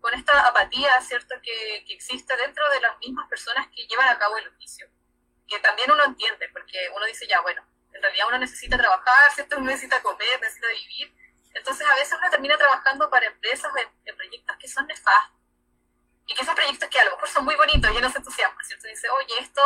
con 0.00 0.12
esta 0.14 0.48
apatía, 0.48 1.00
¿cierto?, 1.00 1.36
que, 1.42 1.84
que 1.86 1.94
existe 1.94 2.36
dentro 2.36 2.68
de 2.70 2.80
las 2.80 2.98
mismas 2.98 3.28
personas 3.28 3.68
que 3.68 3.86
llevan 3.86 4.08
a 4.08 4.18
cabo 4.18 4.36
el 4.36 4.48
oficio, 4.48 4.88
que 5.52 5.60
también 5.60 5.90
uno 5.90 6.04
entiende, 6.04 6.48
porque 6.48 6.88
uno 6.96 7.04
dice, 7.06 7.26
ya, 7.26 7.40
bueno, 7.40 7.62
en 7.92 8.02
realidad 8.02 8.26
uno 8.28 8.38
necesita 8.38 8.78
trabajar, 8.78 9.30
¿cierto?, 9.34 9.56
uno 9.58 9.66
necesita 9.66 10.00
comer, 10.02 10.40
necesita 10.40 10.68
vivir, 10.68 11.14
entonces 11.54 11.86
a 11.86 11.94
veces 11.94 12.16
uno 12.18 12.30
termina 12.30 12.56
trabajando 12.56 13.10
para 13.10 13.26
empresas 13.26 13.70
en, 13.76 14.16
proyectos 14.16 14.56
que 14.58 14.68
son 14.68 14.86
nefastos. 14.86 15.38
Y 16.26 16.34
que 16.34 16.44
son 16.44 16.54
proyectos 16.54 16.88
que 16.88 17.00
a 17.00 17.04
lo 17.04 17.10
mejor 17.10 17.28
son 17.28 17.44
muy 17.44 17.54
bonitos, 17.56 17.90
llenos 17.90 18.12
de 18.12 18.18
entusiasmo, 18.18 18.56
¿cierto? 18.62 18.88
Dice, 18.88 19.10
oye, 19.10 19.38
esto 19.40 19.60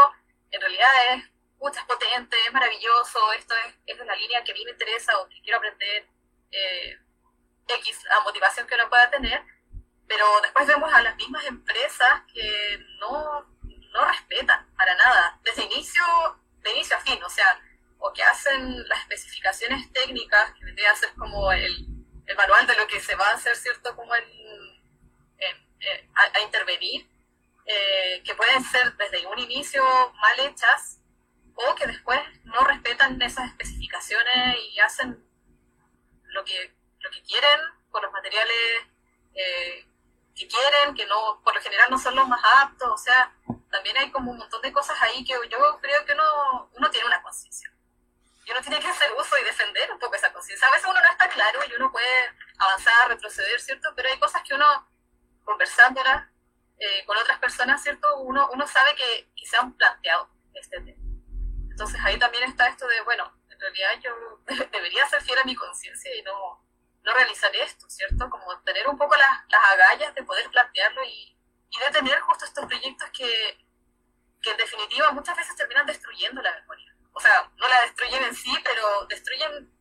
en 0.51 0.61
realidad 0.61 0.89
es, 1.11 1.25
mucho 1.59 1.81
potente, 1.87 2.37
es 2.45 2.53
maravilloso, 2.53 3.33
esto 3.33 3.55
es, 3.67 3.75
es 3.87 4.01
una 4.01 4.15
línea 4.17 4.43
que 4.45 4.53
a 4.53 4.55
mí 4.55 4.65
me 4.65 4.73
interesa 4.73 5.19
o 5.19 5.29
que 5.29 5.41
quiero 5.43 5.59
aprender 5.59 6.07
eh, 6.51 6.99
X, 7.69 8.05
la 8.05 8.21
motivación 8.21 8.67
que 8.67 8.75
uno 8.75 8.89
pueda 8.89 9.11
tener, 9.11 9.43
pero 10.07 10.27
después 10.43 10.67
vemos 10.67 10.93
a 10.93 11.03
las 11.03 11.17
mismas 11.17 11.45
empresas 11.47 12.23
que 12.33 12.79
no, 13.01 13.47
no 13.97 14.05
respetan 14.05 14.67
para 14.77 14.95
nada, 14.95 15.41
desde 15.43 15.65
inicio, 15.65 16.05
de 16.63 16.71
inicio 16.73 16.97
a 16.97 17.01
fin, 17.01 17.23
o 17.23 17.31
sea, 17.31 17.61
o 17.99 18.13
que 18.13 18.23
hacen 18.23 18.87
las 18.89 19.01
especificaciones 19.01 19.91
técnicas, 19.93 20.53
que 20.55 20.65
vendría 20.65 20.93
a 20.93 20.97
ser 20.97 21.13
como 21.15 21.51
el, 21.51 21.87
el 22.27 22.37
manual 22.37 22.67
de 22.67 22.77
lo 22.77 22.87
que 22.87 23.01
se 23.01 23.15
va 23.15 23.31
a 23.31 23.35
hacer, 23.35 23.57
¿cierto? 23.57 23.97
Como 23.97 24.15
en, 24.15 24.25
a, 26.15 26.41
intervenir, 26.41 27.09
eh, 27.65 28.23
que 28.25 28.35
pueden 28.35 28.63
ser 28.65 28.97
desde 28.97 29.27
un 29.27 29.39
inicio 29.39 29.83
mal 30.21 30.41
hechas 30.41 31.01
o 31.55 31.75
que 31.75 31.87
después 31.87 32.21
no 32.45 32.61
respetan 32.65 33.21
esas 33.23 33.49
especificaciones 33.49 34.57
y 34.73 34.79
hacen 34.79 35.25
lo 36.25 36.45
que, 36.45 36.75
lo 37.01 37.11
que 37.11 37.23
quieren 37.23 37.61
con 37.91 38.03
los 38.03 38.13
materiales 38.13 38.83
eh, 39.35 39.87
que 40.37 40.47
quieren, 40.47 40.95
que 40.95 41.07
no 41.07 41.41
por 41.43 41.55
lo 41.55 41.61
general 41.61 41.91
no 41.91 41.99
son 41.99 42.15
los 42.15 42.29
más 42.29 42.41
aptos, 42.63 42.89
o 42.89 42.99
sea, 42.99 43.35
también 43.71 43.97
hay 43.97 44.11
como 44.11 44.31
un 44.31 44.39
montón 44.39 44.61
de 44.63 44.73
cosas 44.73 44.97
ahí 45.03 45.25
que 45.25 45.33
yo 45.33 45.79
creo 45.81 46.05
que 46.05 46.13
uno, 46.13 46.71
uno 46.75 46.91
tiene 46.91 47.07
una 47.07 47.23
conciencia 47.23 47.73
y 48.45 48.51
uno 48.53 48.61
tiene 48.61 48.79
que 48.79 48.87
hacer 48.87 49.11
uso 49.19 49.37
y 49.39 49.45
defender 49.45 49.91
un 49.91 49.99
poco 49.99 50.15
esa 50.15 50.33
conciencia. 50.33 50.69
A 50.69 50.71
veces 50.71 50.87
uno 50.89 51.01
no 51.01 51.11
está 51.11 51.29
claro 51.29 51.61
y 51.69 51.75
uno 51.75 51.91
puede 51.91 52.31
avanzar, 52.59 53.09
retroceder, 53.09 53.61
¿cierto? 53.61 53.89
Pero 53.97 54.09
hay 54.09 54.19
cosas 54.21 54.43
que 54.45 54.55
uno, 54.55 54.89
conversándolas 55.43 56.29
eh, 56.79 57.05
con 57.07 57.17
otras 57.17 57.41
personas, 57.41 57.83
¿cierto? 57.83 58.19
Uno, 58.19 58.49
uno 58.53 58.67
sabe 58.69 58.95
que, 58.95 59.29
que 59.35 59.47
se 59.47 59.57
han 59.57 59.73
planteado 59.73 60.31
este 60.55 60.81
tema. 60.81 61.03
Entonces 61.71 62.01
ahí 62.05 62.19
también 62.21 62.45
está 62.45 62.69
esto 62.69 62.87
de, 62.87 63.01
bueno, 63.01 63.37
en 63.51 63.59
realidad 63.59 63.91
yo 64.01 64.41
debería 64.71 65.09
ser 65.09 65.23
fiel 65.23 65.39
a 65.41 65.45
mi 65.45 65.57
conciencia 65.57 66.15
y 66.15 66.23
no, 66.23 66.65
no 67.07 67.15
realizar 67.15 67.55
esto, 67.57 67.89
¿cierto? 67.89 68.29
Como 68.29 68.61
tener 68.61 68.87
un 68.89 68.99
poco 68.99 69.17
las, 69.17 69.31
las 69.49 69.65
agallas 69.73 70.15
de 70.15 70.23
poder 70.25 70.51
plantearlo 70.51 71.03
y, 71.05 71.35
y 71.71 71.79
de 71.79 71.91
tener 71.91 72.21
justo 72.21 72.45
estos 72.45 72.67
proyectos 72.67 73.09
que, 73.17 73.65
que 74.43 74.51
en 74.51 74.57
definitiva 74.59 75.11
muchas 75.13 75.37
veces 75.37 75.57
terminan 75.57 75.87
destruyendo 75.87 76.43
la 76.43 76.53
memoria 76.61 76.97
o 77.17 77.21
sea, 77.21 77.51
no 77.57 77.67
la 77.67 77.81
destruyen 77.81 78.23
en 78.25 78.35
sí, 78.35 78.53
pero 78.63 79.07
destruyen 79.09 79.73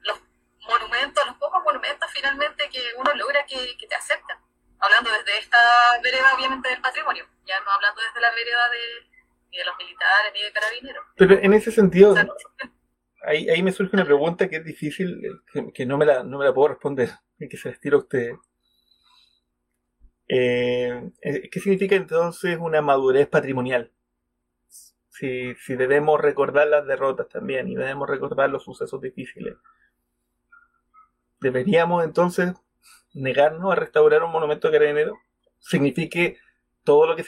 los 0.00 0.20
monumentos, 0.68 1.26
los 1.26 1.36
pocos 1.36 1.64
monumentos 1.64 2.10
finalmente 2.12 2.68
que 2.68 2.92
uno 2.98 3.10
logra 3.14 3.44
que, 3.46 3.74
te 3.88 3.94
acepten. 3.94 4.36
Hablando 4.78 5.10
desde 5.10 5.38
esta 5.38 5.58
vereda, 6.02 6.34
obviamente, 6.34 6.68
del 6.68 6.82
patrimonio, 6.82 7.26
ya 7.46 7.58
no 7.60 7.70
hablando 7.70 8.02
desde 8.02 8.20
la 8.20 8.30
vereda 8.32 8.68
de, 8.68 8.78
ni 9.50 9.58
de 9.58 9.64
los 9.64 9.76
militares 9.78 10.32
ni 10.34 10.42
de 10.42 10.52
carabineros. 10.52 11.06
Pero 11.16 11.38
en 11.38 11.54
ese 11.54 11.72
sentido, 11.72 12.14
ahí, 13.26 13.48
ahí 13.48 13.62
me 13.62 13.72
surge 13.72 13.96
una 13.96 14.04
pregunta 14.04 14.48
que 14.48 14.56
es 14.56 14.64
difícil, 14.64 15.22
que, 15.72 15.86
no, 15.86 15.98
me 15.98 16.06
la, 16.06 16.22
no 16.24 16.38
me 16.38 16.44
la 16.44 16.54
puedo 16.54 16.68
responder, 16.68 17.10
que 17.50 17.56
se 17.56 17.70
la 17.70 17.96
a 17.96 17.98
usted. 17.98 18.32
Eh, 20.26 21.12
¿Qué 21.50 21.60
significa 21.60 21.96
entonces 21.96 22.58
una 22.58 22.80
madurez 22.80 23.28
patrimonial? 23.28 23.90
si, 25.14 25.54
si 25.54 25.76
debemos 25.76 26.20
recordar 26.20 26.66
las 26.66 26.86
derrotas 26.86 27.28
también 27.28 27.68
y 27.68 27.76
debemos 27.76 28.08
recordar 28.08 28.50
los 28.50 28.64
sucesos 28.64 29.00
difíciles. 29.00 29.54
¿Deberíamos 31.40 32.04
entonces 32.04 32.52
negarnos 33.12 33.72
a 33.72 33.76
restaurar 33.76 34.24
un 34.24 34.32
monumento 34.32 34.72
carabinero? 34.72 35.16
¿Signifique 35.60 36.38
todo 36.82 37.06
lo 37.06 37.14
que 37.14 37.22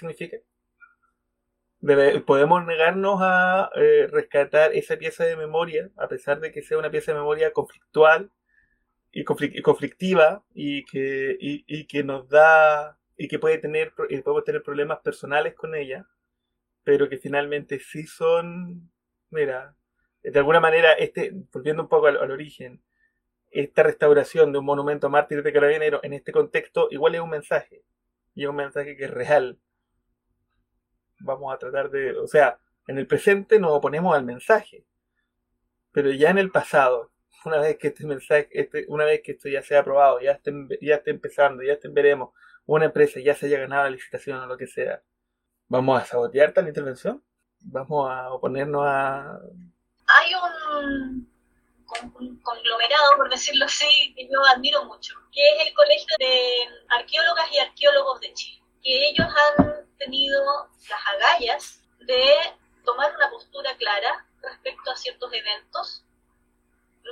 ¿Podemos 2.26 2.66
negarnos 2.66 3.18
a 3.22 3.70
eh, 3.76 4.08
rescatar 4.10 4.74
esa 4.74 4.96
pieza 4.96 5.24
de 5.24 5.36
memoria, 5.36 5.90
a 5.96 6.08
pesar 6.08 6.40
de 6.40 6.50
que 6.52 6.62
sea 6.62 6.78
una 6.78 6.90
pieza 6.90 7.12
de 7.12 7.18
memoria 7.18 7.52
conflictual 7.52 8.30
y, 9.12 9.24
conflictiva 9.24 10.44
y 10.52 10.84
que, 10.84 11.36
y, 11.40 11.64
y 11.66 11.86
que 11.86 12.02
nos 12.04 12.28
da 12.28 12.98
y 13.16 13.28
que 13.28 13.38
puede 13.38 13.58
tener, 13.58 13.92
podemos 13.94 14.44
tener 14.44 14.62
problemas 14.62 14.98
personales 15.00 15.54
con 15.54 15.74
ella? 15.74 16.06
pero 16.86 17.08
que 17.08 17.18
finalmente 17.18 17.80
sí 17.80 18.06
son, 18.06 18.92
mira, 19.30 19.74
de 20.22 20.38
alguna 20.38 20.60
manera, 20.60 20.92
este, 20.92 21.32
volviendo 21.52 21.82
un 21.82 21.88
poco 21.88 22.06
al, 22.06 22.30
origen, 22.30 22.80
esta 23.50 23.82
restauración 23.82 24.52
de 24.52 24.60
un 24.60 24.66
monumento 24.66 25.08
a 25.08 25.10
mártires 25.10 25.42
de 25.42 25.52
carabineros 25.52 26.04
en 26.04 26.12
este 26.12 26.30
contexto 26.30 26.86
igual 26.92 27.16
es 27.16 27.20
un 27.20 27.30
mensaje, 27.30 27.82
y 28.36 28.44
es 28.44 28.48
un 28.48 28.54
mensaje 28.54 28.96
que 28.96 29.06
es 29.06 29.10
real. 29.10 29.58
Vamos 31.20 31.54
a 31.54 31.58
tratar 31.58 31.90
de, 31.90 32.16
o 32.18 32.26
sea, 32.26 32.58
en 32.86 32.98
el 32.98 33.06
presente 33.06 33.58
nos 33.58 33.72
oponemos 33.72 34.14
al 34.14 34.24
mensaje, 34.24 34.84
pero 35.92 36.10
ya 36.10 36.30
en 36.30 36.38
el 36.38 36.50
pasado, 36.50 37.10
una 37.44 37.58
vez 37.58 37.78
que 37.78 37.88
este 37.88 38.06
mensaje, 38.06 38.48
este, 38.50 38.84
una 38.88 39.04
vez 39.04 39.22
que 39.22 39.32
esto 39.32 39.48
ya 39.48 39.62
sea 39.62 39.80
aprobado, 39.80 40.20
ya 40.20 40.32
esté, 40.32 40.52
ya 40.80 40.96
esté 40.96 41.10
empezando, 41.10 41.62
ya 41.62 41.74
esté, 41.74 41.88
veremos, 41.88 42.30
una 42.66 42.86
empresa 42.86 43.20
ya 43.20 43.34
se 43.34 43.46
haya 43.46 43.58
ganado 43.60 43.84
la 43.84 43.90
licitación 43.90 44.38
o 44.40 44.46
lo 44.46 44.56
que 44.56 44.66
sea, 44.66 45.02
¿Vamos 45.68 46.00
a 46.00 46.06
sabotear 46.06 46.52
tal 46.52 46.68
intervención? 46.68 47.24
¿Vamos 47.60 48.08
a 48.08 48.32
oponernos 48.32 48.84
a...? 48.86 49.36
Hay 50.06 50.32
un, 50.34 51.28
conglomerado, 52.42 53.16
por 53.16 53.28
decirlo 53.28 53.64
así, 53.64 54.14
que 54.14 54.28
yo 54.28 54.44
admiro 54.54 54.84
mucho, 54.84 55.14
que 55.32 55.40
es 55.40 55.66
el 55.66 55.74
Colegio 55.74 56.14
de 56.20 56.84
Arqueólogas 56.88 57.50
y 57.52 57.58
Arqueólogos 57.58 58.20
de 58.20 58.32
Chile, 58.34 58.62
que 58.80 59.08
ellos 59.08 59.26
han 59.26 59.85
tenido 59.98 60.68
las 60.88 61.06
agallas 61.14 61.80
de 62.00 62.54
tomar 62.84 63.14
una 63.14 63.30
postura 63.30 63.76
clara 63.76 64.26
respecto 64.42 64.90
a 64.90 64.96
ciertos 64.96 65.32
eventos, 65.32 66.04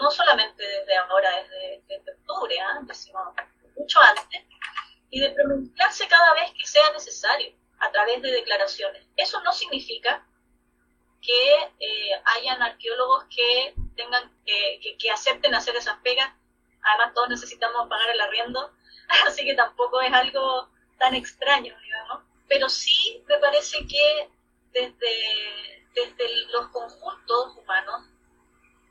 no 0.00 0.10
solamente 0.10 0.62
desde 0.62 0.96
ahora, 0.96 1.30
desde, 1.88 2.12
octubre, 2.12 2.54
¿eh? 2.54 2.94
sino 2.94 3.34
mucho 3.76 4.00
antes, 4.00 4.42
y 5.10 5.20
de 5.20 5.30
pronunciarse 5.30 6.08
cada 6.08 6.34
vez 6.34 6.52
que 6.58 6.66
sea 6.66 6.90
necesario 6.92 7.54
a 7.78 7.90
través 7.90 8.22
de 8.22 8.30
declaraciones. 8.32 9.06
Eso 9.16 9.40
no 9.42 9.52
significa 9.52 10.26
que 11.20 11.54
eh, 11.80 12.22
hayan 12.24 12.62
arqueólogos 12.62 13.24
que 13.24 13.74
tengan 13.96 14.30
que, 14.44 15.10
acepten 15.12 15.54
hacer 15.54 15.76
esas 15.76 15.98
pegas. 16.00 16.30
Además, 16.82 17.14
todos 17.14 17.28
necesitamos 17.28 17.88
pagar 17.88 18.10
el 18.10 18.20
arriendo, 18.20 18.72
así 19.26 19.44
que 19.44 19.54
tampoco 19.54 20.00
es 20.00 20.12
algo 20.12 20.68
tan 20.98 21.14
extraño, 21.14 21.74
digamos. 21.82 21.93
Pero 22.48 22.68
sí 22.68 23.22
me 23.28 23.38
parece 23.38 23.78
que 23.86 24.28
desde, 24.72 25.86
desde 25.94 26.46
los 26.52 26.68
conjuntos 26.68 27.56
humanos 27.56 28.02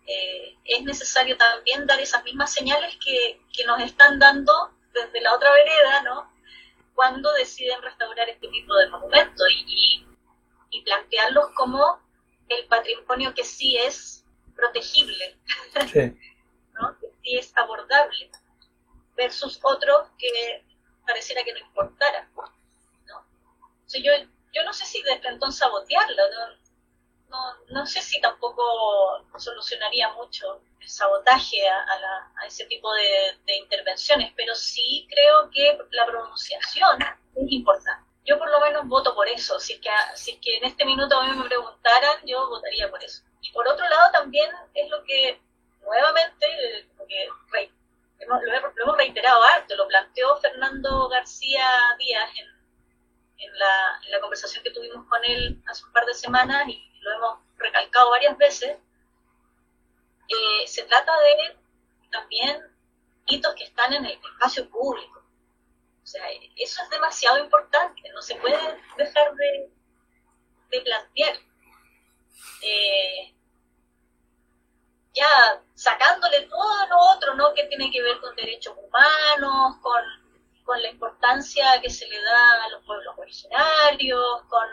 eh, 0.08 0.58
es 0.66 0.84
necesario 0.84 1.38
también 1.38 1.86
dar 1.86 2.00
esas 2.00 2.24
mismas 2.24 2.54
señales 2.54 2.98
que, 3.04 3.40
que 3.54 3.66
nos 3.66 3.82
están 3.82 4.20
dando 4.20 4.72
desde 4.94 5.22
la 5.22 5.34
otra 5.34 5.52
vereda, 5.52 6.02
¿no? 6.04 6.34
cuando 6.96 7.32
deciden 7.34 7.82
restaurar 7.82 8.30
este 8.30 8.48
tipo 8.48 8.74
de 8.76 8.90
monumentos 8.90 9.48
y, 9.52 10.06
y, 10.70 10.82
plantearlos 10.84 11.50
como 11.56 12.00
el 12.50 12.66
patrimonio 12.68 13.34
que 13.34 13.44
sí 13.44 13.78
es 13.78 14.26
protegible, 14.56 15.38
¿no? 16.74 16.98
que 17.00 17.08
sí 17.22 17.38
es 17.38 17.56
abordable, 17.58 18.30
versus 19.16 19.60
otros 19.64 20.08
que 20.18 20.64
pareciera 21.06 21.44
que 21.44 21.54
no 21.54 21.60
importara. 21.60 22.30
Yo, 24.02 24.12
yo 24.54 24.64
no 24.64 24.74
sé 24.74 24.86
si 24.86 25.02
de 25.04 25.20
entonces 25.24 25.60
sabotearlo, 25.60 26.24
no, 26.32 26.64
no, 27.30 27.56
no 27.70 27.86
sé 27.86 28.02
si 28.02 28.22
tampoco 28.22 28.64
solucionaría 29.38 30.12
mucho 30.14 30.62
sabotaje 30.86 31.68
a, 31.68 32.46
ese 32.46 32.66
tipo 32.66 32.92
de, 32.94 33.58
intervenciones, 33.58 34.34
pero 34.36 34.54
sí 34.56 35.08
creo 35.10 35.50
que 35.50 35.78
la 35.92 36.06
pronunciación 36.06 37.02
es 37.36 37.52
importante. 37.52 38.10
Yo 38.26 38.38
por 38.38 38.50
lo 38.50 38.60
menos 38.62 38.88
voto 38.88 39.14
por 39.16 39.28
eso. 39.28 39.60
Si 39.60 39.74
es 39.74 39.80
que, 39.80 39.90
si 40.16 40.32
es 40.32 40.38
que 40.40 40.58
en 40.58 40.66
este 40.66 40.86
minuto 40.86 41.18
a 41.18 41.26
mí 41.26 41.36
me 41.36 41.46
preguntaran, 41.46 42.26
yo 42.26 42.48
votaría 42.50 42.90
por 42.90 43.04
eso. 43.04 43.22
Y 43.42 43.52
por 43.52 43.68
otro 43.68 43.88
lado 43.88 44.12
también 44.12 44.50
es 44.74 44.90
lo 44.90 45.04
que 45.04 45.42
nuevamente, 45.82 46.88
porque 46.98 47.28
lo, 48.26 48.82
hemos 48.84 48.98
reiterado 48.98 49.44
harto, 49.44 49.76
lo 49.76 49.88
planteó 49.88 50.38
Fernando 50.38 51.10
García 51.10 51.66
Díaz 52.00 52.30
en, 52.38 52.53
en, 53.38 53.60
la, 53.60 54.20
conversación 54.22 54.64
que 54.64 54.72
tuvimos 54.72 55.08
con 55.08 55.24
él 55.26 55.62
hace 55.68 55.86
un 55.86 55.92
par 55.92 56.06
de 56.06 56.14
semanas 56.14 56.68
y 56.68 56.92
lo 57.02 57.12
hemos 57.12 57.40
recalcado 57.58 58.10
varias 58.12 58.38
veces, 58.38 58.78
eh, 60.28 60.68
se 60.68 60.84
trata 60.84 61.12
de 61.20 61.58
también 62.12 62.62
hitos 63.26 63.54
que 63.56 63.66
están 63.66 63.94
en 63.94 64.06
el 64.06 64.12
espacio 64.12 64.70
público. 64.70 65.24
O 66.04 66.06
sea, 66.06 66.24
eso 66.58 66.84
es 66.84 66.90
demasiado 66.90 67.40
importante, 67.40 68.02
no 68.14 68.22
se 68.22 68.36
puede 68.36 68.58
dejar 68.98 69.34
de, 69.36 69.70
de 70.70 70.82
plantear. 70.82 71.38
Eh, 72.62 73.34
ya 75.14 75.62
sacándole 75.76 76.42
todo 76.44 76.88
lo 76.88 76.98
otro, 77.16 77.36
¿no? 77.36 77.54
Que 77.54 77.66
tiene 77.66 77.92
que 77.92 78.02
ver 78.02 78.20
con 78.20 78.36
derechos 78.36 78.76
humanos, 78.78 79.78
con, 79.82 80.23
con 80.64 80.82
la 80.82 80.90
importancia 80.90 81.82
que 81.82 81.90
se 81.90 82.08
le 82.08 82.22
da 82.22 82.64
a 82.64 82.70
los 82.70 82.84
pueblos 82.86 83.16
originarios, 83.18 84.42
con, 84.48 84.68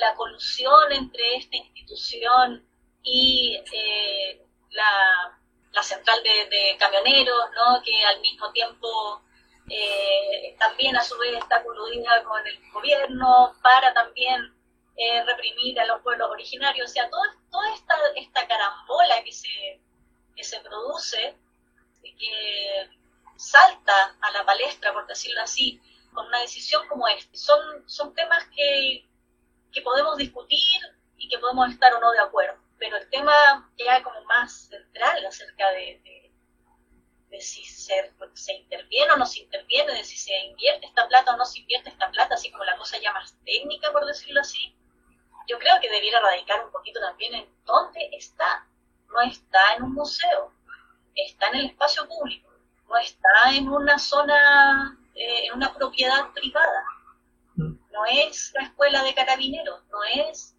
la 0.00 0.16
colusión 0.16 0.90
entre 0.90 1.36
esta 1.36 1.56
institución 1.56 2.66
y 3.04 3.56
eh, 3.72 4.44
la, 4.70 5.82
central 5.82 6.20
de, 6.24 6.76
camioneros, 6.76 7.50
¿no? 7.54 7.80
Que 7.84 8.04
al 8.04 8.20
mismo 8.20 8.50
tiempo 8.50 9.22
eh, 9.70 10.56
también 10.58 10.96
a 10.96 11.04
su 11.04 11.16
vez 11.18 11.38
está 11.38 11.62
coludida 11.62 12.24
con 12.24 12.44
el 12.44 12.58
gobierno 12.72 13.54
para 13.62 13.94
también 13.94 14.52
eh, 14.96 15.22
reprimir 15.24 15.78
a 15.78 15.86
los 15.86 16.00
pueblos 16.02 16.30
originarios, 16.30 16.90
o 16.90 16.92
sea, 16.92 17.08
toda 17.08 17.72
esta, 17.72 17.94
esta 18.16 18.48
carambola 18.48 19.22
que 19.22 19.32
se, 19.32 19.80
que 20.34 20.42
se 20.42 20.58
produce, 20.60 21.36
que 22.18 22.88
salta 23.36 24.16
a 24.20 24.30
la 24.32 24.44
palestra, 24.44 24.92
por 24.92 25.06
decirlo 25.06 25.42
así, 25.42 25.80
con 26.12 26.26
una 26.26 26.40
decisión 26.40 26.86
como 26.88 27.06
esta. 27.08 27.36
Son, 27.36 27.88
son 27.88 28.14
temas 28.14 28.44
que, 28.54 29.06
que 29.72 29.82
podemos 29.82 30.16
discutir 30.16 30.80
y 31.16 31.28
que 31.28 31.38
podemos 31.38 31.70
estar 31.70 31.92
o 31.94 32.00
no 32.00 32.10
de 32.12 32.20
acuerdo, 32.20 32.58
pero 32.78 32.96
el 32.96 33.08
tema 33.10 33.70
ya 33.76 34.02
como 34.02 34.22
más 34.24 34.68
central 34.68 35.24
acerca 35.26 35.70
de, 35.70 36.00
de, 36.04 36.32
de 37.30 37.40
si 37.40 37.64
se, 37.64 38.12
se, 38.34 38.54
interviene 38.54 39.12
o 39.12 39.16
no 39.16 39.26
se 39.26 39.40
interviene, 39.40 39.94
de 39.94 40.04
si 40.04 40.16
se 40.16 40.36
invierte 40.46 40.86
esta 40.86 41.08
plata 41.08 41.34
o 41.34 41.36
no 41.36 41.44
se 41.44 41.60
invierte 41.60 41.90
esta 41.90 42.10
plata, 42.10 42.34
así 42.34 42.50
como 42.50 42.64
la 42.64 42.76
cosa 42.76 42.98
ya 42.98 43.12
más 43.12 43.36
técnica, 43.44 43.92
por 43.92 44.04
decirlo 44.06 44.40
así, 44.40 44.76
yo 45.48 45.58
creo 45.58 45.80
que 45.80 45.90
debiera 45.90 46.20
radicar 46.20 46.64
un 46.64 46.72
poquito 46.72 47.00
también 47.00 47.34
en 47.34 47.48
dónde 47.64 48.08
está. 48.12 48.66
No 49.08 49.20
está 49.22 49.74
en 49.76 49.84
un 49.84 49.94
museo, 49.94 50.52
está 51.14 51.48
en 51.48 51.56
el 51.56 51.66
espacio 51.66 52.06
público, 52.08 52.50
no 52.88 52.96
está 52.98 53.54
en 53.54 53.68
una 53.68 53.98
zona, 53.98 54.98
eh, 55.14 55.46
en 55.46 55.54
una 55.54 55.72
propiedad 55.74 56.32
privada. 56.32 56.84
Mm. 57.56 57.74
No 57.92 58.04
es 58.06 58.52
la 58.54 58.62
escuela 58.62 59.02
de 59.02 59.14
carabineros, 59.14 59.82
no 59.90 60.02
es 60.04 60.54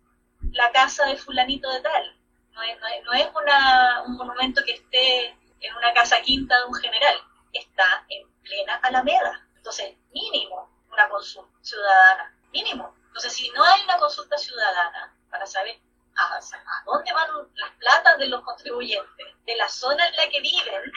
la 0.52 0.72
casa 0.72 1.06
de 1.06 1.18
fulanito 1.18 1.70
de 1.70 1.82
tal, 1.82 2.18
no 2.52 2.62
es, 2.64 2.78
no 3.06 3.14
es, 3.14 3.28
una, 3.36 4.04
un 4.04 4.18
monumento 4.18 4.62
que 4.66 4.74
esté 4.74 5.28
en 5.60 5.76
una 5.76 5.94
casa 5.94 6.22
quinta 6.22 6.58
de 6.58 6.66
un 6.66 6.74
general, 6.76 7.18
está 7.54 8.06
en 8.10 8.28
plena 8.42 8.76
Alameda. 8.84 9.48
Entonces, 9.56 9.96
mínimo 10.14 10.70
una 10.92 11.10
consulta 11.10 11.52
ciudadana, 11.62 12.36
mínimo. 12.52 12.96
Entonces, 13.08 13.34
si 13.34 13.50
no 13.52 13.64
hay 13.64 13.84
una 13.84 13.98
consulta 13.98 14.38
ciudadana 14.38 15.16
para 15.30 15.46
saber 15.46 15.80
a, 16.16 16.40
dónde 16.86 17.14
van 17.14 17.30
las 17.56 17.72
platas 17.76 18.18
de 18.18 18.28
los 18.28 18.42
contribuyentes, 18.42 19.28
de 19.46 19.56
la 19.56 19.70
zona 19.70 20.08
en 20.08 20.16
la 20.16 20.30
que 20.30 20.42
viven, 20.42 20.92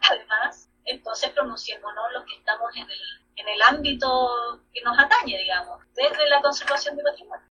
además, 0.00 0.68
entonces 0.86 1.30
pronunciémonos 1.30 2.12
los 2.12 2.24
que 2.24 2.36
estamos 2.36 2.74
en 2.76 2.88
el, 2.88 3.00
en 3.36 3.48
el 3.48 3.62
ámbito 3.62 4.62
que 4.72 4.80
nos 4.82 4.98
atañe, 4.98 5.36
digamos, 5.36 5.84
desde 5.94 6.28
la 6.28 6.40
conservación 6.40 6.96
de 6.96 7.02
patrimonio. 7.02 7.46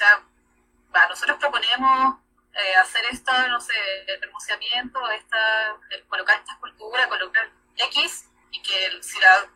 O 0.00 0.92
sea, 0.92 1.08
nosotros 1.08 1.36
proponemos 1.38 2.16
eh, 2.54 2.74
hacer 2.76 3.04
esto, 3.10 3.32
no 3.48 3.60
sé, 3.60 3.74
el 4.06 4.18
pronunciamiento, 4.18 5.10
esta, 5.10 5.76
colocar 6.08 6.38
esta 6.38 6.52
escultura, 6.52 7.06
colocar 7.06 7.50
X, 7.76 8.30
y 8.50 8.62
que 8.62 9.02
si 9.02 9.20
la, 9.20 9.46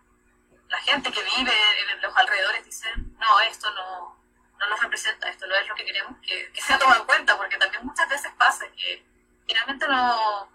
gente 0.80 1.10
que 1.10 1.22
vive 1.22 1.52
en 1.92 2.02
los 2.02 2.14
alrededores 2.14 2.64
dice, 2.66 2.88
no, 2.96 3.40
esto 3.40 3.70
no, 3.70 4.20
no 4.58 4.66
nos 4.68 4.82
representa, 4.82 5.30
esto 5.30 5.46
no 5.46 5.54
es 5.54 5.66
lo 5.66 5.74
que 5.74 5.86
queremos, 5.86 6.18
que, 6.20 6.52
que 6.52 6.60
sea 6.60 6.78
tomado 6.78 7.00
en 7.00 7.06
cuenta, 7.06 7.38
porque 7.38 7.56
también 7.56 7.86
muchas 7.86 8.06
veces 8.08 8.30
pasa 8.36 8.66
que 8.76 9.02
finalmente 9.46 9.88
no, 9.88 10.50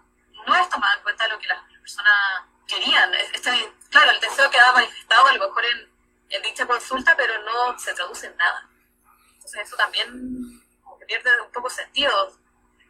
no 0.46 0.54
es 0.54 0.68
tomado 0.68 0.96
en 0.98 1.02
cuenta 1.02 1.26
lo 1.26 1.38
que 1.38 1.48
las 1.48 1.62
personas 1.80 2.44
querían. 2.68 3.12
Este, 3.14 3.72
claro, 3.90 4.12
el 4.12 4.20
deseo 4.20 4.50
queda 4.50 4.72
manifestado 4.72 5.26
a 5.26 5.32
lo 5.32 5.48
mejor 5.48 5.64
en 5.64 6.42
dicha 6.42 6.64
consulta, 6.64 7.16
pero 7.16 7.42
no 7.42 7.76
se 7.76 7.92
traduce 7.92 8.28
en 8.28 8.36
nada. 8.36 8.69
Entonces 9.50 9.66
eso 9.66 9.76
también 9.76 10.62
pierde 11.08 11.40
un 11.44 11.50
poco 11.50 11.68
sentido, 11.68 12.12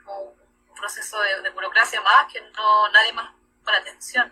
como 0.04 0.20
un 0.24 0.74
proceso 0.74 1.18
de, 1.42 1.48
burocracia 1.50 2.02
más 2.02 2.30
que 2.30 2.38
no 2.54 2.88
nadie 2.90 3.14
más 3.14 3.32
para 3.64 3.78
atención. 3.78 4.30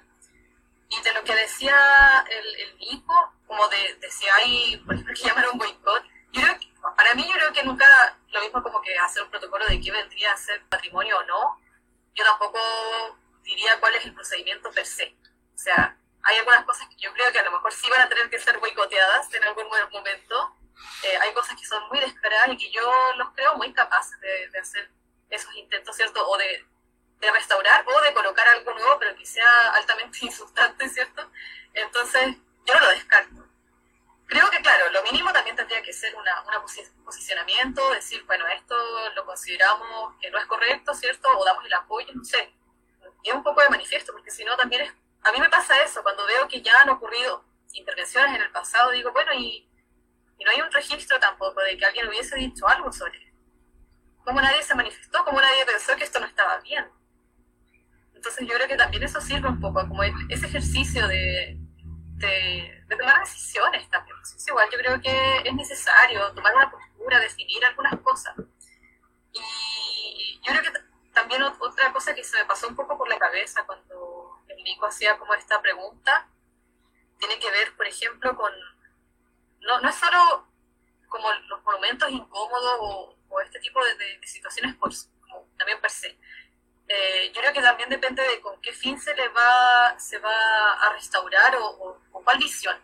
Y 0.91 1.01
de 1.01 1.15
lo 1.15 1.25
que 1.25 1.35
decía 1.35 2.25
el, 2.29 2.55
el 2.57 3.03
como 3.47 3.67
de, 3.69 3.95
de, 3.95 4.11
si 4.11 4.29
hay, 4.29 4.77
por 4.85 4.95
ejemplo, 4.95 5.15
que 5.15 5.27
llamar 5.27 5.49
un 5.49 5.59
boicot, 5.59 6.05
yo 6.33 6.43
creo 6.43 6.59
que, 6.59 6.71
para 6.97 7.15
mí 7.15 7.27
yo 7.27 7.33
creo 7.33 7.53
que 7.53 7.63
nunca 7.63 7.87
lo 8.29 8.41
mismo 8.43 8.63
como 8.63 8.83
que 8.83 8.95
hacer 8.99 9.23
un 9.23 9.31
protocolo 9.31 9.65
de 9.67 9.81
qué 9.81 9.91
vendría 9.91 10.33
a 10.33 10.37
ser 10.37 10.63
patrimonio 10.69 11.19
o 11.19 11.25
no, 11.25 11.61
yo 12.15 12.25
tampoco 12.25 12.59
diría 13.43 13.81
cuál 13.81 13.95
es 13.95 14.05
el 14.05 14.15
procedimiento 14.15 14.71
per 14.71 14.85
se. 14.85 15.17
O 15.55 15.59
sea, 15.59 15.97
hay 16.23 16.37
algunas 16.37 16.65
cosas 16.67 16.89
que 16.89 16.97
yo 16.97 17.11
creo 17.15 17.33
que 17.33 17.39
a 17.39 17.45
lo 17.45 17.53
mejor 17.53 17.73
sí 17.73 17.89
van 17.89 18.03
a 18.03 18.09
tener 18.11 18.29
que 18.29 18.39
ser 18.39 18.59
boicoteadas 18.59 19.33
en 19.33 19.45
algún 19.45 19.67
momento, 19.91 20.58
eh, 21.03 21.17
hay 21.21 21.33
cosas 21.33 21.57
que 21.59 21.67
son 21.67 21.87
muy 21.89 22.01
descaradas 22.01 22.49
y 22.51 22.57
que 22.57 22.71
yo 22.71 22.83
los 23.17 23.31
creo 23.31 23.57
muy 23.57 23.73
capaces 23.73 24.19
de, 24.21 24.49
de 24.49 24.59
hacer 24.59 24.91
esos 25.31 25.55
intentos, 25.55 25.95
¿cierto? 25.95 26.27
O 26.29 26.37
de, 26.37 26.65
de, 27.21 27.31
restaurar 27.31 27.85
o 27.87 28.01
de 28.01 28.13
colocar 28.15 28.49
algo 28.49 28.73
nuevo, 28.75 28.99
pero 28.99 29.15
que 29.17 29.27
sea 29.27 29.75
altamente 29.75 30.19
insultante, 30.23 30.89
¿cierto? 30.89 31.31
Entonces, 31.75 32.37
yo 32.67 32.75
no 32.75 32.81
lo 32.81 32.89
descarto. 32.91 33.47
Creo 34.27 34.51
que, 34.51 34.61
claro, 34.61 34.91
lo 34.91 35.03
mínimo 35.05 35.33
también 35.33 35.57
tendría 35.57 35.83
que 35.83 35.93
ser 35.93 36.15
una, 36.15 36.43
una 36.43 36.63
posicionamiento, 37.05 37.91
decir, 37.93 38.23
bueno, 38.25 38.47
esto 38.49 38.77
lo 39.15 39.25
consideramos 39.25 40.15
que 40.21 40.31
no 40.31 40.39
es 40.39 40.45
correcto, 40.45 40.93
¿cierto? 40.95 41.29
O 41.39 41.45
damos 41.45 41.65
el 41.65 41.73
apoyo, 41.73 42.09
no 42.13 42.25
sé. 42.25 42.53
Y 43.23 43.31
un 43.31 43.43
poco 43.43 43.63
de 43.63 43.71
manifiesto, 43.71 44.13
porque 44.13 44.31
si 44.31 44.45
no, 44.45 44.57
también 44.57 44.83
es. 44.83 44.93
A 45.23 45.33
mí 45.33 45.41
me 45.41 45.49
pasa 45.49 45.83
eso, 45.83 46.03
cuando 46.03 46.27
veo 46.27 46.47
que 46.47 46.61
ya 46.61 46.79
han 46.81 46.91
ocurrido 46.91 47.45
intervenciones 47.73 48.35
en 48.37 48.43
el 48.43 48.51
pasado, 48.51 48.91
digo, 48.91 49.13
bueno, 49.13 49.33
¿y 49.35 49.68
y 50.39 50.45
no 50.45 50.51
hay 50.51 50.61
un 50.61 50.71
registro 50.71 51.19
tampoco 51.19 51.61
de 51.63 51.77
que 51.77 51.85
alguien 51.85 52.09
hubiese 52.09 52.37
dicho 52.37 52.67
algo 52.69 52.93
sobre 52.93 53.19
esto. 53.19 53.39
Cómo 54.25 54.41
nadie 54.41 54.63
se 54.63 54.75
manifestó, 54.75 55.25
cómo 55.25 55.41
nadie 55.41 55.67
pensó 55.67 55.97
que 55.97 56.05
esto 56.05 56.21
no 56.21 56.27
estaba 56.27 56.59
bien. 56.61 56.87
Entonces 58.15 58.47
yo 58.47 58.55
creo 58.55 58.69
que 58.69 58.77
también 58.77 59.03
eso 59.03 59.21
sirve 59.21 59.49
un 59.49 59.61
poco 59.61 59.87
como 59.89 60.03
ese 60.03 60.47
ejercicio 60.47 61.07
de, 61.09 61.57
de, 62.19 62.85
tomar 62.89 63.21
decisiones 63.21 63.89
también. 63.91 64.17
igual 64.47 64.69
yo 64.73 64.79
creo 64.79 65.01
que 65.01 65.39
es 65.45 65.55
necesario 65.55 66.33
tomar 66.35 66.55
una 66.55 66.71
postura, 66.71 67.21
definir 67.21 67.65
algunas 67.65 67.99
cosas. 68.01 68.35
Y 69.33 70.41
yo 70.45 70.53
creo 70.53 70.63
que 70.63 70.79
también 71.13 71.43
otra 71.43 71.93
cosa 71.93 72.15
que 72.15 72.25
se 72.25 72.39
me 72.39 72.45
pasó 72.45 72.69
un 72.69 72.77
poco 72.77 72.97
por 72.97 73.09
la 73.09 73.19
cabeza 73.19 73.65
cuando 73.67 74.43
el 74.49 74.63
Nico 74.65 74.87
hacía 74.87 75.19
como 75.19 75.35
esta 75.35 75.61
pregunta, 75.61 76.29
tiene 77.19 77.39
que 77.39 77.51
ver, 77.51 77.77
por 77.77 77.87
ejemplo, 77.87 78.37
con 78.37 78.53
no, 79.61 79.81
no 79.81 79.89
es 79.89 79.95
solo 79.95 80.49
como 81.09 81.33
los 81.49 81.63
monumentos 81.65 82.11
incómodos 82.11 82.77
o, 82.81 83.15
este 83.45 83.61
tipo 83.61 83.81
de, 83.85 84.21
situaciones 84.27 84.75
por, 84.77 84.91
también 85.57 85.81
per 85.81 85.91
se. 85.91 86.19
Eh, 86.89 87.31
yo 87.35 87.41
creo 87.41 87.53
que 87.53 87.61
también 87.61 87.89
depende 87.89 88.23
de 88.23 88.41
con 88.41 88.61
qué 88.61 88.73
fin 88.73 88.99
se 89.01 89.15
le 89.15 89.29
va, 89.29 89.99
se 89.99 90.19
va 90.19 90.73
a 90.73 90.93
restaurar 90.95 91.57
o, 91.61 92.01
cuál 92.11 92.39
visión, 92.39 92.77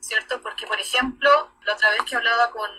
¿cierto? 0.00 0.40
Porque, 0.42 0.66
por 0.66 0.80
ejemplo, 0.80 1.52
la 1.62 1.74
otra 1.74 1.90
vez 1.90 2.02
que 2.02 2.16
hablaba 2.16 2.50
con, 2.50 2.70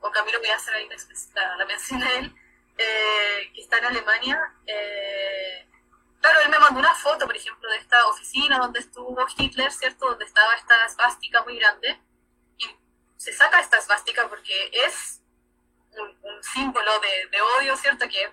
con 0.00 0.12
Camilo, 0.12 0.38
voy 0.38 0.48
a 0.48 0.56
hacer 0.56 0.74
ahí 0.74 0.88
la, 1.34 1.56
la 1.56 1.66
mención 1.66 2.02
a 2.02 2.10
él, 2.12 2.34
eh, 2.78 3.50
que 3.54 3.60
está 3.60 3.78
en 3.78 3.84
Alemania, 3.84 4.54
eh, 4.66 5.68
claro, 6.20 6.40
él 6.40 6.48
me 6.48 6.58
mandó 6.58 6.80
una 6.80 6.94
foto, 6.94 7.26
por 7.26 7.36
ejemplo, 7.36 7.68
de 7.70 7.76
esta 7.76 8.06
oficina 8.06 8.58
donde 8.58 8.80
estuvo 8.80 9.26
Hitler, 9.36 9.70
¿cierto? 9.70 10.06
Donde 10.06 10.24
estaba 10.24 10.54
esta 10.54 10.84
esvástica 10.86 11.42
muy 11.42 11.58
grande 11.58 12.00
se 13.16 13.32
saca 13.32 13.60
esta 13.60 13.78
esvástica 13.78 14.28
porque 14.28 14.70
es 14.72 15.20
un, 15.96 16.42
símbolo 16.42 16.90
de, 17.00 17.40
odio, 17.58 17.76
¿cierto? 17.76 18.06
Que 18.08 18.24
es 18.24 18.30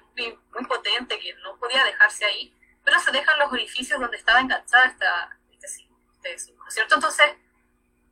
muy, 0.51 0.65
potente, 0.65 1.19
que 1.19 1.33
no 1.35 1.57
podía 1.57 1.83
dejarse 1.83 2.25
ahí, 2.25 2.53
pero 2.83 2.99
se 2.99 3.11
dejan 3.11 3.39
los 3.39 3.51
orificios 3.51 3.99
donde 3.99 4.17
estaba 4.17 4.39
enganchada 4.39 4.85
esta, 4.85 5.37
este, 5.51 5.87
este, 6.13 6.39
símbolo, 6.39 6.69
¿cierto? 6.69 6.95
Entonces, 6.95 7.25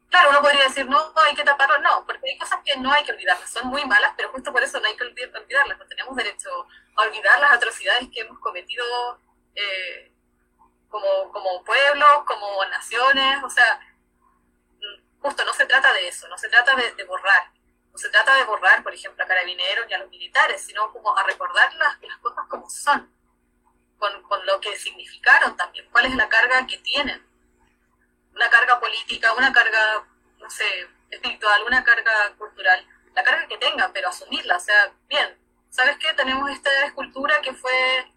claro, 0.09 0.29
uno 0.29 0.41
podría 0.41 0.63
decir, 0.63 0.87
no, 0.87 1.13
hay 1.15 1.35
que 1.35 1.43
taparlo, 1.43 1.79
no, 1.79 2.05
porque 2.05 2.29
hay 2.29 2.37
cosas 2.37 2.59
que 2.63 2.77
no 2.77 2.91
hay 2.91 3.03
que 3.03 3.11
olvidarlas, 3.11 3.51
son 3.51 3.67
muy 3.67 3.83
malas, 3.85 4.13
pero 4.15 4.29
justo 4.29 4.51
por 4.51 4.63
eso 4.63 4.79
no 4.79 4.87
hay 4.87 4.95
que 4.95 5.03
olvidarlas, 5.03 5.77
no 5.77 5.85
tenemos 5.87 6.15
derecho 6.15 6.67
a 6.95 7.01
olvidar 7.01 7.39
las 7.39 7.53
atrocidades 7.53 8.09
que 8.13 8.21
hemos 8.21 8.39
cometido 8.39 9.19
eh, 9.55 10.11
como, 10.89 11.31
como 11.31 11.63
pueblos, 11.63 12.23
como 12.25 12.65
naciones, 12.65 13.43
o 13.43 13.49
sea, 13.49 13.79
justo 15.21 15.45
no 15.45 15.53
se 15.53 15.65
trata 15.65 15.93
de 15.93 16.07
eso, 16.07 16.27
no 16.27 16.37
se 16.37 16.49
trata 16.49 16.75
de, 16.75 17.03
borrar, 17.03 17.51
no 17.91 17.97
se 17.97 18.09
trata 18.09 18.35
de 18.35 18.43
borrar, 18.43 18.83
por 18.83 18.93
ejemplo, 18.93 19.23
a 19.23 19.27
carabineros 19.27 19.87
ni 19.87 19.93
a 19.93 19.99
los 19.99 20.09
militares, 20.09 20.61
sino 20.65 20.91
como 20.91 21.15
a 21.15 21.23
recordar 21.23 21.73
las, 21.73 22.01
las 22.01 22.17
cosas 22.19 22.45
como 22.47 22.69
son, 22.69 23.13
con, 23.97 24.23
con, 24.23 24.45
lo 24.45 24.59
que 24.61 24.75
significaron 24.77 25.55
también, 25.57 25.87
cuál 25.91 26.05
es 26.05 26.15
la 26.15 26.29
carga 26.29 26.65
que 26.67 26.77
tienen. 26.77 27.25
Una 28.33 28.49
carga 28.49 28.79
política, 28.79 29.33
una 29.33 29.51
carga, 29.51 30.07
no 30.37 30.49
sé, 30.49 30.87
espiritual, 31.09 31.63
una 31.63 31.83
carga 31.83 32.33
cultural, 32.37 32.87
la 33.13 33.23
carga 33.23 33.47
que 33.47 33.57
tengan, 33.57 33.91
pero 33.91 34.09
asumirla, 34.09 34.55
o 34.55 34.59
sea, 34.59 34.93
bien, 35.07 35.37
¿sabes 35.69 35.97
qué? 35.97 36.13
Tenemos 36.13 36.49
esta 36.51 36.85
escultura 36.85 37.41
que 37.41 37.53
fue, 37.53 38.13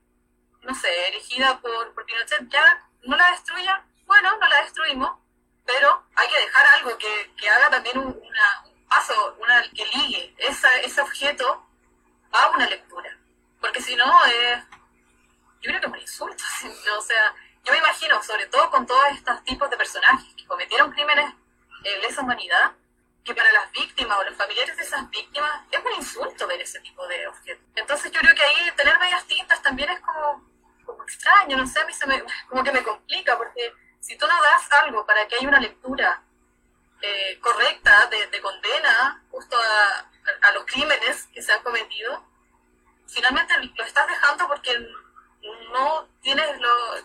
no 0.61 0.75
sé, 0.75 1.09
erigida 1.09 1.61
por, 1.61 1.93
por 1.95 2.07
Pinochet, 2.07 2.49
ya, 2.49 2.89
no 3.03 3.17
la 3.17 3.31
destruya, 3.33 3.85
bueno, 4.07 4.37
no 4.39 4.49
la 4.49 4.63
destruimos, 4.63 5.22
pero 5.65 6.05
hay 6.15 6.29
que 6.29 6.41
dejar 6.41 6.67
algo 6.67 6.97
que, 6.99 7.33
que 7.37 7.49
haga 7.49 7.71
también 7.71 7.99
un, 7.99 8.07
una, 8.07 8.63
un 8.67 8.87
paso, 8.87 9.37
una, 9.39 9.63
que 9.75 9.85
ligue 9.87 10.35
esa, 10.39 10.75
ese 10.81 11.01
objeto 11.01 11.67
a 12.33 12.51
una 12.51 12.67
lectura. 12.67 13.17
Porque 13.61 13.81
si 13.81 13.95
no, 13.97 14.27
eh, 14.27 14.63
yo 15.61 15.71
creo 15.71 15.81
que 15.81 15.87
es 15.87 15.93
un 15.93 15.99
insulto. 16.01 16.45
o 16.99 17.03
sea, 17.03 17.35
yo 17.65 17.73
me 17.73 17.79
imagino, 17.79 18.23
sobre 18.23 18.47
todo 18.47 18.71
con 18.71 18.87
todos 18.87 19.05
estos 19.13 19.43
tipos 19.45 19.71
de 19.71 19.77
personajes 19.77 20.35
que 20.35 20.47
cometieron 20.47 20.91
crímenes 20.93 21.33
en 21.85 22.01
lesa 22.01 22.23
humanidad, 22.23 22.73
que 23.25 23.35
para 23.35 23.53
las 23.53 23.71
víctimas 23.71 24.19
o 24.19 24.25
los 24.25 24.37
familiares 24.37 24.77
de 24.77 24.83
esas 24.83 25.09
víctimas 25.11 25.63
es 25.71 25.81
un 25.85 25.93
insulto 25.93 26.47
ver 26.49 26.61
ese 26.61 26.81
tipo 26.81 27.07
de 27.07 27.27
objetos. 27.29 27.65
Entonces 27.77 28.11
yo 28.11 28.21
creo 28.21 28.35
que 28.35 28.43
ahí 28.43 28.71
tener 28.77 28.99
medias 28.99 29.25
tintas 29.27 29.63
también 29.63 29.91
es 29.91 30.01
como, 30.01 30.45
como 30.85 31.03
extraño, 31.05 31.57
no 31.57 31.67
sé, 31.67 31.81
a 31.81 31.87
mí 31.87 31.93
se 31.93 32.07
me, 32.07 32.23
como 32.49 32.65
que 32.65 32.73
me 32.73 32.83
complica, 32.83 33.39
porque 33.39 33.73
si 34.03 34.17
tú 34.19 34.27
no 34.27 34.35
das 34.43 34.71
algo 34.83 35.07
para 35.07 35.27
que 35.29 35.37
haya 35.37 35.49
una 35.49 35.61
lectura 35.61 36.23
eh, 37.01 37.39
correcta 37.41 38.09
de, 38.09 38.41
condena 38.41 39.25
justo 39.31 39.57
a, 39.57 40.53
los 40.53 40.65
crímenes 40.67 41.29
que 41.33 41.41
se 41.41 41.53
han 41.53 41.63
cometido, 41.63 42.25
finalmente 43.07 43.55
lo 43.59 43.85
estás 43.85 44.07
dejando 44.09 44.47
porque 44.49 44.77
no 45.73 46.09
tienes 46.21 46.47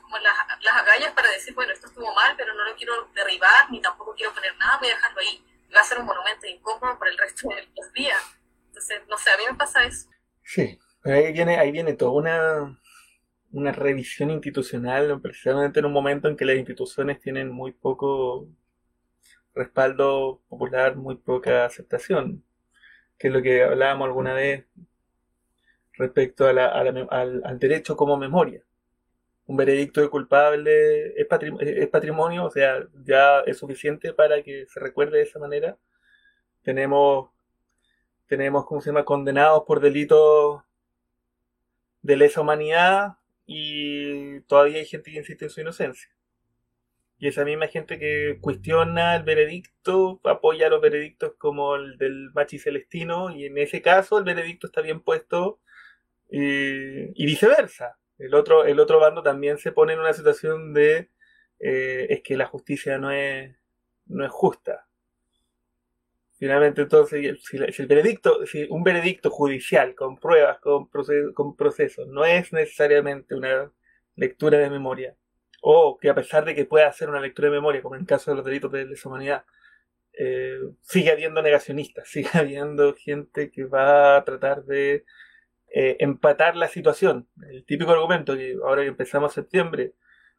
como 0.02 0.18
las, 0.18 0.36
agallas 0.74 1.14
para 1.14 1.30
decir, 1.30 1.54
bueno, 1.54 1.72
esto 1.72 1.88
estuvo 1.88 2.14
mal, 2.16 2.34
pero 2.36 2.54
no 2.56 2.64
lo 2.66 2.76
quiero 2.76 3.10
derribar, 3.14 3.70
ni 3.72 3.80
tampoco 3.80 4.16
quiero 4.16 4.34
poner 4.34 4.56
nada, 4.58 4.78
voy 4.80 4.90
a 4.90 4.96
dejarlo 4.96 5.22
ahí. 5.22 5.46
Va 5.76 5.82
a 5.82 5.84
ser 5.84 6.00
un 6.00 6.06
monumento 6.06 6.48
incómodo 6.48 6.98
por 6.98 7.08
el 7.08 7.18
resto 7.18 7.50
de 7.50 7.70
los 7.76 7.94
días. 7.94 8.22
Entonces, 8.68 9.02
no 9.08 9.18
sé, 9.18 9.32
a 9.32 9.38
mí 9.38 9.44
me 9.50 9.56
pasa 9.56 9.84
eso. 9.84 10.08
Sí, 10.44 10.80
ahí 11.04 11.32
viene, 11.32 11.60
ahí 11.60 11.72
viene 11.72 11.94
toda 11.94 12.12
una, 12.12 12.78
una 13.52 13.72
revisión 13.72 14.32
institucional, 14.32 15.20
precisamente 15.22 15.80
en 15.80 15.86
un 15.86 15.94
momento 15.94 16.28
en 16.28 16.36
que 16.38 16.46
las 16.46 16.58
instituciones 16.58 17.20
tienen 17.20 17.50
muy 17.50 17.72
poco, 17.72 18.48
respaldo 19.56 20.42
popular, 20.50 20.96
muy 20.96 21.16
poca 21.16 21.66
aceptación, 21.66 22.44
que 23.18 23.28
es 23.28 23.34
lo 23.34 23.42
que 23.42 23.64
hablábamos 23.64 24.08
alguna 24.08 24.34
vez 24.34 24.66
respecto 25.94 26.48
a 26.48 26.54
la, 26.54 26.68
al, 26.68 27.42
al, 27.44 27.60
derecho 27.60 27.98
como 27.98 28.18
memoria. 28.18 28.64
Un 29.48 29.58
veredicto 29.58 30.02
de 30.02 30.10
culpable 30.10 31.20
es, 31.20 31.28
es 31.62 31.88
patrimonio, 31.90 32.46
o 32.46 32.52
sea, 32.52 32.86
ya 33.04 33.40
es 33.42 33.58
suficiente 33.58 34.14
para 34.14 34.44
que 34.44 34.66
se 34.68 34.80
recuerde 34.80 35.18
de 35.18 35.24
esa 35.24 35.40
manera. 35.40 35.78
Tenemos, 36.64 37.30
tenemos, 38.28 38.66
¿cómo 38.66 38.82
se 38.82 38.90
llama?, 38.90 39.06
condenados 39.06 39.64
por 39.66 39.80
delitos 39.80 40.62
de 42.02 42.18
lesa 42.18 42.42
humanidad 42.42 43.18
y 43.48 44.42
todavía 44.42 44.80
hay 44.80 44.86
gente 44.86 45.12
que 45.12 45.18
insiste 45.18 45.46
en 45.46 45.52
su 45.52 45.62
inocencia. 45.62 46.10
Y 47.18 47.28
esa 47.28 47.46
misma 47.46 47.68
gente 47.68 47.98
que 47.98 48.38
cuestiona 48.42 49.16
el 49.16 49.24
veredicto 49.24 50.22
apoya 50.24 50.70
los 50.70 50.82
veredictos 50.82 51.34
como 51.40 51.76
el 51.76 51.98
del 51.98 52.30
Machi 52.34 52.60
Celestino 52.60 53.32
y 53.36 53.46
en 53.46 53.58
ese 53.58 53.82
caso 53.82 54.20
el 54.20 54.24
veredicto 54.26 54.68
está 54.68 54.82
bien 54.82 55.02
puesto 55.02 55.60
y, 56.30 57.26
viceversa. 57.26 57.98
El 58.20 58.36
otro, 58.36 58.66
el 58.66 58.80
otro 58.80 59.00
bando 59.00 59.24
también 59.24 59.58
se 59.58 59.72
pone 59.72 59.94
en 59.94 60.00
una 60.00 60.14
situación 60.14 60.74
de 60.74 61.10
eh, 61.60 62.08
es 62.10 62.22
que 62.22 62.38
la 62.38 62.46
justicia 62.46 62.98
no 63.00 63.12
es, 63.12 63.56
no 64.06 64.26
es 64.26 64.32
justa. 64.32 64.87
Finalmente, 66.40 66.82
entonces, 66.84 67.40
si, 67.44 67.58
el 67.58 67.88
veredicto, 67.88 68.46
si 68.46 68.68
un 68.70 68.84
veredicto 68.84 69.32
judicial 69.32 69.96
con 69.96 70.18
pruebas, 70.20 70.60
con, 70.60 70.88
con 71.34 71.56
procesos, 71.56 72.08
no 72.08 72.26
es 72.26 72.54
necesariamente 72.54 73.34
una 73.36 73.72
lectura 74.16 74.60
de 74.60 74.70
memoria, 74.70 75.16
o 75.62 75.98
que 75.98 76.10
a 76.10 76.16
pesar 76.16 76.46
de 76.46 76.54
que 76.56 76.66
pueda 76.66 76.88
hacer 76.88 77.10
una 77.10 77.20
lectura 77.20 77.48
de 77.50 77.56
memoria, 77.56 77.82
como 77.82 77.96
en 77.96 78.02
el 78.02 78.08
caso 78.08 78.32
de 78.32 78.38
los 78.38 78.46
delitos 78.46 78.72
de 78.72 78.86
lesa 78.86 79.10
humanidad, 79.10 79.46
eh, 80.14 80.60
sigue 80.82 81.12
habiendo 81.12 81.42
negacionistas, 81.42 82.08
sigue 82.10 82.30
habiendo 82.34 82.94
gente 82.96 83.52
que 83.52 83.66
va 83.66 84.18
a 84.18 84.26
tratar 84.26 84.64
de 84.66 85.06
eh, 85.70 85.98
empatar 86.00 86.56
la 86.56 86.68
situación. 86.68 87.28
El 87.50 87.66
típico 87.66 87.92
argumento 87.92 88.36
que 88.36 88.56
ahora 88.64 88.84
que 88.84 88.90
empezamos 88.90 89.34
septiembre, 89.34 89.94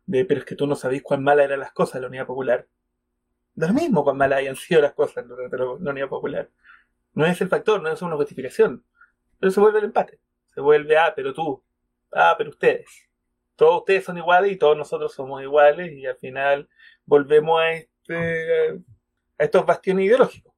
de 0.06 0.24
pero 0.24 0.40
es 0.40 0.46
que 0.46 0.56
tú 0.56 0.66
no 0.66 0.76
sabéis 0.76 1.02
cuán 1.02 1.22
malas 1.22 1.46
eran 1.46 1.60
las 1.60 1.72
cosas 1.72 2.00
la 2.00 2.08
Unidad 2.08 2.26
Popular. 2.26 2.66
No 3.58 3.66
es 3.66 3.72
lo 3.72 3.80
mismo 3.80 4.04
cuán 4.04 4.16
malas 4.16 4.38
hayan 4.38 4.56
sido 4.56 4.80
las 4.80 4.92
cosas 4.92 5.24
en 5.24 5.30
la 5.84 5.90
Unidad 5.90 6.08
Popular. 6.08 6.48
No 7.14 7.26
es 7.26 7.40
el 7.40 7.48
factor, 7.48 7.82
no 7.82 7.90
es 7.90 8.00
una 8.02 8.16
justificación. 8.16 8.84
Pero 9.40 9.50
se 9.50 9.60
vuelve 9.60 9.80
el 9.80 9.86
empate. 9.86 10.20
Se 10.54 10.60
vuelve, 10.60 10.96
ah, 10.96 11.12
pero 11.14 11.34
tú, 11.34 11.62
ah, 12.12 12.34
pero 12.38 12.50
ustedes 12.50 13.08
todos 13.58 13.80
ustedes 13.80 14.04
son 14.04 14.16
iguales 14.16 14.52
y 14.52 14.56
todos 14.56 14.76
nosotros 14.76 15.12
somos 15.12 15.42
iguales 15.42 15.90
y 15.90 16.06
al 16.06 16.16
final 16.16 16.68
volvemos 17.04 17.60
a, 17.60 17.72
este, 17.72 18.70
a 19.36 19.44
estos 19.44 19.66
bastiones 19.66 20.06
ideológicos. 20.06 20.54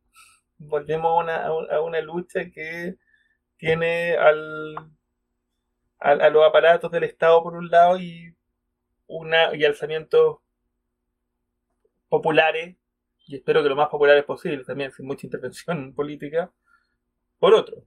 Volvemos 0.59 1.11
a 1.11 1.15
una, 1.15 1.47
a 1.47 1.81
una 1.81 2.01
lucha 2.03 2.51
que 2.51 2.97
tiene 3.57 4.19
al, 4.19 4.77
a, 5.99 6.29
los 6.29 6.47
aparatos 6.47 6.91
del 6.91 7.05
Estado 7.05 7.43
por 7.43 7.55
un 7.55 7.71
lado 7.71 7.99
y, 7.99 8.37
una, 9.07 9.57
y 9.57 9.65
alzamientos 9.65 10.41
populares, 12.11 12.77
y 13.31 13.37
espero 13.37 13.63
que 13.63 13.69
lo 13.69 13.77
más 13.77 13.89
populares 13.89 14.25
posible 14.25 14.65
también, 14.65 14.91
sin 14.91 15.07
mucha 15.07 15.25
intervención 15.25 15.95
política, 15.95 16.51
por 17.39 17.55
otro. 17.55 17.85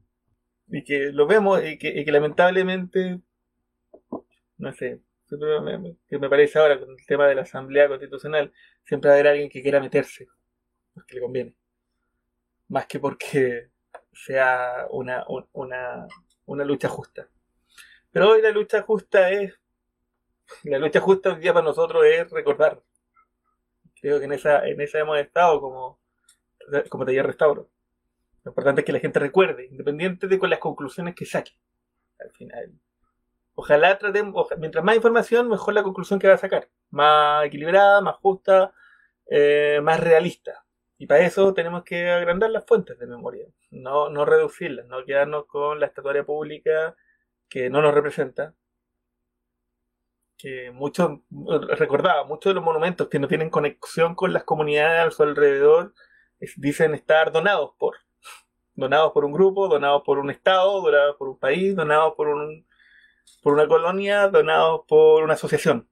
Y 0.70 0.84
que 0.86 1.12
lo 1.12 1.28
vemos 1.28 1.62
y 1.66 1.78
que, 1.78 2.04
lamentablemente 2.08 3.20
no 4.58 4.72
sé, 4.72 5.02
que 6.08 6.18
me 6.18 6.30
parece 6.30 6.60
ahora 6.60 6.80
con 6.80 6.92
el 6.92 7.06
tema 7.06 7.28
de 7.28 7.36
la 7.36 7.42
Asamblea 7.42 7.90
Constitucional, 7.90 8.54
siempre 8.86 9.10
va 9.10 9.16
a 9.16 9.18
haber 9.18 9.32
alguien 9.32 9.50
que 9.50 9.62
quiera 9.62 9.82
meterse, 9.82 10.28
porque 10.94 11.16
le 11.16 11.22
conviene, 11.22 11.56
más 12.70 12.86
que 12.86 13.00
porque 13.00 13.70
sea 14.14 14.88
una, 14.92 15.26
una, 15.52 16.08
una 16.46 16.64
lucha 16.64 16.88
justa. 16.88 17.28
Pero 18.12 18.30
hoy 18.30 18.42
la 18.42 18.52
lucha 18.52 18.82
justa 18.84 19.30
es, 19.32 19.60
la 20.64 20.80
lucha 20.80 21.02
justa 21.02 21.34
hoy 21.34 21.42
día 21.42 21.54
para 21.54 21.66
nosotros 21.66 22.06
es 22.06 22.32
recordar. 22.32 22.82
Creo 24.04 24.20
que 24.20 24.26
en 24.26 24.34
esa, 24.34 24.68
en 24.68 24.82
esa 24.82 25.00
hemos 25.00 25.18
estado 25.18 25.62
como, 25.62 26.00
como 26.90 27.06
taller 27.06 27.26
restauro. 27.26 27.70
Lo 28.44 28.52
importante 28.52 28.82
es 28.82 28.86
que 28.86 28.92
la 28.92 29.00
gente 29.00 29.18
recuerde, 29.18 29.68
independiente 29.68 30.28
de 30.28 30.38
las 30.48 30.60
conclusiones 30.60 31.16
que 31.16 31.26
saque. 31.26 31.54
Al 32.20 32.30
final, 32.32 32.74
Ojalá 33.56 33.98
tratemos, 34.00 34.48
mientras 34.58 34.84
más 34.84 34.96
información, 34.96 35.48
mejor 35.48 35.74
la 35.74 35.84
conclusión 35.84 36.20
que 36.20 36.28
va 36.28 36.34
a 36.34 36.38
sacar. 36.38 36.70
Más 36.90 37.46
equilibrada, 37.46 38.02
más 38.02 38.16
justa, 38.18 38.74
eh, 39.28 39.80
más 39.82 40.00
realista. 40.00 40.66
Y 40.98 41.08
para 41.08 41.22
eso 41.22 41.54
tenemos 41.54 41.84
que 41.84 42.10
agrandar 42.10 42.50
las 42.50 42.66
fuentes 42.66 42.98
de 43.00 43.08
memoria, 43.08 43.46
no, 43.72 44.10
no 44.10 44.26
reducirlas, 44.26 44.86
no 44.88 45.06
quedarnos 45.06 45.46
con 45.46 45.80
la 45.80 45.86
estatuaria 45.86 46.26
pública 46.26 46.96
que 47.50 47.70
no 47.70 47.82
nos 47.82 47.94
representa. 47.94 48.54
Que 50.38 50.72
muchos, 50.72 51.20
recordaba, 51.78 52.26
muchos 52.26 52.52
de 52.52 52.56
los 52.56 52.64
monumentos 52.64 53.08
que 53.08 53.20
no 53.20 53.28
tienen 53.28 53.50
conexión 53.50 54.16
con 54.16 54.34
las 54.34 54.44
comunidades 54.44 55.08
a 55.08 55.12
su 55.12 55.24
alrededor 55.24 55.94
dicen 56.58 56.94
estar 56.94 57.32
donados 57.32 57.72
por. 57.78 57.96
Donados 58.76 59.12
por 59.14 59.24
un 59.24 59.32
grupo, 59.32 59.68
donados 59.68 60.02
por 60.04 60.20
un 60.20 60.32
estado, 60.32 60.82
donados 60.82 61.16
por 61.18 61.30
un 61.30 61.40
país, 61.40 61.76
donados 61.76 62.14
por 62.16 62.28
un 62.28 62.66
por 63.42 63.54
una 63.54 63.68
colonia 63.68 64.28
donados 64.28 64.82
por 64.88 65.24
una 65.24 65.34
asociación. 65.34 65.90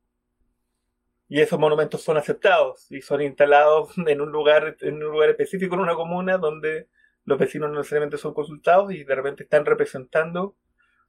Y 1.28 1.40
esos 1.40 1.60
monumentos 1.60 2.02
son 2.02 2.18
aceptados 2.18 2.92
y 2.92 3.02
son 3.02 3.22
instalados 3.22 3.94
en 4.08 4.22
un 4.22 4.32
lugar, 4.32 4.76
en 4.82 4.96
un 4.96 5.12
lugar 5.12 5.30
específico, 5.30 5.76
en 5.76 5.82
una 5.82 5.96
comuna 5.96 6.38
donde 6.38 6.90
los 7.24 7.38
vecinos 7.38 7.70
no 7.70 7.78
necesariamente 7.78 8.18
son 8.18 8.34
consultados 8.34 8.92
y 8.92 9.04
de 9.04 9.16
repente 9.16 9.44
están 9.44 9.66
representando 9.66 10.58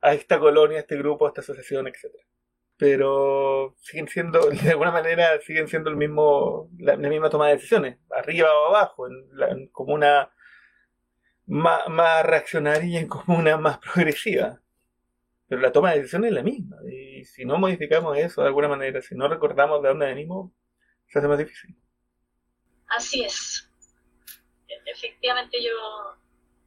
a 0.00 0.14
esta 0.14 0.38
colonia, 0.38 0.78
a 0.78 0.80
este 0.80 0.96
grupo, 0.96 1.26
a 1.26 1.28
esta 1.28 1.40
asociación, 1.40 1.86
etc. 1.86 2.04
Pero 2.82 3.76
siguen 3.78 4.08
siendo, 4.08 4.40
de 4.50 4.70
alguna 4.70 4.90
manera, 4.90 5.40
siguen 5.42 5.68
siendo 5.68 5.88
el 5.88 5.94
mismo, 5.94 6.68
la, 6.80 6.96
misma 6.96 7.30
toma 7.30 7.46
de 7.46 7.54
decisiones, 7.54 7.98
arriba 8.10 8.48
o 8.52 8.74
abajo, 8.74 9.06
en, 9.06 9.24
la, 9.38 9.56
comuna 9.70 10.32
más, 11.46 12.26
reaccionaria 12.26 12.88
y 12.88 12.96
en 12.96 13.06
comuna 13.06 13.56
más 13.56 13.78
progresiva 13.78 14.58
pero 15.46 15.60
la 15.60 15.70
toma 15.70 15.90
de 15.90 15.98
decisión 15.98 16.24
es 16.24 16.32
la 16.32 16.42
misma. 16.42 16.78
Y 16.90 17.24
si 17.24 17.44
no 17.44 17.58
modificamos 17.58 18.16
eso 18.16 18.40
de 18.40 18.48
alguna 18.48 18.68
manera, 18.68 19.02
si 19.02 19.14
no 19.14 19.28
recordamos 19.28 19.82
de 19.82 19.90
dónde 19.90 20.06
venimos, 20.06 20.50
se 21.08 21.18
hace 21.18 21.28
más 21.28 21.38
difícil. 21.38 21.76
Así 22.88 23.22
es. 23.22 23.70
Efectivamente, 24.86 25.62
yo, 25.62 25.70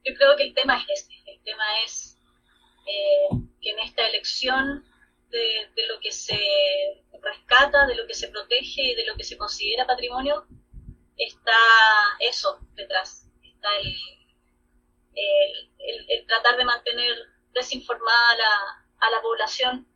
yo 0.06 0.14
creo 0.16 0.38
que 0.38 0.44
el 0.44 0.54
tema 0.54 0.78
es 0.78 1.02
este. 1.02 1.16
El 1.26 1.42
tema 1.44 1.64
es 1.84 2.22
eh, 2.86 3.36
que 3.60 3.72
en 3.72 3.80
esta 3.80 4.08
elección 4.08 4.86
de, 5.36 5.88
lo 5.88 6.00
que 6.00 6.12
se 6.12 6.40
rescata, 7.22 7.86
de 7.88 7.96
lo 7.96 8.08
que 8.08 8.14
se 8.14 8.30
protege 8.30 8.82
y 8.84 8.96
de 8.96 9.06
lo 9.06 9.16
que 9.16 9.24
se 9.24 9.38
considera 9.38 9.86
patrimonio, 9.86 10.46
está 11.18 11.58
eso 12.20 12.60
detrás. 12.74 13.30
Está 13.44 13.70
el, 13.78 13.96
tratar 16.28 16.58
de 16.58 16.66
mantener 16.66 17.16
desinformada 17.54 18.84
a 19.00 19.10
la, 19.12 19.22
población 19.22 19.88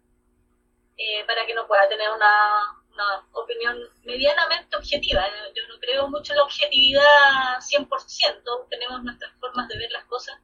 eh, 0.97 1.25
para 1.25 1.45
que 1.45 1.53
no 1.53 1.67
pueda 1.67 1.89
tener 1.89 2.09
una, 2.11 2.75
opinión 3.31 3.79
medianamente 4.03 4.75
objetiva. 4.75 5.25
Yo 5.55 5.67
no 5.69 5.79
creo 5.79 6.09
mucho 6.09 6.33
en 6.33 6.37
la 6.37 6.43
objetividad 6.43 7.59
100%, 7.59 8.67
tenemos 8.69 9.03
nuestras 9.03 9.33
formas 9.39 9.69
de 9.69 9.77
ver 9.77 9.89
las 9.91 10.03
cosas, 10.05 10.37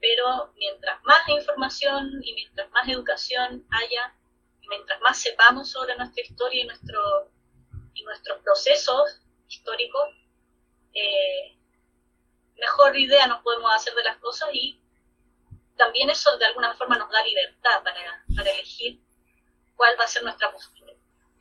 pero 0.00 0.52
mientras 0.56 1.02
más 1.02 1.28
información 1.28 2.20
y 2.22 2.34
mientras 2.34 2.70
más 2.70 2.88
educación 2.88 3.66
haya, 3.70 4.14
mientras 4.70 5.00
más 5.02 5.18
sepamos 5.18 5.70
sobre 5.70 5.96
nuestra 5.96 6.22
historia 6.22 6.62
y, 6.62 6.66
nuestro, 6.66 7.30
y 7.92 8.02
nuestros 8.04 8.40
procesos 8.42 9.20
históricos, 9.48 10.08
eh, 10.94 11.58
mejor 12.56 12.96
idea 12.96 13.26
nos 13.26 13.42
podemos 13.42 13.70
hacer 13.74 13.94
de 13.94 14.04
las 14.04 14.16
cosas 14.18 14.48
y 14.52 14.80
también 15.76 16.08
eso 16.08 16.36
de 16.38 16.46
alguna 16.46 16.74
forma 16.74 16.96
nos 16.96 17.10
da 17.10 17.22
libertad 17.24 17.82
para, 17.82 18.24
para 18.36 18.50
elegir 18.50 19.00
cuál 19.76 19.96
va 19.98 20.04
a 20.04 20.08
ser 20.08 20.22
nuestra 20.22 20.52
postura. 20.52 20.92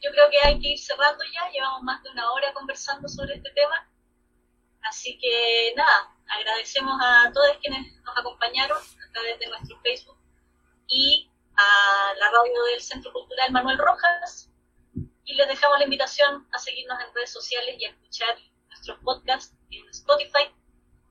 Yo 0.02 0.12
creo 0.12 0.30
que 0.30 0.40
hay 0.42 0.60
que 0.60 0.70
ir 0.70 0.80
cerrando 0.80 1.24
ya, 1.34 1.52
llevamos 1.52 1.84
más 1.84 2.02
de 2.04 2.10
una 2.10 2.32
hora 2.32 2.54
conversando 2.54 3.08
sobre 3.08 3.36
este 3.36 3.52
tema, 3.52 3.90
así 4.84 5.18
que 5.20 5.74
nada, 5.76 6.16
agradecemos 6.28 6.98
a 7.02 7.32
todos 7.34 7.58
quienes 7.62 8.02
nos 8.02 8.18
acompañaron 8.18 8.78
a 8.78 9.12
través 9.12 9.40
de 9.40 9.48
nuestro 9.48 9.78
Facebook 9.82 10.18
y 10.88 11.29
a 11.60 12.14
la 12.16 12.32
radio 12.32 12.64
del 12.72 12.82
Centro 12.82 13.12
Cultural 13.12 13.52
Manuel 13.52 13.78
Rojas 13.78 14.50
y 15.26 15.34
les 15.36 15.48
dejamos 15.48 15.78
la 15.78 15.84
invitación 15.84 16.48
a 16.52 16.58
seguirnos 16.58 17.00
en 17.02 17.14
redes 17.14 17.32
sociales 17.32 17.76
y 17.78 17.86
a 17.86 17.90
escuchar 17.90 18.36
nuestros 18.70 18.98
podcasts 19.04 19.56
en 19.70 19.88
Spotify 19.90 20.52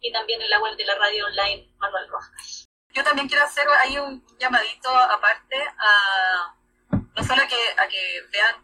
y 0.00 0.12
también 0.12 0.40
en 0.42 0.50
la 0.50 0.60
web 0.60 0.76
de 0.76 0.84
la 0.84 0.94
radio 0.96 1.26
online 1.26 1.72
Manuel 1.78 2.08
Rojas 2.08 2.68
yo 2.98 3.04
también 3.04 3.28
quiero 3.28 3.44
hacer 3.44 3.66
ahí 3.80 3.98
un 3.98 4.24
llamadito 4.38 4.90
aparte 4.90 5.56
a 5.78 6.54
no 6.90 7.24
solo 7.24 7.42
a 7.42 7.46
que, 7.46 7.80
a 7.80 7.88
que 7.88 8.22
vean, 8.32 8.56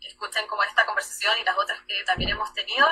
escuchen 0.00 0.46
como 0.46 0.62
esta 0.62 0.84
conversación 0.86 1.32
y 1.40 1.44
las 1.44 1.56
otras 1.56 1.80
que 1.86 2.02
también 2.04 2.30
hemos 2.30 2.52
tenido, 2.52 2.86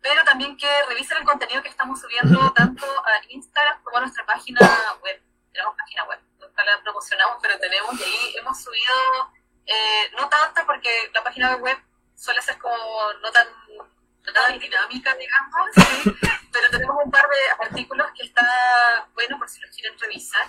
pero 0.00 0.22
también 0.24 0.56
que 0.56 0.68
revisen 0.88 1.18
el 1.18 1.24
contenido 1.24 1.62
que 1.62 1.68
estamos 1.68 2.00
subiendo 2.00 2.52
tanto 2.56 2.86
a 2.86 3.20
Instagram 3.28 3.82
como 3.82 3.98
a 3.98 4.00
nuestra 4.00 4.24
página 4.26 4.60
web. 5.02 5.22
Tenemos 5.52 5.74
página 5.76 6.04
web, 6.04 6.20
nunca 6.58 6.64
la 6.64 6.82
promocionamos, 6.82 7.38
pero 7.40 7.58
tenemos 7.58 7.98
y 8.00 8.02
ahí 8.02 8.34
hemos 8.38 8.62
subido, 8.62 9.32
eh, 9.66 10.10
no 10.16 10.28
tanto 10.28 10.62
porque 10.66 11.10
la 11.14 11.22
página 11.22 11.56
web 11.56 11.78
suele 12.14 12.42
ser 12.42 12.58
como 12.58 12.76
no 13.22 13.30
tan, 13.30 13.46
no 13.76 14.32
tan 14.32 14.58
dinámica, 14.58 15.14
digamos, 15.14 15.70
pero 16.52 16.70
tenemos 16.70 16.96
un 17.04 17.10
par 17.10 17.22
de 17.28 17.64
artículos 17.66 18.06
que 18.16 18.24
está 18.24 19.08
bueno 19.14 19.38
por 19.38 19.48
si 19.48 19.60
los 19.60 19.70
quieren 19.74 19.98
revisar. 19.98 20.46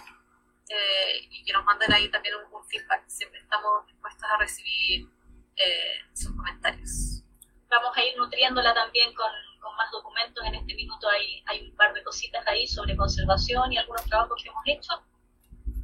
Eh, 0.71 1.27
y 1.31 1.43
que 1.43 1.51
nos 1.51 1.65
manden 1.65 1.91
ahí 1.91 2.09
también 2.09 2.35
un, 2.35 2.63
feedback. 2.69 3.01
Siempre 3.07 3.39
estamos 3.39 3.87
dispuestos 3.87 4.29
a 4.29 4.37
recibir 4.37 5.09
eh, 5.55 5.99
sus 6.13 6.31
comentarios. 6.35 7.23
Vamos 7.67 7.97
a 7.97 8.03
ir 8.03 8.15
nutriéndola 8.15 8.75
también 8.75 9.11
con, 9.15 9.31
con, 9.59 9.75
más 9.75 9.89
documentos. 9.91 10.45
En 10.45 10.53
este 10.53 10.75
minuto 10.75 11.09
hay, 11.09 11.43
hay 11.47 11.67
un 11.67 11.75
par 11.75 11.91
de 11.95 12.03
cositas 12.03 12.45
ahí 12.45 12.67
sobre 12.67 12.95
conservación 12.95 13.73
y 13.73 13.79
algunos 13.79 14.05
trabajos 14.05 14.43
que 14.43 14.49
hemos 14.49 14.61
hecho. 14.67 15.03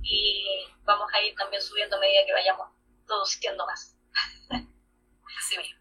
Y 0.07 0.45
vamos 0.83 1.11
a 1.13 1.21
ir 1.21 1.35
también 1.35 1.61
subiendo 1.61 1.97
a 1.97 1.99
medida 1.99 2.25
que 2.25 2.33
vayamos 2.33 2.67
produciendo 3.07 3.65
más. 3.65 3.97
Así 4.49 5.57
mismo. 5.57 5.79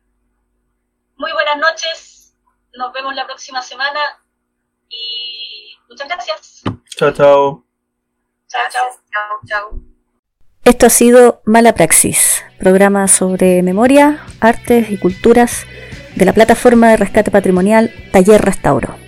Muy 1.17 1.33
buenas 1.33 1.59
noches. 1.59 2.35
Nos 2.73 2.93
vemos 2.93 3.15
la 3.15 3.27
próxima 3.27 3.63
semana. 3.63 4.01
Y 4.89 5.77
muchas 5.89 6.09
gracias. 6.09 6.63
Chao, 6.97 7.13
chao. 7.13 7.65
Chao, 8.49 9.41
chao. 9.47 9.81
Esto 10.65 10.87
ha 10.87 10.91
sido 10.91 11.43
Mala 11.45 11.75
Praxis, 11.75 12.43
programa 12.59 13.07
sobre 13.07 13.63
memoria, 13.63 14.25
artes 14.41 14.91
y 14.91 14.97
culturas 14.97 15.67
de 16.15 16.25
la 16.25 16.33
plataforma 16.33 16.89
de 16.89 16.97
rescate 16.97 17.31
patrimonial 17.31 17.93
Taller 18.13 18.41
Restauro. 18.41 19.04